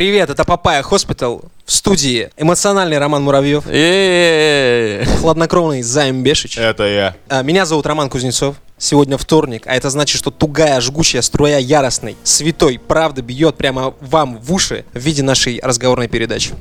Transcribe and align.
Привет, 0.00 0.30
это 0.30 0.46
Papaya 0.46 0.80
Hospital. 0.82 1.42
В 1.66 1.72
студии 1.72 2.30
эмоциональный 2.38 2.96
Роман 2.96 3.22
Муравьев, 3.22 3.64
Э-э-э. 3.66 5.04
хладнокровный 5.18 5.82
Займ 5.82 6.22
Бешич. 6.22 6.56
Это 6.56 6.84
я. 6.84 7.16
А, 7.28 7.42
Меня 7.42 7.66
зовут 7.66 7.84
Роман 7.84 8.08
Кузнецов. 8.08 8.56
Сегодня 8.78 9.18
вторник, 9.18 9.64
а 9.66 9.74
это 9.74 9.90
значит, 9.90 10.16
что 10.18 10.30
тугая, 10.30 10.80
жгучая 10.80 11.20
струя 11.20 11.58
яростной, 11.58 12.16
святой 12.24 12.78
правды 12.78 13.20
бьет 13.20 13.58
прямо 13.58 13.92
вам 14.00 14.38
в 14.38 14.50
уши 14.54 14.86
в 14.94 14.98
виде 14.98 15.22
нашей 15.22 15.60
разговорной 15.62 16.08
передачи. 16.08 16.52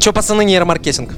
Че, 0.00 0.14
пацаны, 0.14 0.46
нейромаркетинг? 0.46 1.12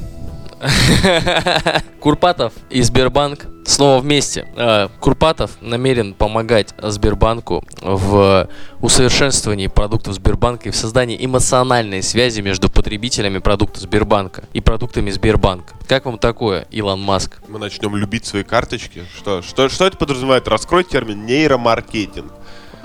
Курпатов 2.00 2.52
и 2.70 2.82
Сбербанк 2.82 3.46
снова 3.64 4.00
вместе. 4.00 4.48
Э, 4.56 4.88
Курпатов 5.00 5.52
намерен 5.60 6.14
помогать 6.14 6.74
Сбербанку 6.82 7.64
в 7.82 8.48
усовершенствовании 8.80 9.66
продуктов 9.66 10.14
Сбербанка 10.14 10.68
и 10.68 10.72
в 10.72 10.76
создании 10.76 11.22
эмоциональной 11.24 12.02
связи 12.02 12.40
между 12.40 12.70
потребителями 12.70 13.38
продуктов 13.38 13.82
Сбербанка 13.82 14.44
и 14.52 14.60
продуктами 14.60 15.10
Сбербанка. 15.10 15.74
Как 15.86 16.06
вам 16.06 16.18
такое, 16.18 16.66
Илон 16.70 17.00
Маск? 17.00 17.38
Мы 17.48 17.58
начнем 17.58 17.94
любить 17.96 18.24
свои 18.24 18.42
карточки. 18.42 19.04
Что, 19.16 19.42
что, 19.42 19.68
что 19.68 19.86
это 19.86 19.96
подразумевает? 19.96 20.48
Раскрой 20.48 20.84
термин 20.84 21.26
нейромаркетинг. 21.26 22.32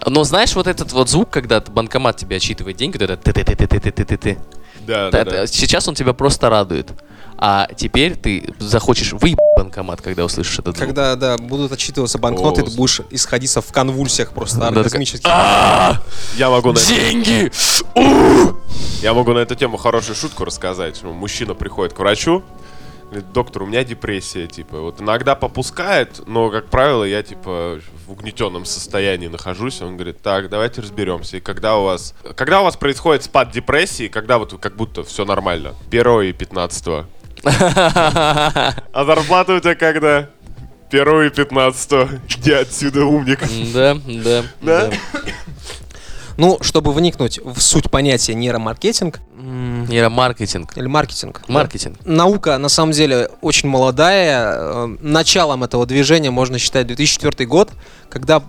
Но 0.08 0.24
знаешь 0.24 0.56
вот 0.56 0.68
этот 0.68 0.92
вот 0.94 1.10
звук, 1.10 1.30
когда 1.30 1.62
банкомат 1.62 2.18
тебе 2.18 2.38
отчитывает 2.38 2.76
деньги, 2.76 2.98
вот 2.98 3.04
это 3.10 3.18
ты-ты-ты-ты-ты-ты-ты. 3.18 4.38
Да, 4.88 5.12
да, 5.12 5.20
Это- 5.20 5.32
да. 5.32 5.48
Сейчас 5.48 5.88
он 5.88 5.96
тебя 5.96 6.14
просто 6.14 6.50
радует. 6.50 6.92
А 7.44 7.68
теперь 7.76 8.16
ты 8.16 8.46
захочешь 8.60 9.14
выебать 9.14 9.40
банкомат, 9.58 10.00
когда 10.02 10.24
услышишь 10.26 10.60
этот 10.60 10.78
звук. 10.78 10.88
Когда, 10.90 11.16
да, 11.16 11.38
будут 11.38 11.72
отчитываться 11.72 12.20
банкноты, 12.20 12.62
О, 12.62 12.66
ты 12.66 12.76
будешь 12.76 13.02
исходиться 13.10 13.62
в 13.62 13.72
конвульсиях 13.72 14.32
просто 14.32 14.68
оргазмических. 14.68 15.28
«А, 15.28 16.02
Я 16.38 16.52
могу, 16.52 16.72
на, 16.72 16.80
Деньги! 16.80 17.52
я 19.02 19.14
могу 19.16 19.34
на 19.34 19.40
эту 19.40 19.56
тему 19.56 19.78
хорошую 19.78 20.16
шутку 20.16 20.46
рассказать. 20.46 21.00
Ну, 21.02 21.14
Мужчина 21.14 21.56
приходит 21.56 21.94
к 21.94 22.00
врачу, 22.00 22.44
говорит, 23.10 23.32
доктор, 23.34 23.64
у 23.64 23.66
меня 23.66 23.84
депрессия, 23.84 24.46
типа, 24.46 24.80
вот 24.80 25.02
иногда 25.02 25.34
попускает, 25.34 26.22
но, 26.28 26.52
как 26.52 26.68
правило, 26.68 27.04
я, 27.04 27.24
типа, 27.24 27.80
в 28.06 28.12
угнетенном 28.12 28.66
состоянии 28.66 29.28
нахожусь. 29.28 29.82
Он 29.82 29.96
говорит, 29.96 30.22
так, 30.22 30.48
давайте 30.50 30.82
разберемся. 30.82 31.38
И 31.38 31.40
когда 31.40 31.78
у 31.78 31.86
вас, 31.86 32.14
когда 32.36 32.62
у 32.62 32.66
вас 32.66 32.78
происходит 32.78 33.24
спад 33.24 33.50
депрессии, 33.52 34.08
когда 34.10 34.38
вот 34.38 34.54
как 34.60 34.76
будто 34.76 35.04
все 35.04 35.26
нормально? 35.26 35.74
Первого 35.90 36.22
и 36.22 36.34
пятнадцатого. 36.34 37.08
А 37.44 38.74
зарплата 39.06 39.54
у 39.54 39.60
тебя 39.60 39.76
когда? 39.76 40.30
Первого 40.90 41.26
и 41.26 41.30
пятнадцатого. 41.30 42.10
Иди 42.38 42.52
отсюда, 42.62 43.06
умник. 43.06 43.40
Да, 43.74 43.96
да, 44.06 44.44
Да? 44.62 44.88
да. 44.88 44.92
Ну, 46.38 46.58
чтобы 46.62 46.92
вникнуть 46.94 47.40
в 47.44 47.60
суть 47.62 47.92
понятия 47.92 48.34
нейромаркетинг 48.34 49.20
Нейромаркетинг. 49.38 50.76
или 50.78 50.88
маркетинг. 50.88 51.42
да. 51.48 51.54
Маркетинг. 51.54 51.98
Наука, 52.06 52.58
на 52.58 52.70
самом 52.70 52.94
деле, 52.94 53.30
очень 53.42 53.70
молодая. 53.70 54.56
Э, 54.56 54.88
Началом 55.02 55.64
этого 55.64 55.86
движения 55.86 56.32
можно 56.32 56.58
считать 56.58 56.88
2004 56.88 57.46
год, 57.48 57.70
когда 58.10 58.42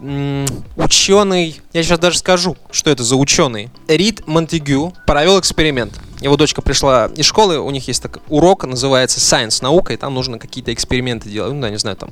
ученый, 0.76 1.60
я 1.72 1.82
сейчас 1.82 1.98
даже 1.98 2.18
скажу, 2.18 2.56
что 2.70 2.88
это 2.90 3.02
за 3.04 3.16
ученый, 3.16 3.68
Рид 3.88 4.26
Монтегю 4.26 4.94
провел 5.06 5.38
эксперимент. 5.38 5.92
Его 6.22 6.36
дочка 6.36 6.62
пришла 6.62 7.10
из 7.16 7.24
школы, 7.26 7.58
у 7.58 7.70
них 7.70 7.88
есть 7.88 8.02
так, 8.02 8.20
урок, 8.28 8.64
называется 8.64 9.18
Science, 9.18 9.60
наука, 9.60 9.92
и 9.92 9.96
там 9.96 10.14
нужно 10.14 10.38
какие-то 10.38 10.72
эксперименты 10.72 11.28
делать. 11.28 11.52
Ну, 11.52 11.60
да, 11.60 11.68
не 11.68 11.78
знаю, 11.78 11.96
там 11.96 12.10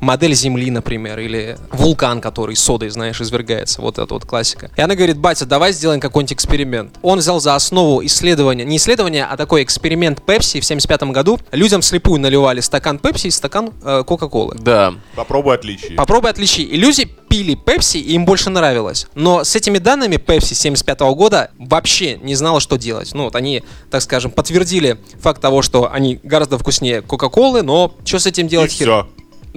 модель 0.00 0.34
Земли, 0.34 0.70
например, 0.70 1.18
или 1.18 1.56
вулкан, 1.72 2.20
который 2.20 2.56
содой, 2.56 2.88
знаешь, 2.90 3.20
извергается. 3.20 3.80
Вот 3.80 3.98
это 3.98 4.12
вот 4.14 4.24
классика. 4.24 4.70
И 4.76 4.80
она 4.80 4.94
говорит, 4.94 5.18
батя, 5.18 5.46
давай 5.46 5.72
сделаем 5.72 6.00
какой-нибудь 6.00 6.32
эксперимент. 6.34 6.96
Он 7.02 7.18
взял 7.18 7.40
за 7.40 7.54
основу 7.54 8.04
исследования, 8.04 8.64
не 8.64 8.76
исследования, 8.76 9.24
а 9.24 9.36
такой 9.36 9.62
эксперимент 9.62 10.24
Пепси 10.24 10.60
в 10.60 10.64
75 10.64 11.02
году. 11.04 11.38
Людям 11.52 11.82
слепую 11.82 12.20
наливали 12.20 12.60
стакан 12.60 12.98
Пепси 12.98 13.28
и 13.28 13.30
стакан 13.30 13.72
э, 13.82 14.02
Кока-Колы. 14.06 14.56
Да. 14.58 14.94
Попробуй 15.14 15.54
отличий. 15.54 15.94
Попробуй 15.94 16.30
отличи. 16.30 16.62
И 16.62 16.76
люди 16.76 17.04
пили 17.28 17.54
Пепси, 17.54 17.98
и 17.98 18.12
им 18.12 18.24
больше 18.24 18.50
нравилось. 18.50 19.06
Но 19.14 19.44
с 19.44 19.54
этими 19.56 19.78
данными 19.78 20.16
Пепси 20.16 20.54
75 20.54 21.00
года 21.14 21.50
вообще 21.58 22.16
не 22.18 22.34
знала, 22.34 22.60
что 22.60 22.76
делать. 22.76 23.10
Ну 23.14 23.24
вот 23.24 23.36
они, 23.36 23.62
так 23.90 24.02
скажем, 24.02 24.30
подтвердили 24.30 24.98
факт 25.20 25.40
того, 25.40 25.62
что 25.62 25.90
они 25.92 26.20
гораздо 26.22 26.58
вкуснее 26.58 27.02
Кока-Колы, 27.02 27.62
но 27.62 27.94
что 28.04 28.18
с 28.18 28.26
этим 28.26 28.46
И 28.46 28.48
делать 28.50 28.72
хер? 28.72 28.86
все. 28.86 29.08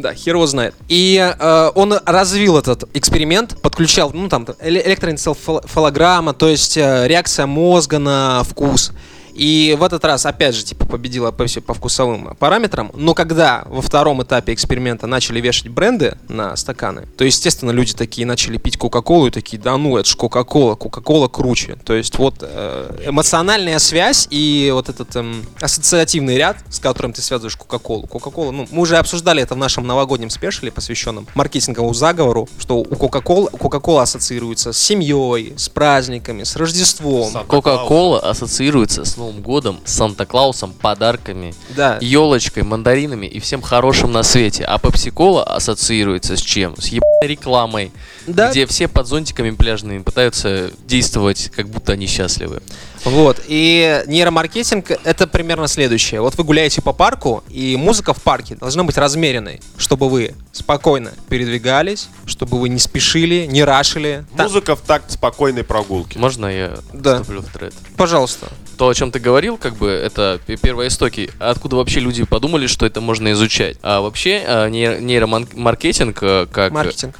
Да, 0.01 0.13
хер 0.13 0.35
его 0.35 0.47
знает. 0.47 0.73
И 0.87 1.17
э, 1.39 1.71
он 1.75 1.93
развил 2.05 2.57
этот 2.57 2.83
эксперимент, 2.95 3.61
подключал, 3.61 4.11
ну 4.13 4.29
там, 4.29 4.43
эле- 4.61 4.85
электроэнцефалограмма, 4.85 6.33
то 6.33 6.47
есть 6.47 6.77
э, 6.77 7.07
реакция 7.07 7.45
мозга 7.45 7.99
на 7.99 8.43
вкус. 8.43 8.91
И 9.39 9.73
в 9.79 9.83
этот 9.83 10.03
раз, 10.03 10.25
опять 10.25 10.53
же, 10.53 10.65
типа, 10.65 10.85
победила 10.85 11.31
Pepsi 11.31 11.61
по 11.61 11.73
вкусовым 11.73 12.35
параметрам. 12.35 12.91
Но 12.93 13.13
когда 13.13 13.63
во 13.67 13.81
втором 13.81 14.21
этапе 14.21 14.53
эксперимента 14.53 15.07
начали 15.07 15.39
вешать 15.39 15.69
бренды 15.69 16.17
на 16.27 16.57
стаканы, 16.57 17.07
то, 17.15 17.23
естественно, 17.23 17.71
люди 17.71 17.93
такие 17.93 18.27
начали 18.27 18.57
пить 18.57 18.77
Кока-Колу 18.77 19.27
и 19.27 19.31
такие, 19.31 19.57
да 19.57 19.77
ну, 19.77 19.97
это 19.97 20.09
ж 20.09 20.15
Кока-Кола, 20.15 20.75
Кока-Кола 20.75 21.29
круче. 21.29 21.77
То 21.85 21.93
есть 21.93 22.17
вот 22.17 22.39
э, 22.41 23.05
эмоциональная 23.07 23.79
связь 23.79 24.27
и 24.29 24.71
вот 24.73 24.89
этот 24.89 25.15
эм, 25.15 25.45
ассоциативный 25.61 26.35
ряд, 26.35 26.57
с 26.69 26.79
которым 26.79 27.13
ты 27.13 27.21
связываешь 27.21 27.55
Кока-Колу. 27.55 28.07
Кока-Кола, 28.07 28.51
ну, 28.51 28.67
мы 28.71 28.81
уже 28.81 28.97
обсуждали 28.97 29.41
это 29.41 29.55
в 29.55 29.57
нашем 29.57 29.87
новогоднем 29.87 30.29
спешле, 30.29 30.69
посвященном 30.69 31.27
маркетинговому 31.33 31.93
заговору, 31.93 32.49
что 32.59 32.79
у 32.79 32.83
Кока-Колы 32.83 33.49
Кока-Кола 33.51 34.01
ассоциируется 34.01 34.73
с 34.73 34.77
семьей, 34.77 35.53
с 35.55 35.69
праздниками, 35.69 36.43
с 36.43 36.57
Рождеством. 36.57 37.31
Кока-кола 37.47 38.19
ассоциируется 38.19 39.05
с 39.05 39.15
Новым 39.15 39.28
годом, 39.41 39.79
с 39.85 39.93
Санта-Клаусом, 39.93 40.73
подарками, 40.73 41.53
Да. 41.75 41.97
елочкой, 42.01 42.63
мандаринами 42.63 43.25
и 43.27 43.39
всем 43.39 43.61
хорошим 43.61 44.11
на 44.11 44.23
свете. 44.23 44.63
А 44.65 44.77
Пепси-кола 44.79 45.43
ассоциируется 45.43 46.35
с 46.37 46.41
чем? 46.41 46.75
С 46.77 46.87
ебаной 46.87 47.27
рекламой, 47.27 47.91
Да. 48.27 48.49
где 48.51 48.65
все 48.65 48.87
под 48.87 49.07
зонтиками 49.07 49.51
пляжными 49.51 49.99
пытаются 49.99 50.71
действовать, 50.87 51.51
как 51.55 51.67
будто 51.69 51.93
они 51.93 52.07
счастливы. 52.07 52.61
Вот. 53.05 53.41
И 53.47 54.03
нейромаркетинг 54.07 54.91
это 55.03 55.25
примерно 55.27 55.67
следующее. 55.67 56.21
Вот 56.21 56.35
вы 56.35 56.43
гуляете 56.43 56.81
по 56.81 56.91
парку, 56.93 57.43
и 57.49 57.75
музыка 57.77 58.13
в 58.13 58.21
парке 58.21 58.55
должна 58.55 58.83
быть 58.83 58.97
размеренной, 58.97 59.61
чтобы 59.77 60.09
вы 60.09 60.33
спокойно 60.51 61.11
передвигались, 61.29 62.09
чтобы 62.25 62.59
вы 62.59 62.69
не 62.69 62.79
спешили, 62.79 63.45
не 63.49 63.63
рашили. 63.63 64.25
Та- 64.35 64.43
Музыка 64.43 64.75
в 64.75 64.81
такт 64.81 65.11
спокойной 65.11 65.63
прогулки. 65.63 66.17
Можно 66.17 66.47
я 66.47 66.79
Да. 66.93 67.15
вступлю 67.21 67.41
в 67.41 67.45
тред? 67.53 67.73
Пожалуйста. 67.95 68.47
То, 68.79 68.87
о 68.87 68.93
чем 68.93 69.11
ты 69.11 69.19
говорил, 69.19 69.57
как 69.57 69.75
бы, 69.75 69.89
это 69.89 70.39
п- 70.47 70.55
первые 70.55 70.87
истоки. 70.87 71.29
Откуда 71.37 71.75
вообще 71.75 71.99
люди 71.99 72.23
подумали, 72.23 72.65
что 72.65 72.85
это 72.85 73.01
можно 73.01 73.29
изучать? 73.33 73.75
А 73.81 73.99
вообще, 73.99 74.41
а, 74.47 74.69
нейро- 74.69 75.01
нейромаркетинг, 75.01 76.17
э, 76.23 76.47
как... 76.49 76.71
Маркетинг. 76.71 77.17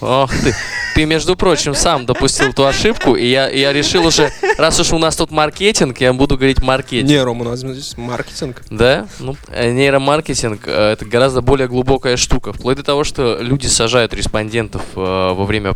Ох 0.00 0.30
ты, 0.30 0.54
ты, 0.94 1.04
между 1.04 1.36
прочим, 1.36 1.74
сам 1.74 2.06
допустил 2.06 2.52
ту 2.52 2.64
ошибку, 2.64 3.16
и 3.16 3.26
я, 3.26 3.48
я 3.48 3.72
решил 3.72 4.06
уже, 4.06 4.30
раз 4.58 4.78
уж 4.80 4.92
у 4.92 4.98
нас 4.98 5.16
тут 5.16 5.30
маркетинг, 5.30 6.00
я 6.00 6.12
буду 6.12 6.36
говорить 6.36 6.62
маркетинг. 6.62 7.10
Не, 7.10 7.22
Рома, 7.22 7.42
у 7.42 7.48
нас 7.50 7.60
здесь 7.60 7.96
маркетинг. 7.96 8.62
Да? 8.70 9.06
Ну, 9.18 9.36
э, 9.48 9.72
нейромаркетинг 9.72 10.62
э, 10.66 10.92
это 10.92 11.04
гораздо 11.04 11.42
более 11.42 11.68
глубокая 11.68 12.16
штука. 12.16 12.52
Вплоть 12.52 12.76
до 12.76 12.82
того, 12.82 13.04
что 13.04 13.38
люди 13.40 13.66
сажают 13.66 14.14
респондентов 14.14 14.82
э, 14.94 15.00
во 15.00 15.44
время 15.44 15.74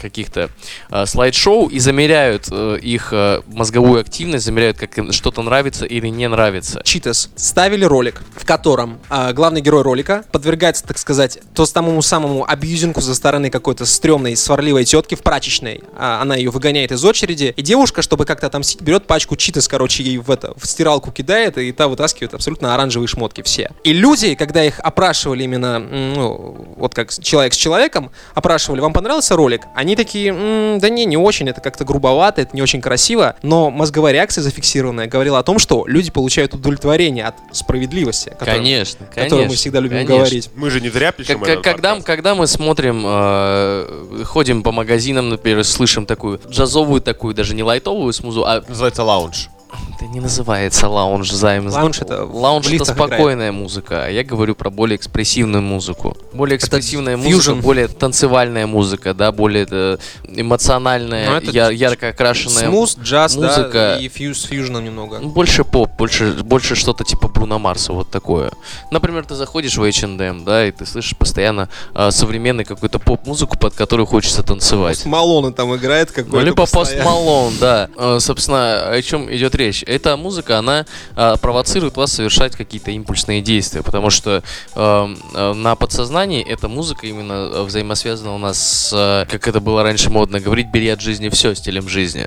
каких-то 0.00 0.50
э, 0.90 1.06
слайд-шоу 1.06 1.68
и 1.68 1.78
замеряют 1.78 2.48
э, 2.50 2.78
их 2.82 3.12
э, 3.12 3.42
мозговую 3.46 4.00
активность, 4.00 4.44
замеряют, 4.44 4.78
как 4.78 4.98
им 4.98 5.12
что-то 5.12 5.42
нравится 5.42 5.84
или 5.84 6.08
не 6.08 6.28
нравится. 6.28 6.80
Читас 6.84 7.30
ставили 7.36 7.84
ролик, 7.84 8.22
в 8.36 8.44
котором 8.44 8.98
а, 9.08 9.32
главный 9.32 9.60
герой 9.60 9.82
ролика 9.82 10.24
подвергается, 10.32 10.84
так 10.84 10.98
сказать, 10.98 11.38
то 11.54 11.66
самому 11.66 12.02
самому 12.02 12.44
абьюзингу 12.48 13.00
за 13.00 13.14
стороны 13.14 13.31
какой-то 13.50 13.86
стрёмной, 13.86 14.36
сварливой 14.36 14.84
тетки 14.84 15.14
в 15.14 15.22
прачечной. 15.22 15.82
А, 15.96 16.20
она 16.20 16.36
ее 16.36 16.50
выгоняет 16.50 16.92
из 16.92 17.04
очереди, 17.04 17.54
и 17.56 17.62
девушка, 17.62 18.02
чтобы 18.02 18.24
как-то 18.26 18.46
отомстить, 18.48 18.80
берет 18.82 19.06
пачку 19.06 19.36
читас, 19.36 19.68
короче, 19.68 20.02
ей 20.02 20.18
в 20.18 20.30
это, 20.30 20.52
в 20.56 20.66
стиралку 20.66 21.10
кидает, 21.10 21.56
и 21.58 21.72
та 21.72 21.88
вытаскивает 21.88 22.34
абсолютно 22.34 22.74
оранжевые 22.74 23.08
шмотки 23.08 23.42
все. 23.42 23.70
И 23.84 23.92
люди, 23.92 24.34
когда 24.34 24.62
их 24.64 24.78
опрашивали 24.80 25.44
именно, 25.44 25.78
ну, 25.78 26.74
вот 26.76 26.94
как 26.94 27.10
человек 27.12 27.54
с 27.54 27.56
человеком, 27.56 28.10
опрашивали, 28.34 28.80
вам 28.80 28.92
понравился 28.92 29.36
ролик? 29.36 29.62
Они 29.74 29.96
такие, 29.96 30.28
«М, 30.32 30.78
да 30.78 30.88
не, 30.88 31.04
не 31.04 31.16
очень, 31.16 31.48
это 31.48 31.60
как-то 31.60 31.84
грубовато, 31.84 32.42
это 32.42 32.54
не 32.54 32.62
очень 32.62 32.80
красиво, 32.80 33.36
но 33.42 33.70
мозговая 33.70 34.12
реакция 34.12 34.42
зафиксированная 34.42 35.06
говорила 35.06 35.38
о 35.38 35.42
том, 35.42 35.58
что 35.58 35.84
люди 35.86 36.10
получают 36.10 36.54
удовлетворение 36.54 37.24
от 37.26 37.34
справедливости, 37.52 38.30
о 38.38 38.44
Конечно, 38.44 39.06
конечно. 39.06 39.22
которой 39.22 39.46
мы 39.48 39.54
всегда 39.54 39.80
любим 39.80 39.98
конечно. 39.98 40.16
говорить. 40.16 40.50
Мы 40.54 40.70
же 40.70 40.80
не 40.80 40.88
зря 40.90 41.08
Как- 41.08 41.16
пишем 41.16 41.40
как- 41.40 41.48
этот 41.48 41.64
когда, 41.64 41.88
подкаст. 41.90 42.06
когда 42.06 42.34
мы 42.34 42.46
смотрим, 42.46 43.02
э, 43.22 44.24
ходим 44.24 44.62
по 44.62 44.72
магазинам, 44.72 45.28
например, 45.28 45.64
слышим 45.64 46.06
такую 46.06 46.40
джазовую 46.48 47.00
такую, 47.00 47.34
даже 47.34 47.54
не 47.54 47.62
лайтовую 47.62 48.12
смузу, 48.12 48.44
а 48.44 48.62
Называется 48.68 49.02
лаунж. 49.04 49.48
Это 49.96 50.06
не 50.06 50.20
называется 50.20 50.88
лаунж 50.88 51.30
займ. 51.30 51.68
Лаунж 51.68 52.00
это 52.00 52.24
лаунж 52.24 52.70
это 52.70 52.84
спокойная 52.84 53.52
музыка, 53.52 54.04
а 54.04 54.08
я 54.08 54.24
говорю 54.24 54.54
про 54.54 54.70
более 54.70 54.96
экспрессивную 54.96 55.62
музыку. 55.62 56.16
Более 56.32 56.56
Это 56.56 56.66
экспрессивная 56.66 57.16
фьюжн. 57.16 57.52
музыка, 57.52 57.54
более 57.64 57.88
танцевальная 57.88 58.66
музыка, 58.66 59.14
да, 59.14 59.32
более 59.32 59.66
э, 59.70 59.96
эмоциональная, 60.26 61.30
Ну, 61.30 61.36
это 61.36 61.50
я- 61.50 61.70
ярко 61.70 62.08
окрашенная. 62.08 62.68
Смус, 62.68 62.96
джаз, 62.98 63.36
музыка. 63.36 63.70
да, 63.72 63.98
и 63.98 64.08
фьюз 64.08 64.40
с 64.40 64.44
фьюжном 64.44 64.84
немного. 64.84 65.20
Больше 65.20 65.64
поп, 65.64 65.90
больше, 65.96 66.32
больше 66.42 66.74
что-то 66.74 67.04
типа 67.04 67.28
Бруно 67.28 67.58
Марса, 67.58 67.92
вот 67.92 68.10
такое. 68.10 68.50
Например, 68.90 69.24
ты 69.24 69.34
заходишь 69.34 69.76
в 69.76 69.82
H&M, 69.84 70.44
да, 70.44 70.66
и 70.66 70.72
ты 70.72 70.84
слышишь 70.84 71.16
постоянно 71.16 71.68
а, 71.94 72.10
современный 72.10 72.64
какой-то 72.64 72.98
поп-музыку, 72.98 73.56
под 73.58 73.74
которую 73.74 74.06
хочется 74.06 74.42
танцевать. 74.42 75.04
Малона 75.06 75.52
там 75.52 75.74
играет 75.76 76.10
какой-то. 76.10 76.36
Ну, 76.36 76.42
либо 76.42 76.66
постоянно. 76.66 77.04
Пост 77.04 77.04
Малон, 77.04 77.52
да. 77.60 77.88
Э, 77.96 78.18
Собственно, 78.20 78.90
о 78.90 79.02
чем 79.02 79.32
идет 79.32 79.54
речь? 79.54 79.61
Эта 79.86 80.16
музыка, 80.16 80.58
она 80.58 80.86
а, 81.14 81.36
провоцирует 81.36 81.96
вас 81.96 82.12
совершать 82.12 82.56
какие-то 82.56 82.90
импульсные 82.90 83.42
действия, 83.42 83.82
потому 83.82 84.10
что 84.10 84.42
эм, 84.74 85.18
э, 85.34 85.52
на 85.52 85.76
подсознании 85.76 86.42
эта 86.42 86.68
музыка 86.68 87.06
именно 87.06 87.32
э, 87.32 87.62
взаимосвязана 87.62 88.34
у 88.34 88.38
нас 88.38 88.58
с, 88.58 88.92
э, 88.92 89.30
как 89.30 89.48
это 89.48 89.60
было 89.60 89.82
раньше 89.82 90.10
модно 90.10 90.40
говорить, 90.40 90.68
бери 90.68 90.88
от 90.88 91.00
жизни 91.00 91.28
все, 91.28 91.54
стилем 91.54 91.88
жизни. 91.88 92.26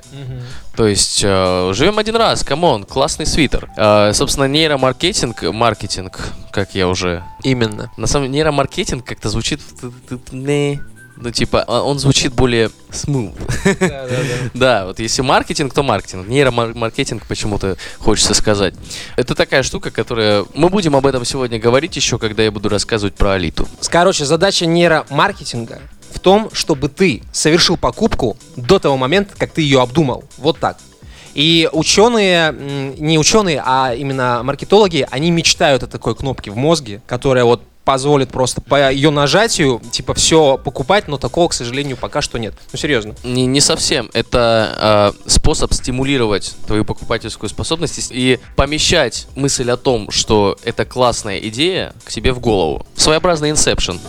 То 0.76 0.86
есть, 0.86 1.22
э, 1.24 1.72
живем 1.74 1.98
один 1.98 2.16
раз, 2.16 2.44
come 2.44 2.67
on, 2.67 2.84
классный 2.84 3.26
свитер. 3.26 3.70
Э, 3.76 4.12
собственно, 4.12 4.46
нейромаркетинг, 4.46 5.42
маркетинг, 5.42 6.32
как 6.50 6.74
я 6.74 6.88
уже... 6.88 7.22
Именно. 7.42 7.90
На 7.96 8.06
самом 8.06 8.26
деле, 8.26 8.34
нейромаркетинг 8.34 9.04
как-то 9.04 9.28
звучит... 9.28 9.60
Ну, 11.16 11.30
типа, 11.30 11.64
а- 11.66 11.82
он 11.82 11.98
звучит 11.98 12.32
более 12.32 12.70
smooth. 12.90 13.34
Да, 14.54 14.86
вот 14.86 14.98
если 14.98 15.22
маркетинг, 15.22 15.72
то 15.74 15.82
маркетинг. 15.82 16.28
Нейромаркетинг 16.28 17.26
почему-то 17.26 17.76
хочется 17.98 18.34
сказать. 18.34 18.74
Это 19.16 19.34
такая 19.34 19.62
штука, 19.62 19.90
которая... 19.90 20.44
Мы 20.54 20.68
будем 20.68 20.96
об 20.96 21.06
этом 21.06 21.24
сегодня 21.24 21.58
говорить 21.58 21.96
еще, 21.96 22.18
когда 22.18 22.42
я 22.42 22.50
буду 22.50 22.68
рассказывать 22.68 23.14
про 23.14 23.32
Алиту. 23.32 23.66
Короче, 23.88 24.24
задача 24.24 24.66
нейромаркетинга 24.66 25.80
в 26.12 26.20
том, 26.20 26.50
чтобы 26.52 26.88
ты 26.88 27.22
совершил 27.32 27.76
покупку 27.76 28.36
до 28.56 28.78
того 28.78 28.96
момента, 28.96 29.34
как 29.36 29.52
ты 29.52 29.62
ее 29.62 29.82
обдумал. 29.82 30.24
Вот 30.38 30.58
так. 30.58 30.78
И 31.34 31.68
ученые, 31.72 32.52
не 32.98 33.18
ученые, 33.18 33.62
а 33.64 33.94
именно 33.94 34.40
маркетологи, 34.42 35.06
они 35.10 35.30
мечтают 35.30 35.82
о 35.82 35.86
такой 35.86 36.14
кнопке 36.16 36.50
в 36.50 36.56
мозге, 36.56 37.02
которая 37.06 37.44
вот 37.44 37.62
позволит 37.86 38.30
просто 38.30 38.60
по 38.60 38.90
ее 38.90 39.10
нажатию, 39.10 39.80
типа, 39.92 40.12
все 40.12 40.58
покупать, 40.58 41.06
но 41.06 41.18
такого, 41.18 41.48
к 41.48 41.54
сожалению, 41.54 41.96
пока 41.96 42.20
что 42.20 42.36
нет. 42.36 42.52
Ну, 42.72 42.78
серьезно. 42.78 43.14
Не, 43.22 43.46
не 43.46 43.60
совсем. 43.60 44.10
Это 44.12 45.14
э, 45.24 45.30
способ 45.30 45.72
стимулировать 45.72 46.56
твою 46.66 46.84
покупательскую 46.84 47.48
способность 47.48 48.08
и 48.10 48.40
помещать 48.56 49.28
мысль 49.36 49.70
о 49.70 49.76
том, 49.76 50.10
что 50.10 50.58
это 50.64 50.84
классная 50.84 51.38
идея, 51.38 51.94
к 52.04 52.10
себе 52.10 52.32
в 52.32 52.40
голову. 52.40 52.84
Своеобразный 52.96 53.50
инсепшн. 53.50 54.00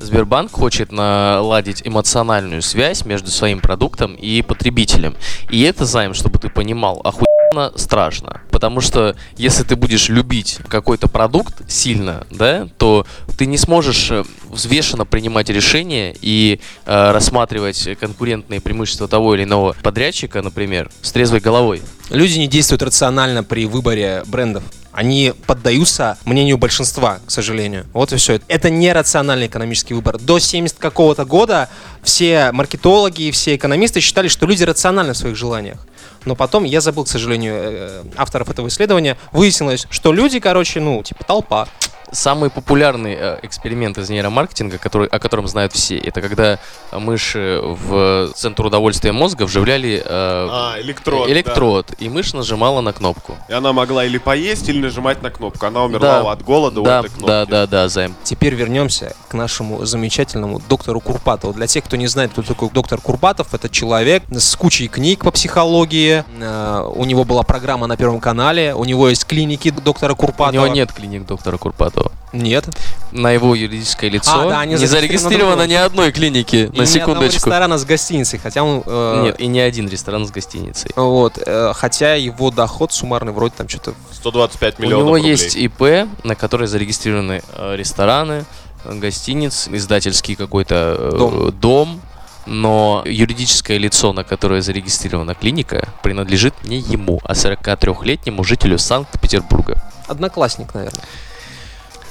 Сбербанк 0.00 0.50
хочет 0.50 0.92
наладить 0.92 1.82
эмоциональную 1.86 2.62
связь 2.62 3.04
между 3.04 3.30
своим 3.30 3.60
продуктом 3.60 4.14
и 4.14 4.40
потребителем. 4.40 5.14
И 5.50 5.60
это 5.62 5.84
займ, 5.84 6.14
чтобы 6.14 6.38
ты 6.38 6.48
понимал, 6.48 7.02
охуенно 7.04 7.41
страшно. 7.76 8.40
Потому 8.50 8.80
что 8.80 9.16
если 9.36 9.64
ты 9.64 9.76
будешь 9.76 10.08
любить 10.08 10.58
какой-то 10.68 11.08
продукт 11.08 11.70
сильно, 11.70 12.26
да, 12.30 12.68
то 12.78 13.06
ты 13.36 13.46
не 13.46 13.58
сможешь 13.58 14.10
э, 14.10 14.24
взвешенно 14.48 15.04
принимать 15.04 15.48
решения 15.48 16.14
и 16.20 16.60
э, 16.86 17.10
рассматривать 17.10 17.88
конкурентные 17.98 18.60
преимущества 18.60 19.08
того 19.08 19.34
или 19.34 19.44
иного 19.44 19.74
подрядчика, 19.82 20.42
например, 20.42 20.90
с 21.02 21.12
трезвой 21.12 21.40
головой. 21.40 21.82
Люди 22.10 22.38
не 22.38 22.46
действуют 22.46 22.82
рационально 22.82 23.42
при 23.42 23.66
выборе 23.66 24.22
брендов. 24.26 24.64
Они 24.92 25.32
поддаются 25.46 26.18
мнению 26.26 26.58
большинства, 26.58 27.20
к 27.26 27.30
сожалению. 27.30 27.86
Вот 27.94 28.12
и 28.12 28.16
все. 28.16 28.40
Это 28.48 28.68
не 28.68 28.92
рациональный 28.92 29.46
экономический 29.46 29.94
выбор. 29.94 30.18
До 30.18 30.38
70 30.38 30.78
какого-то 30.78 31.24
года 31.24 31.70
все 32.02 32.52
маркетологи 32.52 33.22
и 33.22 33.30
все 33.30 33.56
экономисты 33.56 34.00
считали, 34.00 34.28
что 34.28 34.46
люди 34.46 34.62
рациональны 34.64 35.14
в 35.14 35.16
своих 35.16 35.36
желаниях. 35.36 35.78
Но 36.24 36.34
потом, 36.34 36.64
я 36.64 36.80
забыл, 36.80 37.04
к 37.04 37.08
сожалению, 37.08 37.54
э, 37.56 38.02
авторов 38.16 38.50
этого 38.50 38.68
исследования, 38.68 39.16
выяснилось, 39.32 39.86
что 39.90 40.12
люди, 40.12 40.40
короче, 40.40 40.80
ну, 40.80 41.02
типа 41.02 41.24
толпа. 41.24 41.68
Самый 42.12 42.50
популярный 42.50 43.16
э, 43.18 43.38
эксперимент 43.42 43.96
из 43.96 44.10
нейромаркетинга, 44.10 44.76
который, 44.76 45.08
о 45.08 45.18
котором 45.18 45.48
знают 45.48 45.72
все, 45.72 45.96
это 45.98 46.20
когда 46.20 46.58
мыши 46.92 47.58
в 47.62 48.28
центр 48.34 48.66
удовольствия 48.66 49.12
мозга 49.12 49.44
вживляли 49.44 50.02
э, 50.04 50.04
А, 50.06 50.74
электрод. 50.80 51.26
да. 51.26 51.32
электрод, 51.32 51.86
и 51.98 52.10
мышь 52.10 52.34
нажимала 52.34 52.82
на 52.82 52.92
кнопку. 52.92 53.34
И 53.48 53.52
она 53.54 53.72
могла 53.72 54.04
или 54.04 54.18
поесть, 54.18 54.68
или 54.68 54.78
нажимать 54.78 55.22
на 55.22 55.30
кнопку. 55.30 55.64
Она 55.64 55.84
умерла 55.84 56.22
Да. 56.22 56.32
от 56.32 56.42
голода 56.42 56.82
у 56.82 56.84
да, 56.84 56.98
этой 57.00 57.08
кнопки. 57.08 57.26
да, 57.26 57.46
да, 57.46 57.66
да, 57.66 57.88
займ. 57.88 58.14
Теперь 58.24 58.54
вернемся 58.54 59.16
к 59.28 59.34
нашему 59.34 59.86
замечательному 59.86 60.60
доктору 60.68 61.00
Курпатову. 61.00 61.54
Для 61.54 61.66
тех, 61.66 61.82
кто 61.82 61.96
не 61.96 62.08
знает, 62.08 62.32
кто 62.32 62.42
такой 62.42 62.68
доктор 62.68 63.00
Курпатов, 63.00 63.54
это 63.54 63.70
человек 63.70 64.22
с 64.30 64.54
кучей 64.56 64.88
книг 64.88 65.24
по 65.24 65.30
психологии. 65.30 66.24
Э, 66.40 66.90
У 66.94 67.06
него 67.06 67.24
была 67.24 67.42
программа 67.42 67.86
на 67.86 67.96
Первом 67.96 68.20
канале. 68.20 68.74
У 68.74 68.84
него 68.84 69.08
есть 69.08 69.24
клиники 69.24 69.70
доктора 69.70 70.12
У 70.12 70.16
Курпатова. 70.16 70.50
него 70.52 70.66
нет 70.66 70.92
клиник 70.92 71.24
доктора 71.24 71.56
Курпатова. 71.56 72.01
Нет. 72.32 72.66
На 73.12 73.30
его 73.30 73.54
юридическое 73.54 74.08
лицо 74.10 74.30
А, 74.32 74.48
да, 74.48 74.60
они 74.60 74.74
не 74.74 74.86
зарегистрировано 74.86 75.66
ни 75.66 75.74
одной 75.74 76.12
клиники, 76.12 76.70
И 76.72 76.76
на 76.78 76.82
ни 76.82 76.86
секундочку. 76.86 77.34
ресторана 77.36 77.76
с 77.76 77.84
гостиницей, 77.84 78.38
хотя 78.38 78.62
он... 78.62 78.82
э, 78.86 79.22
Нет, 79.24 79.40
и 79.40 79.46
ни 79.46 79.58
один 79.58 79.88
ресторан 79.88 80.26
с 80.26 80.30
гостиницей. 80.30 80.90
Вот, 80.96 81.38
э, 81.44 81.72
хотя 81.74 82.14
его 82.14 82.50
доход 82.50 82.92
суммарный 82.92 83.32
вроде 83.32 83.54
там 83.56 83.68
что-то... 83.68 83.92
125 84.12 84.78
У 84.78 84.82
миллионов 84.82 85.04
него 85.06 85.16
рублей. 85.16 85.30
есть 85.30 85.56
ИП, 85.56 86.08
на 86.24 86.34
которой 86.34 86.68
зарегистрированы 86.68 87.42
э, 87.54 87.76
рестораны, 87.76 88.44
гостиниц, 88.84 89.68
издательский 89.70 90.34
какой-то 90.34 90.96
э, 90.98 91.16
Дом. 91.18 91.52
дом, 91.60 92.00
но 92.46 93.02
юридическое 93.06 93.78
лицо, 93.78 94.12
на 94.12 94.24
которое 94.24 94.62
зарегистрирована 94.62 95.34
клиника, 95.34 95.88
принадлежит 96.02 96.54
не 96.64 96.78
ему, 96.78 97.20
а 97.24 97.34
43-летнему 97.34 98.42
жителю 98.42 98.78
Санкт-Петербурга. 98.78 99.82
Одноклассник, 100.08 100.74
наверное. 100.74 101.02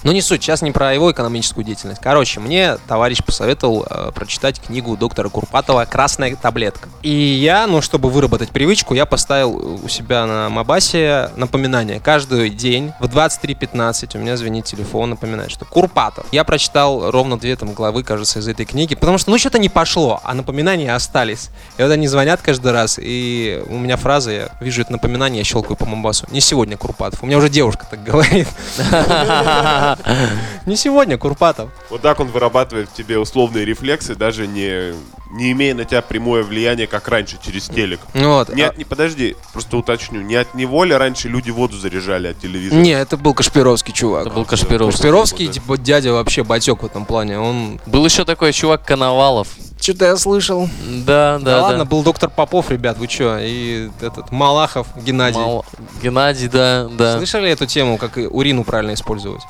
Но 0.03 0.11
не 0.11 0.21
суть, 0.21 0.41
сейчас 0.41 0.61
не 0.61 0.71
про 0.71 0.93
его 0.93 1.11
экономическую 1.11 1.63
деятельность. 1.63 2.01
Короче, 2.01 2.39
мне 2.39 2.77
товарищ 2.87 3.19
посоветовал 3.23 3.85
э, 3.87 4.11
прочитать 4.13 4.59
книгу 4.59 4.97
доктора 4.97 5.29
Курпатова 5.29 5.85
«Красная 5.85 6.35
таблетка». 6.35 6.89
И 7.03 7.11
я, 7.11 7.67
ну, 7.67 7.81
чтобы 7.81 8.09
выработать 8.09 8.49
привычку, 8.49 8.95
я 8.95 9.05
поставил 9.05 9.79
у 9.83 9.87
себя 9.87 10.25
на 10.25 10.49
Мабасе 10.49 11.29
напоминание. 11.35 11.99
Каждый 11.99 12.49
день 12.49 12.93
в 12.99 13.05
23.15 13.05 14.17
у 14.17 14.19
меня 14.19 14.37
звенит 14.37 14.65
телефон, 14.65 15.11
напоминает, 15.11 15.51
что 15.51 15.65
Курпатов. 15.65 16.25
Я 16.31 16.43
прочитал 16.43 17.11
ровно 17.11 17.37
две 17.37 17.55
там 17.55 17.73
главы, 17.73 18.03
кажется, 18.03 18.39
из 18.39 18.47
этой 18.47 18.65
книги, 18.65 18.95
потому 18.95 19.19
что, 19.19 19.29
ну, 19.29 19.37
что-то 19.37 19.59
не 19.59 19.69
пошло, 19.69 20.19
а 20.23 20.33
напоминания 20.33 20.93
остались. 20.95 21.49
И 21.77 21.83
вот 21.83 21.91
они 21.91 22.07
звонят 22.07 22.41
каждый 22.41 22.71
раз, 22.71 22.97
и 22.99 23.63
у 23.67 23.77
меня 23.77 23.97
фраза, 23.97 24.31
я 24.31 24.49
вижу 24.59 24.81
это 24.81 24.93
напоминание, 24.93 25.39
я 25.39 25.43
щелкаю 25.43 25.75
по 25.75 25.85
Мабасу. 25.85 26.25
Не 26.31 26.41
сегодня 26.41 26.75
Курпатов. 26.75 27.21
У 27.21 27.27
меня 27.27 27.37
уже 27.37 27.49
девушка 27.49 27.85
так 27.89 28.03
говорит. 28.03 28.47
Не 30.65 30.75
сегодня, 30.75 31.17
Курпатов. 31.17 31.69
Вот 31.89 32.01
так 32.01 32.19
он 32.19 32.27
вырабатывает 32.27 32.89
в 32.89 32.93
тебе 32.93 33.17
условные 33.17 33.65
рефлексы, 33.65 34.15
даже 34.15 34.47
не, 34.47 34.93
не 35.31 35.51
имея 35.51 35.73
на 35.75 35.85
тебя 35.85 36.01
прямое 36.01 36.43
влияние, 36.43 36.87
как 36.87 37.07
раньше, 37.07 37.37
через 37.43 37.67
телек. 37.67 37.99
Вот. 38.13 38.53
Не 38.53 38.63
а- 38.63 38.69
от, 38.69 38.77
не, 38.77 38.83
подожди, 38.83 39.35
просто 39.53 39.77
уточню. 39.77 40.21
Не 40.21 40.35
от 40.35 40.53
него 40.53 40.83
ли 40.83 40.93
раньше 40.93 41.27
люди 41.29 41.49
воду 41.51 41.77
заряжали 41.77 42.27
от 42.27 42.39
телевизора? 42.39 42.79
Не, 42.79 42.91
это 42.91 43.17
был 43.17 43.33
Кашпировский 43.33 43.93
чувак. 43.93 44.27
Это 44.27 44.35
был 44.35 44.45
Кашпировский. 44.45 44.91
Кашпировский, 45.01 45.47
Да. 45.47 45.53
типа, 45.53 45.77
дядя 45.77 46.13
вообще 46.13 46.43
батек 46.43 46.83
в 46.83 46.85
этом 46.85 47.05
плане. 47.05 47.39
Он... 47.39 47.79
Был 47.85 48.05
еще 48.05 48.25
такой 48.25 48.53
чувак 48.53 48.85
Коновалов. 48.85 49.47
Что-то 49.81 50.05
я 50.05 50.15
слышал. 50.17 50.69
Да, 50.87 51.39
Да, 51.39 51.39
да, 51.39 51.55
да. 51.57 51.61
ладно, 51.63 51.85
был 51.85 52.03
доктор 52.03 52.29
Попов, 52.29 52.69
ребят, 52.69 52.99
вы 52.99 53.07
чё? 53.07 53.39
И 53.39 53.89
этот 53.99 54.31
Малахов 54.31 54.85
Геннадий. 54.95 55.39
Мал- 55.39 55.65
Геннадий, 56.03 56.47
да, 56.49 56.87
да. 56.91 57.17
Слышали 57.17 57.49
эту 57.49 57.65
тему, 57.65 57.97
как 57.97 58.19
и 58.19 58.27
урину 58.27 58.63
правильно 58.63 58.93
использовать? 58.93 59.41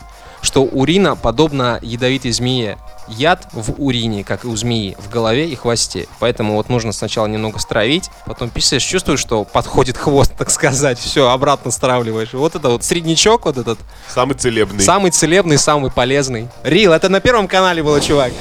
Что 0.42 0.64
урина 0.64 1.16
подобна 1.16 1.80
ядовитой 1.82 2.32
змее. 2.32 2.78
Яд 3.08 3.48
в 3.52 3.74
урине, 3.78 4.24
как 4.24 4.46
и 4.46 4.48
у 4.48 4.56
змеи, 4.56 4.96
в 5.00 5.10
голове 5.10 5.48
и 5.50 5.56
хвосте. 5.56 6.08
Поэтому 6.20 6.56
вот 6.56 6.70
нужно 6.70 6.94
сначала 6.94 7.28
немного 7.28 7.60
стравить, 7.60 8.10
потом 8.26 8.50
писаешь, 8.50 8.84
чувствуешь, 8.84 9.20
что 9.20 9.44
подходит 9.44 9.98
хвост, 9.98 10.34
так 10.38 10.50
сказать. 10.50 10.98
Все, 11.00 11.30
обратно 11.30 11.72
стравливаешь. 11.72 12.34
Вот 12.34 12.56
это 12.56 12.70
вот 12.70 12.84
среднячок, 12.84 13.46
вот 13.46 13.58
этот, 13.58 13.80
Самый 14.08 14.36
целебный. 14.36 14.84
самый 14.84 15.12
целебный, 15.12 15.58
самый 15.58 15.92
полезный. 15.92 16.48
Рил, 16.64 16.94
это 16.94 17.10
на 17.10 17.20
первом 17.20 17.48
канале 17.48 17.84
было, 17.84 18.00
чувак. 18.00 18.32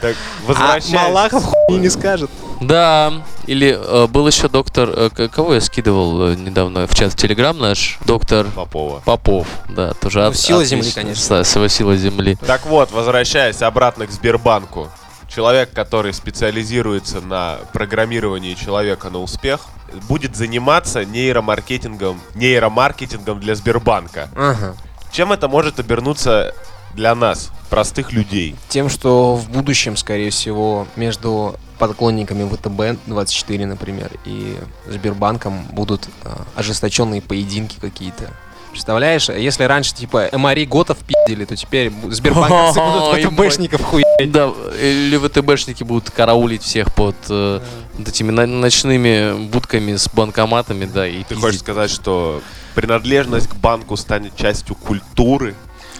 Так, 0.00 0.14
А 0.14 0.46
возвращаясь. 0.48 0.92
Малахов 0.92 1.44
хуйни 1.44 1.80
не 1.80 1.88
скажет. 1.88 2.30
Да, 2.60 3.12
или 3.46 3.78
э, 3.78 4.06
был 4.06 4.26
еще 4.26 4.48
доктор, 4.48 4.90
э, 4.94 5.28
кого 5.28 5.54
я 5.54 5.60
скидывал 5.60 6.28
э, 6.28 6.34
недавно 6.36 6.86
в 6.86 6.94
чат 6.94 7.12
в 7.12 7.16
Телеграм 7.16 7.56
наш, 7.58 7.98
доктор 8.04 8.46
Попова. 8.54 9.00
Попов, 9.04 9.46
да, 9.68 9.92
тоже 9.94 10.20
Ну, 10.20 10.28
от- 10.28 10.36
сила 10.36 10.64
земли, 10.64 10.80
отлично. 10.82 11.02
конечно. 11.02 11.36
Да, 11.38 11.44
сила 11.44 11.68
сила 11.68 11.96
земли. 11.96 12.36
Так 12.46 12.66
вот, 12.66 12.90
возвращаясь 12.92 13.62
обратно 13.62 14.06
к 14.06 14.10
Сбербанку. 14.10 14.88
человек, 15.28 15.72
который 15.72 16.12
специализируется 16.14 17.20
на 17.20 17.56
программировании 17.72 18.54
человека 18.54 19.10
на 19.10 19.18
успех, 19.20 19.60
будет 20.08 20.36
заниматься 20.36 21.04
нейромаркетингом, 21.04 22.20
нейромаркетингом 22.34 23.40
для 23.40 23.54
Сбербанка. 23.54 24.28
Ага. 24.36 24.74
Чем 25.12 25.32
это 25.32 25.48
может 25.48 25.78
обернуться 25.80 26.54
для 26.94 27.14
нас, 27.14 27.50
простых 27.70 28.12
людей? 28.12 28.56
Тем, 28.68 28.88
что 28.88 29.36
в 29.36 29.50
будущем, 29.50 29.96
скорее 29.96 30.30
всего, 30.30 30.86
между 30.96 31.56
поклонниками 31.78 32.48
ВТБ-24, 32.50 33.66
например, 33.66 34.10
и 34.24 34.56
Сбербанком 34.88 35.64
будут 35.72 36.08
э, 36.24 36.30
ожесточенные 36.54 37.20
поединки 37.20 37.76
какие-то. 37.80 38.30
Представляешь, 38.70 39.30
если 39.30 39.64
раньше, 39.64 39.94
типа, 39.94 40.28
МРИ 40.32 40.66
Готов 40.66 40.98
пиздили, 40.98 41.46
то 41.46 41.56
теперь 41.56 41.90
сбербанковцы 42.10 42.78
будут 42.80 43.24
ВТБшников 43.32 43.82
хуярить. 43.82 44.30
Да, 44.32 44.52
или 44.80 45.16
ВТБшники 45.16 45.82
будут 45.82 46.10
караулить 46.10 46.62
всех 46.62 46.94
под 46.94 47.16
э, 47.30 47.60
вот 47.94 48.08
этими 48.08 48.30
на- 48.30 48.46
ночными 48.46 49.48
будками 49.48 49.96
с 49.96 50.08
банкоматами, 50.12 50.84
да, 50.84 51.06
и 51.06 51.18
Ты 51.18 51.24
пиздить. 51.30 51.38
хочешь 51.40 51.60
сказать, 51.60 51.90
что 51.90 52.42
принадлежность 52.74 53.48
к 53.48 53.54
банку 53.54 53.96
станет 53.96 54.36
частью 54.36 54.74
культуры? 54.76 55.54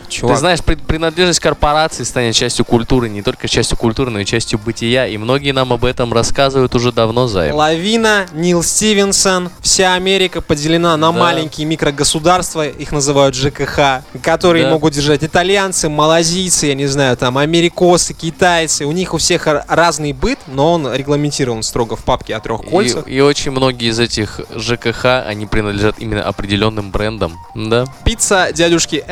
Чувак, 0.08 0.36
Ты 0.36 0.40
знаешь, 0.40 0.62
при- 0.62 0.74
принадлежность 0.76 1.40
корпорации 1.40 2.04
станет 2.04 2.34
частью 2.34 2.64
культуры, 2.64 3.08
не 3.08 3.22
только 3.22 3.48
частью 3.48 3.76
культуры, 3.76 4.10
но 4.10 4.20
и 4.20 4.24
частью 4.24 4.58
бытия, 4.58 5.06
и 5.06 5.16
многие 5.16 5.52
нам 5.52 5.72
об 5.72 5.84
этом 5.84 6.12
рассказывают 6.12 6.74
уже 6.74 6.92
давно, 6.92 7.26
Займ. 7.26 7.54
Лавина, 7.54 8.26
Нил 8.32 8.62
Стивенсон, 8.62 9.50
вся 9.60 9.94
Америка 9.94 10.40
поделена 10.40 10.96
на 10.96 11.12
Да. 11.12 11.18
маленькие 11.18 11.66
микрогосударства, 11.66 12.66
их 12.66 12.92
называют 12.92 13.34
ЖКХ, 13.34 14.02
которые 14.22 14.64
Да. 14.64 14.70
могут 14.70 14.94
держать 14.94 15.24
итальянцы, 15.24 15.88
малазийцы, 15.88 16.66
я 16.66 16.74
не 16.74 16.86
знаю, 16.86 17.16
там, 17.16 17.38
америкосы, 17.38 18.14
китайцы. 18.14 18.84
У 18.86 18.92
них 18.92 19.12
у 19.14 19.18
всех 19.18 19.46
разный 19.68 20.12
быт, 20.12 20.38
но 20.46 20.72
он 20.74 20.92
регламентирован 20.94 21.62
строго 21.62 21.96
в 21.96 22.04
папке 22.04 22.34
о 22.36 22.40
трех 22.40 22.62
кольцах. 22.62 23.08
И, 23.08 23.16
и 23.16 23.20
очень 23.20 23.50
многие 23.50 23.88
из 23.90 23.98
этих 23.98 24.40
ЖКХ, 24.54 25.04
они 25.26 25.46
принадлежат 25.46 25.96
именно 25.98 26.22
определенным 26.22 26.90
брендам, 26.90 27.34
да? 27.54 27.86
Пицца 28.04 28.50
дядюшки. 28.52 29.04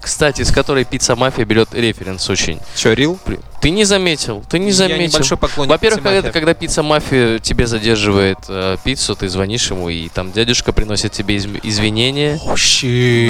Кстати, 0.00 0.13
с 0.44 0.50
которой 0.52 0.84
пицца 0.84 1.16
мафия 1.16 1.44
берет 1.44 1.74
референс 1.74 2.28
очень. 2.30 2.60
Че, 2.76 2.94
Рил? 2.94 3.18
Ты 3.60 3.70
не 3.70 3.84
заметил, 3.84 4.44
ты 4.50 4.58
не 4.58 4.68
Я 4.68 4.74
заметил. 4.74 5.14
небольшой 5.14 5.38
поклонник 5.38 5.70
Во-первых, 5.70 6.02
Пиццы 6.02 6.30
когда, 6.32 6.52
пицца 6.54 6.82
мафия 6.82 7.38
тебе 7.38 7.66
задерживает 7.66 8.36
э, 8.48 8.76
пиццу, 8.84 9.16
ты 9.16 9.26
звонишь 9.30 9.70
ему, 9.70 9.88
и 9.88 10.10
там 10.10 10.32
дядюшка 10.32 10.72
приносит 10.74 11.12
тебе 11.12 11.36
изв- 11.38 11.60
извинения. 11.62 12.38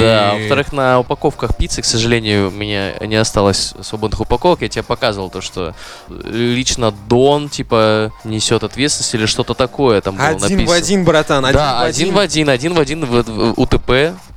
Да, 0.00 0.32
а 0.32 0.34
во-вторых, 0.34 0.72
на 0.72 0.98
упаковках 0.98 1.56
пиццы, 1.56 1.82
к 1.82 1.84
сожалению, 1.84 2.48
у 2.48 2.50
меня 2.50 2.94
не 3.00 3.14
осталось 3.14 3.74
свободных 3.80 4.20
упаковок. 4.22 4.62
Я 4.62 4.68
тебе 4.68 4.82
показывал 4.82 5.30
то, 5.30 5.40
что 5.40 5.72
лично 6.08 6.92
Дон, 7.08 7.48
типа, 7.48 8.12
несет 8.24 8.64
ответственность 8.64 9.14
или 9.14 9.26
что-то 9.26 9.54
такое 9.54 10.00
там 10.00 10.16
было 10.16 10.26
Один 10.26 10.40
написано. 10.40 10.66
в 10.66 10.72
один, 10.72 11.04
братан, 11.04 11.44
один 11.44 11.56
да, 11.56 11.80
в 11.80 11.84
один 11.84 12.12
в 12.12 12.18
один, 12.18 12.48
один 12.48 12.74
в 12.74 12.80
один 12.80 13.04
в, 13.04 13.22
в 13.22 13.60
УТП 13.60 13.90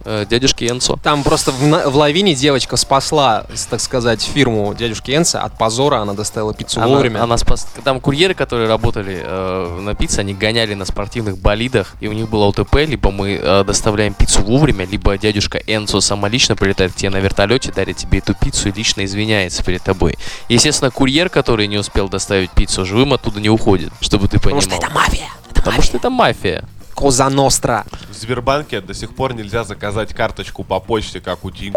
э, 0.05 0.25
дядюшки 0.29 0.65
Энцо. 0.65 0.99
Там 1.01 1.23
просто 1.23 1.51
в, 1.51 1.89
в 1.89 1.95
лавине 1.95 2.33
девочка 2.37 2.77
спасла, 2.77 3.45
так 3.69 3.81
сказать, 3.81 4.21
фирму 4.21 4.73
дядюшки 4.73 5.11
Энца 5.11 5.41
от 5.41 5.57
позора. 5.57 5.97
Она 5.97 6.13
доставила 6.13 6.53
пиццу 6.53 6.79
Она, 6.79 6.87
вовремя. 6.87 7.23
она 7.23 7.37
спас- 7.37 7.67
Там 7.83 7.99
курьеры, 7.99 8.33
которые 8.33 8.67
работали 8.67 9.21
э, 9.23 9.79
на 9.81 9.95
пицце, 9.95 10.19
они 10.19 10.33
гоняли 10.33 10.73
на 10.73 10.85
спортивных 10.85 11.37
болидах, 11.37 11.95
и 11.99 12.07
у 12.07 12.13
них 12.13 12.29
было 12.29 12.45
УТП, 12.45 12.75
либо 12.87 13.11
мы 13.11 13.39
э, 13.41 13.63
доставляем 13.65 14.13
пиццу 14.13 14.41
вовремя, 14.41 14.85
либо 14.85 15.17
дядюшка 15.17 15.57
Энцо 15.67 15.99
сама 16.01 16.29
лично 16.29 16.55
прилетает 16.55 16.93
к 16.93 16.95
тебе 16.95 17.09
на 17.09 17.17
вертолете, 17.17 17.71
дарит 17.71 17.97
тебе 17.97 18.19
эту 18.19 18.33
пиццу 18.33 18.69
и 18.69 18.71
лично 18.71 19.03
извиняется 19.05 19.63
перед 19.63 19.81
тобой. 19.83 20.15
Естественно, 20.49 20.91
курьер, 20.91 21.29
который 21.29 21.67
не 21.67 21.77
успел 21.77 22.09
доставить 22.09 22.51
пиццу 22.51 22.85
живым, 22.85 23.13
оттуда 23.13 23.39
не 23.39 23.49
уходит, 23.49 23.91
чтобы 24.01 24.27
ты 24.27 24.37
Потому 24.39 24.59
понимал. 24.61 24.77
что 24.79 24.87
это 24.87 24.93
мафия. 24.95 25.29
Потому 25.53 25.81
что 25.81 25.97
это 25.97 26.09
мафия. 26.09 26.63
Коза 26.97 27.29
Ностра. 27.29 27.85
В 28.09 28.15
Сбербанке 28.15 28.81
до 28.81 28.95
сих 28.95 29.13
пор 29.13 29.35
нельзя 29.35 29.63
заказать 29.63 30.15
карточку 30.15 30.63
по 30.63 30.79
почте, 30.79 31.21
как 31.21 31.45
у 31.45 31.51
Тинь. 31.51 31.75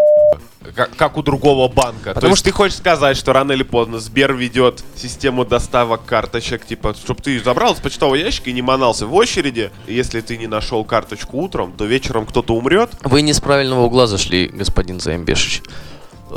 Как, 0.75 0.97
как 0.97 1.19
у 1.19 1.23
другого 1.23 1.71
банка. 1.71 2.11
То 2.11 2.15
Потому 2.15 2.33
есть 2.33 2.43
ты 2.43 2.53
хочешь 2.53 2.79
сказать, 2.79 3.19
что 3.19 3.35
рано 3.35 3.53
или 3.53 3.63
поздно 3.63 3.99
Сбер 3.99 4.33
ведет 4.33 4.83
систему 4.97 5.45
доставок 5.45 6.07
карточек, 6.07 6.65
типа, 6.65 6.95
чтобы 6.95 7.21
ты 7.21 7.39
забрал 7.39 7.77
с 7.77 7.81
почтового 7.81 8.15
ящика 8.15 8.49
и 8.49 8.55
не 8.55 8.63
манался 8.63 9.07
в 9.07 9.15
очереди. 9.15 9.71
Если 9.87 10.23
ты 10.23 10.39
не 10.39 10.47
нашел 10.47 10.85
карточку 10.85 11.37
утром, 11.37 11.73
то 11.73 11.85
вечером 11.85 12.25
кто-то 12.25 12.55
умрет. 12.55 12.93
Вы 13.03 13.21
не 13.21 13.35
с 13.35 13.41
правильного 13.41 13.83
угла 13.83 14.07
зашли, 14.07 14.49
господин 14.49 15.01
Заимбешич. 15.01 15.61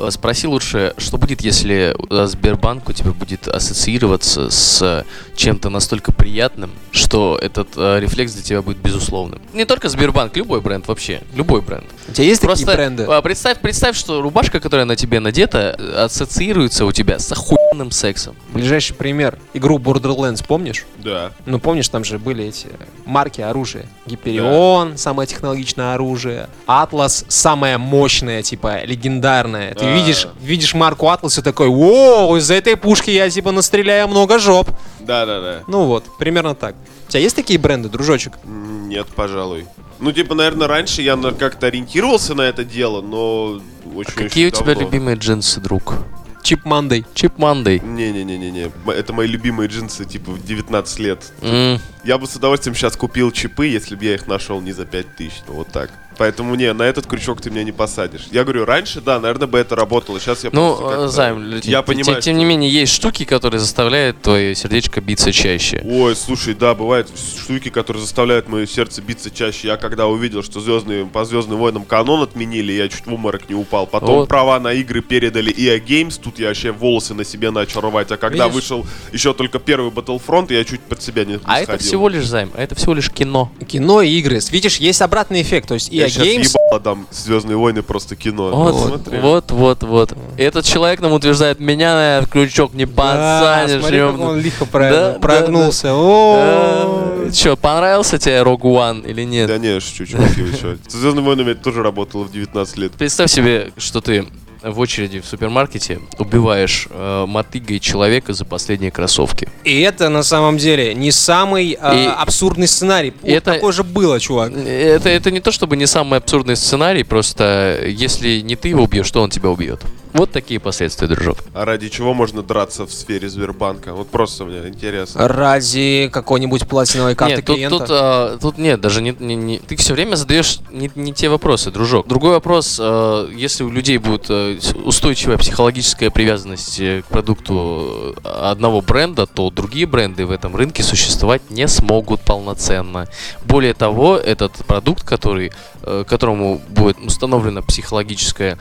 Спроси 0.10 0.48
лучше, 0.48 0.94
что 0.98 1.18
будет, 1.18 1.42
если 1.42 1.96
э, 2.10 2.26
Сбербанк 2.28 2.90
у 2.90 2.94
тебя 2.94 3.12
будет 3.12 3.48
ассоциироваться 3.48 4.50
с 4.50 5.06
чем-то 5.36 5.70
настолько 5.70 6.12
приятным, 6.12 6.72
что 6.92 7.38
этот 7.42 7.70
э, 7.76 8.00
рефлекс 8.00 8.34
для 8.34 8.44
тебя 8.44 8.62
будет 8.62 8.78
безусловным. 8.78 9.42
Не 9.54 9.66
только 9.66 9.90
Сбербанк, 9.90 10.36
любой 10.38 10.62
бренд 10.62 10.88
вообще, 10.88 11.22
любой 11.36 11.62
бренд. 11.62 11.86
У 12.08 12.12
тебя 12.12 12.26
есть 12.26 12.42
Просто 12.42 12.66
такие 12.66 12.78
бренды? 12.78 13.04
э, 13.04 13.22
представь, 13.22 13.60
представь, 13.60 13.96
что 13.98 14.22
рубашка, 14.22 14.60
которая 14.60 14.86
на 14.86 14.96
тебе 14.96 15.20
надета, 15.20 15.76
э, 15.78 16.04
ассоциируется 16.06 16.86
у 16.86 16.92
тебя 16.92 17.20
с 17.20 17.32
охуенным 17.32 17.92
сексом. 17.92 18.36
Ближайший 18.54 18.94
пример. 18.94 19.38
Игру 19.54 19.78
Borderlands 19.78 20.44
помнишь? 20.46 20.86
Да. 21.04 21.32
Ну, 21.46 21.60
помнишь, 21.60 21.90
там 21.90 22.04
же 22.04 22.18
были 22.18 22.46
эти 22.46 22.68
марки 23.06 23.42
оружия. 23.42 23.86
Гиперион, 24.06 24.98
самое 24.98 25.28
технологичное 25.28 25.94
оружие. 25.96 26.48
Атлас, 26.66 27.26
самое 27.28 27.78
мощное, 27.78 28.42
типа, 28.42 28.84
легендарное. 28.86 29.74
Ты 29.76 29.86
А. 29.86 29.94
видишь, 29.96 30.28
видишь 30.42 30.74
марку 30.74 31.10
Атлас 31.10 31.38
и 31.38 31.42
такой, 31.42 31.68
о, 31.68 32.38
из 32.38 32.50
этой 32.50 32.78
пушки 32.78 33.10
я, 33.10 33.30
типа, 33.30 33.52
настреляю 33.52 34.08
много 34.08 34.40
жоп. 34.40 34.70
Да-да-да. 35.02 35.60
Ну 35.68 35.86
вот, 35.86 36.06
примерно 36.18 36.56
так. 36.56 36.76
У 37.08 37.12
тебя 37.12 37.20
есть 37.22 37.36
такие 37.36 37.60
бренды, 37.60 37.90
дружочек? 37.90 38.34
Нет, 38.46 39.08
пожалуй. 39.16 39.66
Ну, 40.00 40.12
типа, 40.12 40.36
наверное, 40.36 40.68
раньше 40.68 41.02
я 41.02 41.16
на- 41.16 41.32
как-то 41.34 41.68
ориентировался 41.68 42.34
на 42.34 42.42
это 42.42 42.64
дело, 42.64 43.02
но 43.02 43.60
очень 43.96 44.14
Какие 44.14 44.48
у 44.48 44.52
тебя 44.52 44.68
давно. 44.74 44.82
любимые 44.82 45.16
джинсы, 45.18 45.60
друг? 45.60 45.96
Чип 46.44 46.66
Мандей. 46.66 47.06
Чип 47.14 47.38
Мандей. 47.38 47.80
Не-не-не-не-не. 47.80 48.70
Это 48.92 49.14
мои 49.14 49.28
любимые 49.28 49.70
джинсы, 49.70 50.04
типа, 50.06 50.32
в 50.32 50.46
19 50.46 51.00
лет. 51.00 51.32
М, 51.42 51.80
Я 52.04 52.18
бы 52.18 52.28
с 52.28 52.36
удовольствием 52.36 52.76
сейчас 52.76 52.98
купил 52.98 53.32
чипы, 53.32 53.66
если 53.68 53.96
бы 53.96 54.04
я 54.04 54.16
их 54.16 54.28
нашел 54.28 54.60
не 54.60 54.74
за 54.74 54.86
5000. 54.86 55.32
Ну, 55.48 55.54
вот 55.54 55.70
так. 55.70 55.90
Поэтому 56.18 56.56
не, 56.56 56.72
на 56.74 56.84
этот 56.84 57.06
крючок 57.08 57.42
ты 57.42 57.50
меня 57.50 57.64
не 57.64 57.72
посадишь. 57.72 58.28
Я 58.32 58.44
говорю, 58.44 58.66
раньше, 58.66 59.02
да, 59.02 59.20
наверное, 59.20 59.48
бы 59.48 59.58
это 59.58 59.76
работало. 59.76 60.20
Сейчас 60.20 60.44
я 60.44 60.50
Ну, 60.54 60.68
просто 60.76 60.84
как-то- 60.90 61.06
э, 61.06 61.08
Займ, 61.10 61.52
я 61.56 61.60
тем- 61.62 61.84
понимаю, 61.84 62.06
тем, 62.06 62.22
тем 62.22 62.38
не 62.38 62.46
менее, 62.46 62.70
есть 62.72 62.94
штуки, 62.94 63.26
которые 63.26 63.60
заставляют 63.60 64.22
твое 64.22 64.56
сердечко 64.56 65.02
биться 65.02 65.32
чаще. 65.32 65.82
Ой, 65.86 66.16
слушай, 66.16 66.54
да, 66.54 66.74
бывают 66.74 67.10
штуки, 67.44 67.70
которые 67.70 68.02
заставляют 68.02 68.48
мое 68.48 68.66
сердце 68.66 69.02
биться 69.02 69.30
чаще. 69.32 69.68
Я 69.70 69.78
когда 69.78 70.08
увидел, 70.08 70.44
что 70.44 70.60
звездные, 70.60 71.06
по 71.06 71.26
Звездным 71.26 71.58
войнам 71.60 71.86
канон 71.86 72.22
отменили, 72.24 72.74
я 72.74 72.88
чуть 72.90 73.06
в 73.06 73.14
уморок 73.14 73.50
не 73.50 73.56
упал. 73.56 73.88
Потом 73.88 74.16
Вот. 74.20 74.30
права 74.30 74.60
на 74.60 74.74
игры 74.74 75.02
передали 75.02 75.52
EA 75.54 75.80
Games, 75.84 76.20
тут 76.22 76.40
я 76.40 76.48
вообще 76.50 76.72
волосы 76.72 77.14
на 77.14 77.24
себе 77.24 77.50
начал 77.52 77.82
рвать. 77.82 78.12
А 78.12 78.18
когда 78.18 78.46
Видишь? 78.48 78.56
вышел 78.56 78.86
еще 79.12 79.34
только 79.34 79.60
первый 79.60 79.90
Battlefront, 79.92 80.54
я 80.54 80.64
чуть 80.64 80.82
под 80.82 81.02
себя 81.02 81.26
не, 81.26 81.34
не 81.34 81.40
А 81.46 81.58
это 81.60 81.72
сходил. 81.74 81.88
всего 81.88 82.10
лишь 82.10 82.26
займ, 82.28 82.52
а 82.56 82.62
это 82.62 82.76
всего 82.76 82.94
лишь 82.94 83.10
кино. 83.10 83.52
Кино 83.68 84.02
и 84.02 84.10
игры. 84.20 84.40
Видишь, 84.52 84.78
есть 84.78 85.02
обратный 85.02 85.42
эффект. 85.42 85.68
То 85.70 85.74
есть 85.76 85.90
Я 85.92 86.03
EA 86.06 86.10
сейчас 86.10 86.28
Games... 86.28 86.56
ебало 86.66 86.80
дам 86.80 87.08
Звездные 87.12 87.58
войны 87.58 87.82
просто 87.82 88.16
кино. 88.16 88.50
Вот, 88.52 88.76
Смотри. 88.88 89.20
вот, 89.20 89.52
вот, 89.52 89.84
вот. 89.84 90.14
Этот 90.38 90.66
человек 90.66 91.02
нам 91.02 91.14
утверждает, 91.14 91.60
меня 91.60 92.20
на 92.22 92.26
крючок 92.26 92.74
не 92.74 92.86
Да, 92.86 93.40
подсадишь. 93.62 93.82
смотри, 93.82 94.00
как 94.00 94.08
ёбаный». 94.10 94.26
он 94.28 94.40
лихо 94.40 94.66
Да, 94.72 95.18
прогнулся. 95.22 95.88
да, 95.88 95.94
О, 95.96 97.30
Че, 97.32 97.56
понравился 97.56 98.18
тебе 98.18 98.36
Rogue 98.42 98.62
One 98.62 99.08
или 99.10 99.24
нет? 99.24 99.48
Да 99.48 99.58
не, 99.58 99.80
шучу, 99.80 100.06
чуваки, 100.06 100.42
вы 100.42 100.78
Звездными 100.88 101.26
войнами 101.26 101.50
я 101.50 101.56
тоже 101.56 101.82
работал 101.84 102.24
в 102.24 102.32
19 102.32 102.78
лет. 102.78 102.92
Представь 102.94 103.32
себе, 103.32 103.72
что 103.78 104.02
ты 104.02 104.26
в 104.64 104.80
очереди 104.80 105.20
в 105.20 105.26
супермаркете 105.26 106.00
убиваешь 106.18 106.88
э, 106.90 107.26
мотыгой 107.28 107.80
человека 107.80 108.34
за 108.34 108.46
последние 108.46 108.92
кроссовки. 108.92 109.48
И 109.64 109.82
это 109.82 110.10
на 110.10 110.24
самом 110.24 110.58
деле 110.58 110.94
не 110.94 111.12
самый 111.12 111.78
а, 111.80 111.94
И- 111.96 112.08
абсурдный 112.22 112.68
сценарий. 112.68 113.14
Вот 113.22 113.30
это- 113.30 113.54
такое 113.54 113.72
же 113.72 113.84
было, 113.84 114.20
чувак. 114.20 114.52
Это, 114.54 115.10
это 115.10 115.32
не 115.32 115.40
то 115.40 115.52
чтобы 115.52 115.76
не 115.78 115.86
самый 115.86 116.20
абсурдный 116.20 116.56
сценарий, 116.56 117.04
просто 117.04 117.80
если 117.88 118.40
не 118.42 118.56
ты 118.56 118.70
его 118.70 118.84
убьешь, 118.84 119.10
то 119.12 119.22
он 119.22 119.30
тебя 119.30 119.50
убьет. 119.50 119.82
Вот 120.14 120.32
такие 120.32 120.60
последствия, 120.60 121.08
дружок. 121.08 121.40
А 121.54 121.66
ради 121.66 121.90
чего 121.90 122.14
можно 122.14 122.44
драться 122.44 122.86
в 122.86 122.94
сфере 122.94 123.30
Сбербанка? 123.30 123.94
Вот 123.94 124.10
просто 124.10 124.46
мне 124.46 124.68
интересно. 124.68 125.28
Ради 125.28 126.10
какой-нибудь 126.14 126.68
платиновой 126.68 127.16
карты 127.16 127.36
нет, 127.38 127.46
тут, 127.46 127.56
клиента. 127.56 127.78
тут, 127.80 127.88
а, 127.90 128.38
тут 128.40 128.58
нет, 128.60 128.80
даже 128.80 129.02
не, 129.02 129.16
не- 129.20 129.36
не- 129.36 129.58
ты 129.60 129.76
все 129.76 129.94
время 129.94 130.16
задаешь 130.16 130.60
не, 130.72 130.92
не 130.96 131.14
те 131.14 131.30
вопросы, 131.30 131.72
дружок. 131.72 132.08
Другой 132.08 132.32
вопрос, 132.32 132.78
а, 132.80 133.28
если 133.32 133.64
у 133.64 133.72
людей 133.72 133.98
будет 133.98 134.30
с- 134.30 134.74
устойчивая 134.76 135.38
психологическая 135.38 136.12
привязанность 136.12 136.80
э, 136.80 137.02
к 137.02 137.06
продукту 137.06 138.16
э, 138.24 138.28
одного 138.52 138.82
бренда, 138.82 139.26
то 139.26 139.50
другие 139.50 139.88
бренды 139.88 140.26
в 140.28 140.32
этом 140.32 140.56
рынке 140.56 140.84
существовать 140.84 141.50
не 141.50 141.68
смогут 141.68 142.22
полноценно. 142.22 143.08
Более 143.54 143.76
того, 143.76 144.18
этот 144.18 144.66
продукт, 144.66 145.04
который, 145.04 145.52
э, 145.84 146.06
которому 146.08 146.60
будет 146.70 146.98
установлена 146.98 147.62
психологическая 147.62 148.58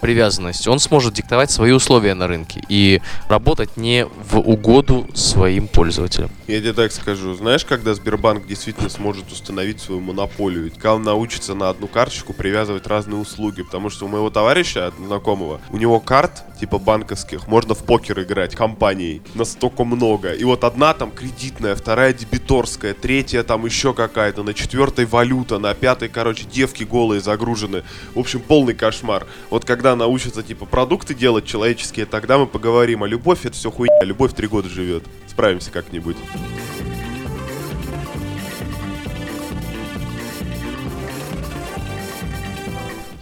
привязанность, 0.00 0.66
он 0.66 0.78
сможет 0.78 1.12
диктовать 1.12 1.50
свои 1.50 1.72
условия 1.72 2.14
на 2.14 2.26
рынке 2.26 2.62
и 2.70 3.02
работать 3.28 3.76
не 3.76 4.06
в 4.06 4.38
угоду 4.38 5.06
своим 5.12 5.68
пользователям. 5.68 6.30
Я 6.46 6.60
тебе 6.60 6.72
так 6.72 6.90
скажу, 6.90 7.34
знаешь, 7.34 7.66
когда 7.66 7.92
Сбербанк 7.92 8.46
действительно 8.46 8.88
сможет 8.88 9.30
установить 9.30 9.80
свою 9.80 10.00
монополию? 10.00 10.64
Ведь 10.64 10.74
когда 10.74 10.94
он 10.94 11.02
научится 11.02 11.54
на 11.54 11.68
одну 11.68 11.86
карточку 11.86 12.32
привязывать 12.32 12.86
разные 12.86 13.20
услуги, 13.20 13.62
потому 13.62 13.90
что 13.90 14.06
у 14.06 14.08
моего 14.08 14.30
товарища, 14.30 14.90
знакомого, 15.04 15.60
у 15.68 15.76
него 15.76 16.00
карт, 16.00 16.44
типа 16.58 16.78
банковских, 16.78 17.46
можно 17.46 17.74
в 17.74 17.84
покер 17.84 18.20
играть 18.22 18.54
компанией, 18.54 19.20
настолько 19.34 19.84
много. 19.84 20.32
И 20.32 20.44
вот 20.44 20.64
одна 20.64 20.94
там 20.94 21.10
кредитная, 21.10 21.74
вторая 21.74 22.14
дебиторская, 22.14 22.94
третья 22.94 23.42
там 23.42 23.66
еще 23.66 23.92
какая-то, 24.30 24.42
на 24.44 24.54
четвертой 24.54 25.06
валюта, 25.06 25.58
на 25.58 25.74
пятой, 25.74 26.08
короче, 26.08 26.44
девки 26.44 26.84
голые 26.84 27.20
загружены. 27.20 27.82
В 28.14 28.18
общем, 28.20 28.40
полный 28.40 28.74
кошмар. 28.74 29.26
Вот 29.50 29.64
когда 29.64 29.96
научатся, 29.96 30.42
типа, 30.42 30.66
продукты 30.66 31.14
делать 31.14 31.46
человеческие, 31.46 32.06
тогда 32.06 32.38
мы 32.38 32.46
поговорим, 32.46 33.02
а 33.02 33.08
любовь 33.08 33.44
это 33.44 33.54
все 33.54 33.70
хуйня, 33.70 34.04
любовь 34.04 34.32
три 34.34 34.46
года 34.46 34.68
живет. 34.68 35.02
Справимся 35.26 35.72
как-нибудь. 35.72 36.16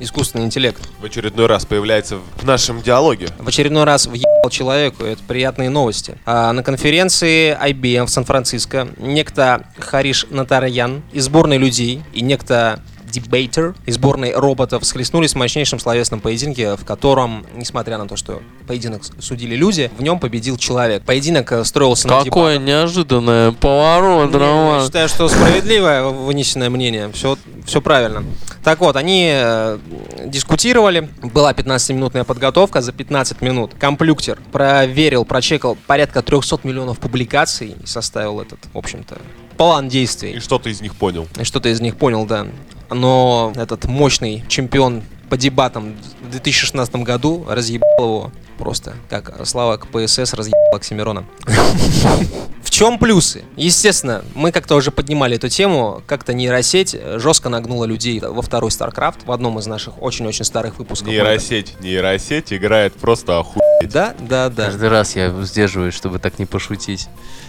Искусственный 0.00 0.44
интеллект. 0.44 0.88
В 1.00 1.04
очередной 1.06 1.46
раз 1.46 1.64
появляется 1.64 2.18
в 2.36 2.44
нашем 2.44 2.82
диалоге. 2.82 3.28
В 3.38 3.48
очередной 3.48 3.84
раз 3.84 4.06
въебал 4.06 4.27
человеку, 4.50 5.04
это 5.04 5.22
приятные 5.26 5.70
новости. 5.70 6.16
А 6.24 6.52
на 6.52 6.62
конференции 6.62 7.56
IBM 7.56 8.06
в 8.06 8.10
Сан-Франциско 8.10 8.88
некто 8.96 9.66
Хариш 9.78 10.26
Натарьян 10.30 11.02
из 11.12 11.24
сборной 11.24 11.58
людей 11.58 12.02
и 12.12 12.22
некто 12.22 12.80
Дебейтер 13.10 13.74
из 13.86 13.94
сборной 13.94 14.32
роботов 14.34 14.84
схлестнулись 14.84 15.32
в 15.32 15.36
мощнейшем 15.36 15.78
словесном 15.78 16.20
поединке, 16.20 16.76
в 16.76 16.84
котором, 16.84 17.44
несмотря 17.54 17.98
на 17.98 18.06
то, 18.06 18.16
что 18.16 18.42
поединок 18.66 19.02
судили 19.18 19.54
люди, 19.54 19.90
в 19.98 20.02
нем 20.02 20.18
победил 20.18 20.56
человек. 20.56 21.02
Поединок 21.04 21.50
э, 21.52 21.64
строился 21.64 22.08
на 22.08 22.24
Какое 22.24 22.58
неожиданное 22.58 23.52
поворот, 23.52 24.32
не, 24.32 24.38
Я 24.38 24.46
Роман. 24.46 24.84
считаю, 24.84 25.08
что 25.08 25.28
справедливое 25.28 26.04
вынесенное 26.04 26.70
мнение. 26.70 27.10
Все, 27.12 27.36
все 27.66 27.80
правильно. 27.80 28.24
Так 28.64 28.80
вот, 28.80 28.96
они 28.96 29.30
э, 29.32 29.78
дискутировали. 30.26 31.08
Была 31.22 31.52
15-минутная 31.52 32.24
подготовка. 32.24 32.80
За 32.82 32.92
15 32.92 33.40
минут 33.40 33.72
комплюктер 33.78 34.38
проверил, 34.52 35.24
прочекал 35.24 35.76
порядка 35.86 36.22
300 36.22 36.60
миллионов 36.64 36.98
публикаций 36.98 37.76
и 37.82 37.86
составил 37.86 38.40
этот, 38.40 38.58
в 38.72 38.78
общем-то, 38.78 39.18
план 39.56 39.86
И 39.86 39.90
действий. 39.90 40.38
что 40.40 40.58
ты 40.58 40.70
из 40.70 40.80
них 40.80 40.94
понял? 40.94 41.26
И 41.38 41.44
что-то 41.44 41.68
из 41.68 41.80
них 41.80 41.96
понял, 41.96 42.26
да. 42.26 42.46
Но 42.90 43.52
этот 43.56 43.84
мощный 43.84 44.44
чемпион 44.48 45.02
по 45.28 45.36
дебатам 45.36 45.94
в 46.22 46.30
2016 46.30 46.96
году 46.96 47.44
разъебал 47.48 47.88
его 47.98 48.32
просто, 48.58 48.94
как 49.08 49.46
Слава 49.46 49.76
КПСС 49.76 50.32
разъебал 50.34 50.74
Оксимирона. 50.74 51.24
В 52.62 52.70
чем 52.70 52.98
плюсы? 52.98 53.42
Естественно, 53.56 54.24
мы 54.34 54.52
как-то 54.52 54.76
уже 54.76 54.90
поднимали 54.90 55.36
эту 55.36 55.48
тему, 55.48 56.02
как-то 56.06 56.32
нейросеть 56.32 56.96
жестко 57.16 57.48
нагнула 57.48 57.84
людей 57.86 58.20
во 58.20 58.42
второй 58.42 58.70
StarCraft, 58.70 59.24
в 59.24 59.32
одном 59.32 59.58
из 59.58 59.66
наших 59.66 60.00
очень-очень 60.02 60.44
старых 60.44 60.78
выпусков. 60.78 61.08
Нейросеть, 61.08 61.80
нейросеть 61.80 62.52
играет 62.52 62.94
просто 62.94 63.38
охуеть. 63.38 63.90
Да, 63.90 64.14
да, 64.20 64.48
да. 64.48 64.66
Каждый 64.66 64.88
раз 64.88 65.16
я 65.16 65.30
сдерживаюсь, 65.42 65.94
чтобы 65.94 66.18
так 66.18 66.38
не 66.38 66.46
пошутить. 66.46 67.08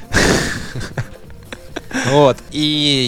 Вот. 2.12 2.38
И 2.52 2.60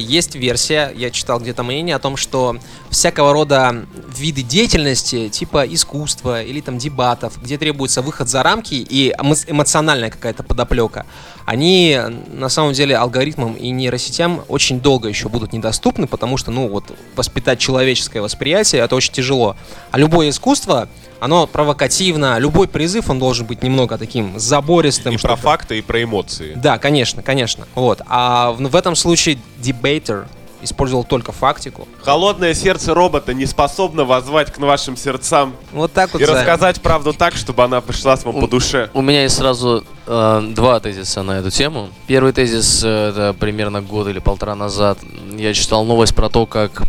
есть 0.07 0.35
версия, 0.35 0.91
я 0.95 1.11
читал 1.11 1.39
где-то 1.39 1.63
мнение 1.63 1.95
о 1.95 1.99
том, 1.99 2.17
что 2.17 2.57
всякого 2.89 3.31
рода 3.31 3.85
виды 4.17 4.41
деятельности, 4.41 5.29
типа 5.29 5.65
искусства 5.65 6.41
или 6.41 6.61
там 6.61 6.77
дебатов, 6.77 7.41
где 7.41 7.57
требуется 7.57 8.01
выход 8.01 8.27
за 8.27 8.43
рамки 8.43 8.73
и 8.73 9.11
эмо- 9.11 9.45
эмоциональная 9.47 10.09
какая-то 10.09 10.43
подоплека, 10.43 11.05
они 11.45 11.99
на 12.33 12.49
самом 12.49 12.73
деле 12.73 12.95
алгоритмам 12.95 13.53
и 13.53 13.69
нейросетям 13.69 14.43
очень 14.47 14.79
долго 14.79 15.09
еще 15.09 15.29
будут 15.29 15.53
недоступны, 15.53 16.07
потому 16.07 16.37
что, 16.37 16.51
ну, 16.51 16.67
вот, 16.67 16.85
воспитать 17.15 17.59
человеческое 17.59 18.21
восприятие 18.21 18.81
это 18.81 18.95
очень 18.95 19.13
тяжело. 19.13 19.55
А 19.91 19.97
любое 19.97 20.29
искусство, 20.29 20.89
оно 21.21 21.45
провокативно, 21.45 22.39
любой 22.39 22.67
призыв, 22.67 23.11
он 23.11 23.19
должен 23.19 23.45
быть 23.45 23.61
немного 23.61 23.99
таким 23.99 24.39
забористым. 24.39 25.13
И 25.13 25.17
про 25.17 25.35
факты, 25.35 25.77
и 25.77 25.81
про 25.81 26.01
эмоции. 26.01 26.53
да, 26.55 26.79
конечно, 26.79 27.21
конечно. 27.21 27.67
Вот. 27.75 28.01
А 28.07 28.51
в, 28.51 28.57
в 28.57 28.75
этом 28.75 28.95
случае 28.95 29.37
дебейтер 29.59 30.25
использовал 30.63 31.03
только 31.03 31.31
фактику. 31.31 31.87
Холодное 32.01 32.55
сердце 32.55 32.95
робота 32.95 33.35
не 33.35 33.45
способно 33.45 34.03
воззвать 34.03 34.51
к 34.51 34.57
вашим 34.57 34.97
сердцам 34.97 35.55
Вот 35.71 35.93
так 35.93 36.11
вот. 36.13 36.21
и 36.23 36.25
Зай. 36.25 36.35
рассказать 36.35 36.81
правду 36.81 37.13
так, 37.13 37.35
чтобы 37.35 37.63
она 37.63 37.81
пришлась 37.81 38.23
вам 38.23 38.39
по 38.39 38.47
душе. 38.47 38.89
У 38.95 39.01
меня 39.01 39.23
есть 39.23 39.35
сразу 39.37 39.83
э, 40.07 40.41
два 40.55 40.79
тезиса 40.79 41.21
на 41.21 41.39
эту 41.39 41.51
тему. 41.51 41.89
Первый 42.07 42.33
тезис 42.33 42.81
э, 42.83 43.09
это 43.09 43.35
примерно 43.39 43.81
год 43.81 44.07
или 44.07 44.19
полтора 44.19 44.55
назад. 44.55 44.97
Я 45.37 45.53
читал 45.53 45.85
новость 45.85 46.15
про 46.15 46.29
то, 46.29 46.47
как 46.47 46.83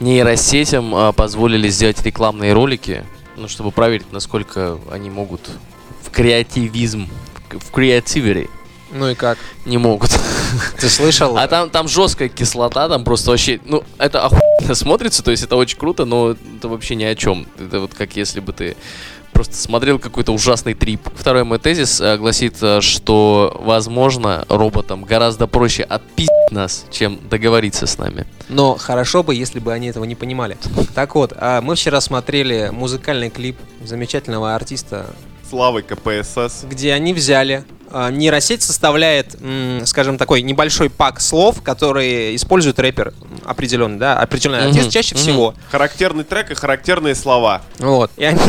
нейросетям 0.00 0.94
э, 0.94 1.12
позволили 1.12 1.68
сделать 1.68 2.02
рекламные 2.02 2.52
ролики, 2.52 3.04
ну, 3.36 3.48
чтобы 3.48 3.70
проверить, 3.70 4.12
насколько 4.12 4.78
они 4.90 5.10
могут 5.10 5.48
в 6.02 6.10
креативизм, 6.10 7.08
в 7.50 7.70
креативери 7.70 8.48
Ну 8.92 9.10
и 9.10 9.14
как? 9.14 9.38
не 9.64 9.78
могут. 9.78 10.10
Ты 10.78 10.88
слышал? 10.88 11.36
А 11.36 11.46
там, 11.48 11.70
там 11.70 11.88
жесткая 11.88 12.28
кислота, 12.28 12.88
там 12.88 13.04
просто 13.04 13.30
вообще, 13.30 13.60
ну, 13.64 13.82
это 13.98 14.24
охуенно 14.24 14.74
смотрится, 14.74 15.22
то 15.22 15.30
есть 15.30 15.42
это 15.42 15.56
очень 15.56 15.78
круто, 15.78 16.04
но 16.04 16.36
это 16.56 16.68
вообще 16.68 16.94
ни 16.94 17.04
о 17.04 17.14
чем. 17.14 17.46
Это 17.58 17.80
вот 17.80 17.94
как 17.94 18.16
если 18.16 18.40
бы 18.40 18.52
ты 18.52 18.76
просто 19.36 19.54
смотрел 19.54 19.98
какой-то 19.98 20.32
ужасный 20.32 20.72
трип. 20.72 21.10
Второй 21.14 21.44
мой 21.44 21.58
тезис 21.58 22.00
э, 22.00 22.16
гласит, 22.16 22.54
э, 22.62 22.80
что, 22.80 23.60
возможно, 23.62 24.46
роботам 24.48 25.04
гораздо 25.04 25.46
проще 25.46 25.82
отпиздить 25.82 26.30
нас, 26.50 26.86
чем 26.90 27.20
договориться 27.28 27.86
с 27.86 27.98
нами. 27.98 28.26
Но 28.48 28.76
хорошо 28.76 29.22
бы, 29.22 29.34
если 29.34 29.58
бы 29.58 29.74
они 29.74 29.88
этого 29.88 30.04
не 30.04 30.14
понимали. 30.14 30.56
Так 30.94 31.14
вот, 31.16 31.34
а 31.36 31.60
мы 31.60 31.74
вчера 31.74 32.00
смотрели 32.00 32.70
музыкальный 32.72 33.28
клип 33.28 33.58
замечательного 33.84 34.54
артиста, 34.54 35.04
Славы 35.50 35.82
КПСС. 35.82 36.64
где 36.64 36.94
они 36.94 37.12
взяли 37.12 37.64
а, 37.90 38.10
нейросеть 38.10 38.62
составляет, 38.62 39.36
скажем, 39.84 40.18
такой 40.18 40.42
небольшой 40.42 40.90
пак 40.90 41.20
слов, 41.20 41.62
которые 41.62 42.34
использует 42.34 42.78
рэпер 42.78 43.14
определенный, 43.44 43.98
да, 43.98 44.18
определенный 44.18 44.66
артист 44.66 44.90
чаще 44.90 45.14
мгм. 45.14 45.22
всего. 45.22 45.54
Характерный 45.70 46.24
трек 46.24 46.50
и 46.50 46.54
характерные 46.54 47.14
слова. 47.14 47.62
Вот. 47.78 48.10
И 48.16 48.24
они 48.24 48.40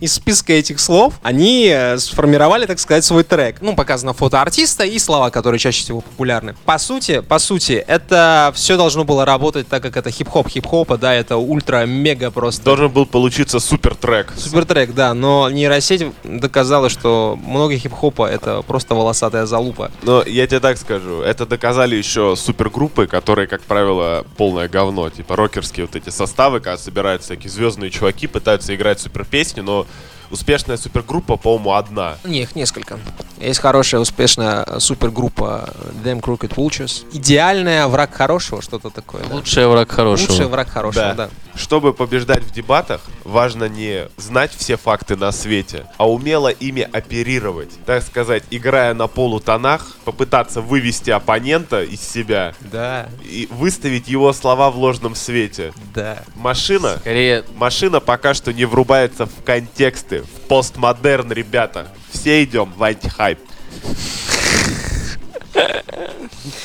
из 0.00 0.14
списка 0.14 0.52
этих 0.52 0.80
слов 0.80 1.14
они 1.22 1.68
э, 1.72 1.98
сформировали, 1.98 2.66
так 2.66 2.78
сказать, 2.78 3.04
свой 3.04 3.24
трек. 3.24 3.56
Ну, 3.60 3.74
показано 3.74 4.12
фото 4.12 4.40
артиста 4.40 4.84
и 4.84 4.98
слова, 4.98 5.30
которые 5.30 5.58
чаще 5.58 5.82
всего 5.82 6.00
популярны. 6.00 6.54
По 6.64 6.78
сути, 6.78 7.20
по 7.20 7.38
сути, 7.38 7.72
это 7.86 8.52
все 8.54 8.76
должно 8.76 9.04
было 9.04 9.24
работать 9.24 9.68
так, 9.68 9.82
как 9.82 9.96
это 9.96 10.10
хип-хоп 10.10 10.48
хип-хопа, 10.48 10.98
да, 10.98 11.14
это 11.14 11.36
ультра-мега 11.36 12.30
просто. 12.30 12.64
Должен 12.64 12.90
был 12.90 13.06
получиться 13.06 13.60
супер 13.60 13.94
трек. 13.94 14.32
Супер 14.36 14.64
трек, 14.64 14.94
да, 14.94 15.14
но 15.14 15.48
нейросеть 15.50 16.06
доказала, 16.24 16.88
что 16.88 17.38
много 17.42 17.76
хип-хопа 17.76 18.26
это 18.26 18.62
просто 18.62 18.94
волосатая 18.94 19.46
залупа. 19.46 19.90
Но 20.02 20.22
я 20.22 20.46
тебе 20.46 20.60
так 20.60 20.78
скажу, 20.78 21.20
это 21.22 21.46
доказали 21.46 21.96
еще 21.96 22.36
супергруппы, 22.36 23.06
которые, 23.06 23.46
как 23.46 23.62
правило, 23.62 24.26
полное 24.36 24.68
говно. 24.68 25.10
Типа 25.10 25.36
рокерские 25.36 25.86
вот 25.86 25.96
эти 25.96 26.10
составы, 26.10 26.60
когда 26.60 26.78
собираются 26.78 27.28
всякие 27.28 27.50
звездные 27.50 27.90
чуваки, 27.90 28.26
пытаются 28.26 28.74
играть 28.74 29.00
супер 29.00 29.24
песни, 29.24 29.60
но 29.60 29.85
успешная 30.30 30.76
супергруппа, 30.76 31.36
по-моему, 31.36 31.74
одна. 31.74 32.16
Не, 32.24 32.42
их 32.42 32.54
несколько. 32.56 32.98
Есть 33.38 33.60
хорошая, 33.60 34.00
успешная 34.00 34.64
э, 34.66 34.80
супергруппа 34.80 35.70
Them 36.04 36.20
Crooked 36.20 36.54
Vultures. 36.54 37.04
Идеальная 37.12 37.86
враг 37.86 38.14
хорошего, 38.14 38.62
что-то 38.62 38.90
такое. 38.90 39.22
да. 39.28 39.34
Лучший 39.34 39.66
враг 39.66 39.90
хорошего. 39.90 40.30
Лучший 40.32 40.46
враг 40.46 40.68
хорошего, 40.68 41.14
да. 41.14 41.30
Чтобы 41.56 41.92
побеждать 41.94 42.42
в 42.44 42.52
дебатах, 42.52 43.00
важно 43.24 43.64
не 43.68 44.08
знать 44.16 44.52
все 44.56 44.76
факты 44.76 45.16
на 45.16 45.32
свете, 45.32 45.86
а 45.96 46.08
умело 46.08 46.48
ими 46.48 46.82
оперировать. 46.82 47.70
Так 47.86 48.02
сказать, 48.02 48.44
играя 48.50 48.94
на 48.94 49.06
полутонах, 49.06 49.96
попытаться 50.04 50.60
вывести 50.60 51.10
оппонента 51.10 51.82
из 51.82 52.00
себя 52.00 52.54
Да, 52.60 53.08
и 53.24 53.48
выставить 53.50 54.08
его 54.08 54.32
слова 54.32 54.70
в 54.70 54.76
ложном 54.76 55.14
свете. 55.14 55.72
да. 55.94 56.22
Машина 56.34 56.96
Скорее, 57.00 57.44
Машина 57.56 58.00
пока 58.00 58.34
что 58.34 58.52
не 58.52 58.64
врубается 58.64 59.26
в 59.26 59.42
контексты, 59.44 60.22
в 60.22 60.48
постмодерн, 60.48 61.32
ребята. 61.32 61.88
Все 62.12 62.44
идем 62.44 62.72
в 62.76 62.82
антихайп. 62.82 63.38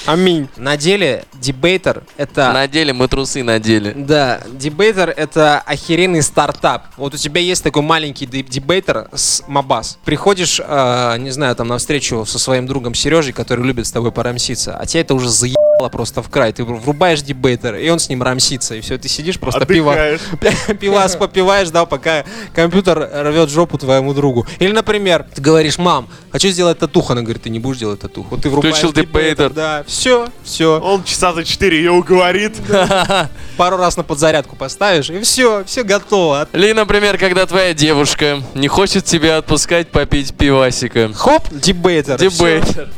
Аминь. 0.05 0.49
На 0.57 0.77
деле 0.77 1.25
дебейтер 1.33 2.03
это... 2.17 2.51
на 2.51 2.67
деле 2.67 2.93
мы 2.93 3.07
трусы 3.07 3.43
надели. 3.43 3.93
Да, 3.95 4.41
дебейтер 4.51 5.09
это 5.09 5.59
охеренный 5.59 6.21
стартап. 6.21 6.87
Вот 6.97 7.13
у 7.13 7.17
тебя 7.17 7.41
есть 7.41 7.63
такой 7.63 7.81
маленький 7.81 8.25
де- 8.25 8.43
дебейтер 8.43 9.09
с 9.13 9.43
Мабас. 9.47 9.97
Приходишь, 10.03 10.59
э, 10.63 11.17
не 11.19 11.31
знаю, 11.31 11.55
там 11.55 11.67
на 11.67 11.77
встречу 11.77 12.25
со 12.25 12.39
своим 12.39 12.67
другом 12.67 12.93
Сережей, 12.93 13.33
который 13.33 13.65
любит 13.65 13.87
с 13.87 13.91
тобой 13.91 14.11
порамситься, 14.11 14.75
а 14.77 14.85
тебя 14.85 15.01
это 15.01 15.13
уже 15.13 15.29
заебало 15.29 15.60
просто 15.89 16.21
в 16.21 16.29
край. 16.29 16.53
Ты 16.53 16.63
врубаешь 16.63 17.21
дебейтер, 17.21 17.75
и 17.75 17.89
он 17.89 17.99
с 17.99 18.09
ним 18.09 18.23
рамсится, 18.23 18.75
и 18.75 18.81
все, 18.81 18.97
ты 18.97 19.07
сидишь 19.07 19.39
просто 19.39 19.65
пиво, 19.65 19.95
пивас 20.79 21.15
попиваешь, 21.15 21.69
да, 21.69 21.85
пока 21.85 22.23
компьютер 22.53 23.09
рвет 23.13 23.49
жопу 23.49 23.77
твоему 23.77 24.13
другу. 24.13 24.45
Или, 24.59 24.71
например, 24.71 25.25
ты 25.33 25.41
говоришь, 25.41 25.77
мам, 25.77 26.07
хочу 26.31 26.49
сделать 26.49 26.79
татуху. 26.79 27.13
Она 27.13 27.21
говорит, 27.21 27.43
ты 27.43 27.49
не 27.49 27.59
будешь 27.59 27.77
делать 27.77 27.99
татуху. 27.99 28.29
Вот 28.31 28.41
ты 28.41 28.49
врубаешь 28.49 28.75
Включил 28.75 28.93
дебейтер. 28.93 29.51
Да, 29.51 29.83
все, 29.87 30.27
все. 30.43 30.79
Он 30.79 31.03
часа 31.03 31.33
за 31.33 31.43
четыре 31.43 31.77
ее 31.77 31.91
уговорит. 31.91 32.55
Пару 33.57 33.77
раз 33.77 33.97
на 33.97 34.03
подзарядку 34.03 34.55
поставишь, 34.55 35.09
и 35.09 35.19
все, 35.21 35.63
все 35.65 35.83
готово. 35.83 36.47
Или, 36.53 36.71
например, 36.71 37.17
когда 37.17 37.45
твоя 37.45 37.73
девушка 37.73 38.41
не 38.53 38.67
хочет 38.67 39.05
тебя 39.05 39.37
отпускать 39.37 39.89
попить 39.89 40.33
пивасика. 40.33 41.11
Хоп, 41.13 41.43
дебейтер. 41.51 42.17
Дебейтер. 42.17 42.89